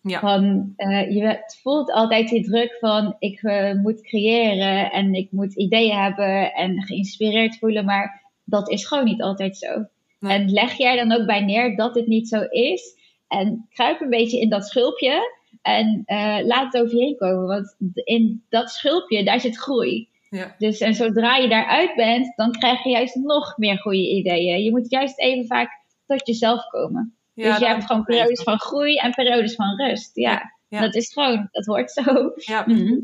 Ja. 0.00 0.20
Van, 0.20 0.72
eh, 0.76 1.10
je 1.10 1.44
voelt 1.62 1.92
altijd 1.92 2.28
die 2.28 2.44
druk 2.44 2.76
van 2.80 3.16
ik 3.18 3.42
moet 3.82 4.02
creëren 4.02 4.90
en 4.90 5.14
ik 5.14 5.32
moet 5.32 5.54
ideeën 5.54 5.96
hebben 5.96 6.52
en 6.52 6.82
geïnspireerd 6.82 7.58
voelen, 7.58 7.84
maar 7.84 8.22
dat 8.44 8.70
is 8.70 8.86
gewoon 8.86 9.04
niet 9.04 9.22
altijd 9.22 9.56
zo. 9.56 9.84
Nee. 10.20 10.38
En 10.38 10.50
leg 10.50 10.80
er 10.80 10.96
dan 10.96 11.20
ook 11.20 11.26
bij 11.26 11.40
neer 11.40 11.76
dat 11.76 11.94
het 11.94 12.06
niet 12.06 12.28
zo 12.28 12.42
is 12.42 12.94
en 13.28 13.66
kruip 13.72 14.00
een 14.00 14.10
beetje 14.10 14.40
in 14.40 14.48
dat 14.48 14.66
schulpje 14.66 15.34
en 15.62 16.02
eh, 16.06 16.38
laat 16.42 16.72
het 16.72 16.82
over 16.82 16.96
je 16.96 17.04
heen 17.04 17.16
komen, 17.16 17.46
want 17.46 17.76
in 17.94 18.44
dat 18.48 18.70
schulpje, 18.70 19.24
daar 19.24 19.40
zit 19.40 19.56
groei. 19.56 20.08
Ja. 20.30 20.54
Dus 20.58 20.78
en 20.78 20.94
zodra 20.94 21.36
je 21.36 21.48
daaruit 21.48 21.94
bent, 21.94 22.32
dan 22.36 22.52
krijg 22.52 22.82
je 22.84 22.90
juist 22.90 23.14
nog 23.14 23.56
meer 23.56 23.78
goede 23.78 24.10
ideeën. 24.10 24.62
Je 24.62 24.70
moet 24.70 24.90
juist 24.90 25.18
even 25.18 25.46
vaak 25.46 25.70
tot 26.06 26.26
jezelf 26.26 26.66
komen. 26.68 27.14
Ja, 27.34 27.48
dus 27.50 27.58
je 27.58 27.66
hebt 27.66 27.84
gewoon 27.84 28.04
periodes 28.04 28.42
van 28.42 28.60
groei 28.60 28.96
en 28.96 29.10
periodes 29.10 29.54
van 29.54 29.76
rust. 29.80 30.10
Ja, 30.16 30.52
Ja. 30.68 30.80
dat 30.80 30.94
is 30.94 31.12
gewoon, 31.12 31.48
dat 31.50 31.64
hoort 31.66 31.90
zo. 31.90 32.32
Ja, 32.36 32.64
Mhm. 32.66 32.98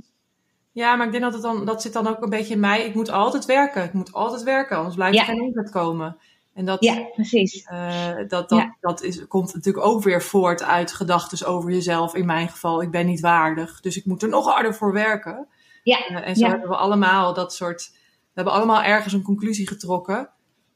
ja, 0.72 0.96
maar 0.96 1.06
ik 1.06 1.12
denk 1.12 1.24
dat 1.24 1.32
het 1.32 1.42
dan, 1.42 1.64
dat 1.64 1.82
zit 1.82 1.92
dan 1.92 2.06
ook 2.06 2.22
een 2.22 2.30
beetje 2.30 2.54
in 2.54 2.60
mij. 2.60 2.84
Ik 2.86 2.94
moet 2.94 3.10
altijd 3.10 3.44
werken. 3.44 3.84
Ik 3.84 3.92
moet 3.92 4.12
altijd 4.12 4.42
werken, 4.42 4.76
anders 4.76 4.94
blijft 4.94 5.18
er 5.18 5.24
geen 5.24 5.42
inzet 5.42 5.70
komen. 5.70 6.16
En 6.54 6.64
dat, 6.64 6.84
Ja, 6.84 6.94
precies. 7.14 7.62
eh, 7.62 8.16
dat, 8.16 8.48
dat, 8.48 8.50
Ja. 8.58 8.76
dat 8.80 9.02
is, 9.02 9.26
komt 9.26 9.54
natuurlijk 9.54 9.86
ook 9.86 10.02
weer 10.02 10.22
voort 10.22 10.62
uit 10.62 10.92
gedachten 10.92 11.46
over 11.46 11.70
jezelf. 11.70 12.14
In 12.14 12.26
mijn 12.26 12.48
geval, 12.48 12.82
ik 12.82 12.90
ben 12.90 13.06
niet 13.06 13.20
waardig. 13.20 13.80
Dus 13.80 13.96
ik 13.96 14.04
moet 14.04 14.22
er 14.22 14.28
nog 14.28 14.52
harder 14.52 14.74
voor 14.74 14.92
werken. 14.92 15.46
Ja, 15.82 16.06
Eh, 16.06 16.26
en 16.28 16.36
zo 16.36 16.44
Ja. 16.44 16.50
hebben 16.50 16.68
we 16.68 16.76
allemaal 16.76 17.34
dat 17.34 17.54
soort. 17.54 17.90
We 17.92 17.98
hebben 18.34 18.54
allemaal 18.54 18.82
ergens 18.82 19.12
een 19.12 19.22
conclusie 19.22 19.68
getrokken. 19.68 20.30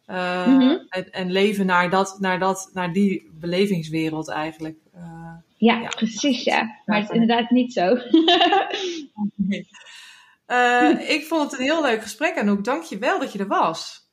Eh, 0.07 0.47
Mhm. 0.47 0.77
en, 0.89 1.11
en 1.13 1.31
leven 1.33 1.67
naar, 1.67 1.91
dat, 1.91 2.17
naar, 2.21 2.39
dat, 2.39 2.71
naar 2.73 2.93
die 2.93 3.31
belevingswereld 3.35 4.29
eigenlijk. 4.29 4.79
Ja, 5.59 5.81
Ja. 5.81 5.89
precies, 5.89 6.45
ja. 6.45 6.75
Maar 6.87 6.97
het 7.01 7.09
is 7.11 7.15
inderdaad 7.15 7.51
niet 7.51 7.73
zo. 7.73 7.97
ik 11.17 11.25
vond 11.29 11.43
het 11.51 11.61
een 11.61 11.65
heel 11.67 11.83
leuk 11.83 12.03
gesprek, 12.03 12.39
Anouk. 12.39 12.65
Dank 12.65 12.83
je 12.83 12.99
wel 12.99 13.19
dat 13.19 13.33
je 13.33 13.39
er 13.39 13.47
was. 13.47 14.06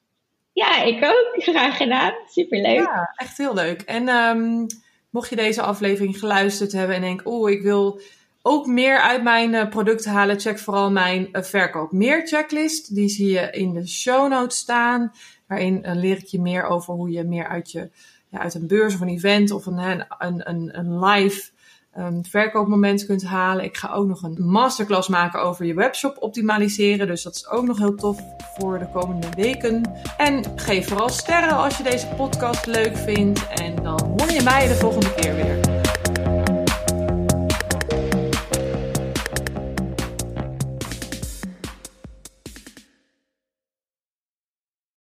Ja, 0.53 0.83
ik 0.83 1.03
ook. 1.03 1.43
Graag 1.43 1.77
gedaan. 1.77 2.13
Superleuk. 2.27 2.79
Ja, 2.79 3.13
echt 3.15 3.37
heel 3.37 3.53
leuk. 3.53 3.81
En 3.81 4.07
ehm, 4.07 4.65
mocht 5.09 5.29
je 5.29 5.35
deze 5.35 5.61
aflevering 5.61 6.19
geluisterd 6.19 6.71
hebben 6.71 6.95
en 6.95 7.01
denken, 7.01 7.27
oeh, 7.27 7.51
ik 7.51 7.61
wil 7.61 8.01
ook 8.41 8.65
meer 8.65 8.99
uit 8.99 9.23
mijn 9.23 9.53
eh, 9.53 9.69
producten 9.69 10.11
halen, 10.11 10.39
check 10.39 10.59
vooral 10.59 10.91
mijn 10.91 11.29
eh, 11.31 11.43
verkoop 11.43 11.91
meer 11.91 12.27
checklist. 12.27 12.95
Die 12.95 13.09
zie 13.09 13.31
je 13.31 13.49
in 13.51 13.73
de 13.73 13.87
show 13.87 14.29
notes 14.29 14.57
staan. 14.57 15.11
Daarin 15.47 15.83
eh, 15.83 15.95
leer 15.95 16.17
ik 16.17 16.25
je 16.25 16.41
meer 16.41 16.63
over 16.63 16.93
hoe 16.93 17.09
je 17.09 17.23
meer 17.23 17.47
uit, 17.47 17.71
je, 17.71 17.89
ja, 18.29 18.39
uit 18.39 18.53
een 18.53 18.67
beurs 18.67 18.93
of 18.93 19.01
een 19.01 19.07
event 19.07 19.51
of 19.51 19.65
een, 19.65 20.05
een, 20.17 20.77
een 20.79 20.99
live 21.05 21.51
ehm, 21.93 22.21
verkoopmoment 22.21 23.05
kunt 23.05 23.23
halen. 23.23 23.63
Ik 23.63 23.77
ga 23.77 23.93
ook 23.93 24.07
nog 24.07 24.23
een 24.23 24.37
masterclass 24.39 25.07
maken 25.07 25.41
over 25.41 25.65
je 25.65 25.73
webshop 25.73 26.17
optimaliseren. 26.19 27.07
Dus 27.07 27.23
dat 27.23 27.35
is 27.35 27.47
ook 27.49 27.65
nog 27.65 27.77
heel 27.77 27.95
tof 27.95 28.19
voor 28.57 28.79
de 28.79 28.89
komende 28.93 29.27
weken. 29.35 29.91
En 30.17 30.43
geef 30.55 30.87
vooral 30.87 31.09
sterren 31.09 31.57
als 31.57 31.77
je 31.77 31.83
deze 31.83 32.07
podcast 32.07 32.65
leuk 32.65 32.97
vindt. 32.97 33.47
En 33.47 33.75
dan 33.75 34.15
hoor 34.17 34.31
je 34.31 34.41
mij 34.43 34.67
de 34.67 34.75
volgende 34.75 35.13
keer 35.13 35.35
weer. 35.35 35.72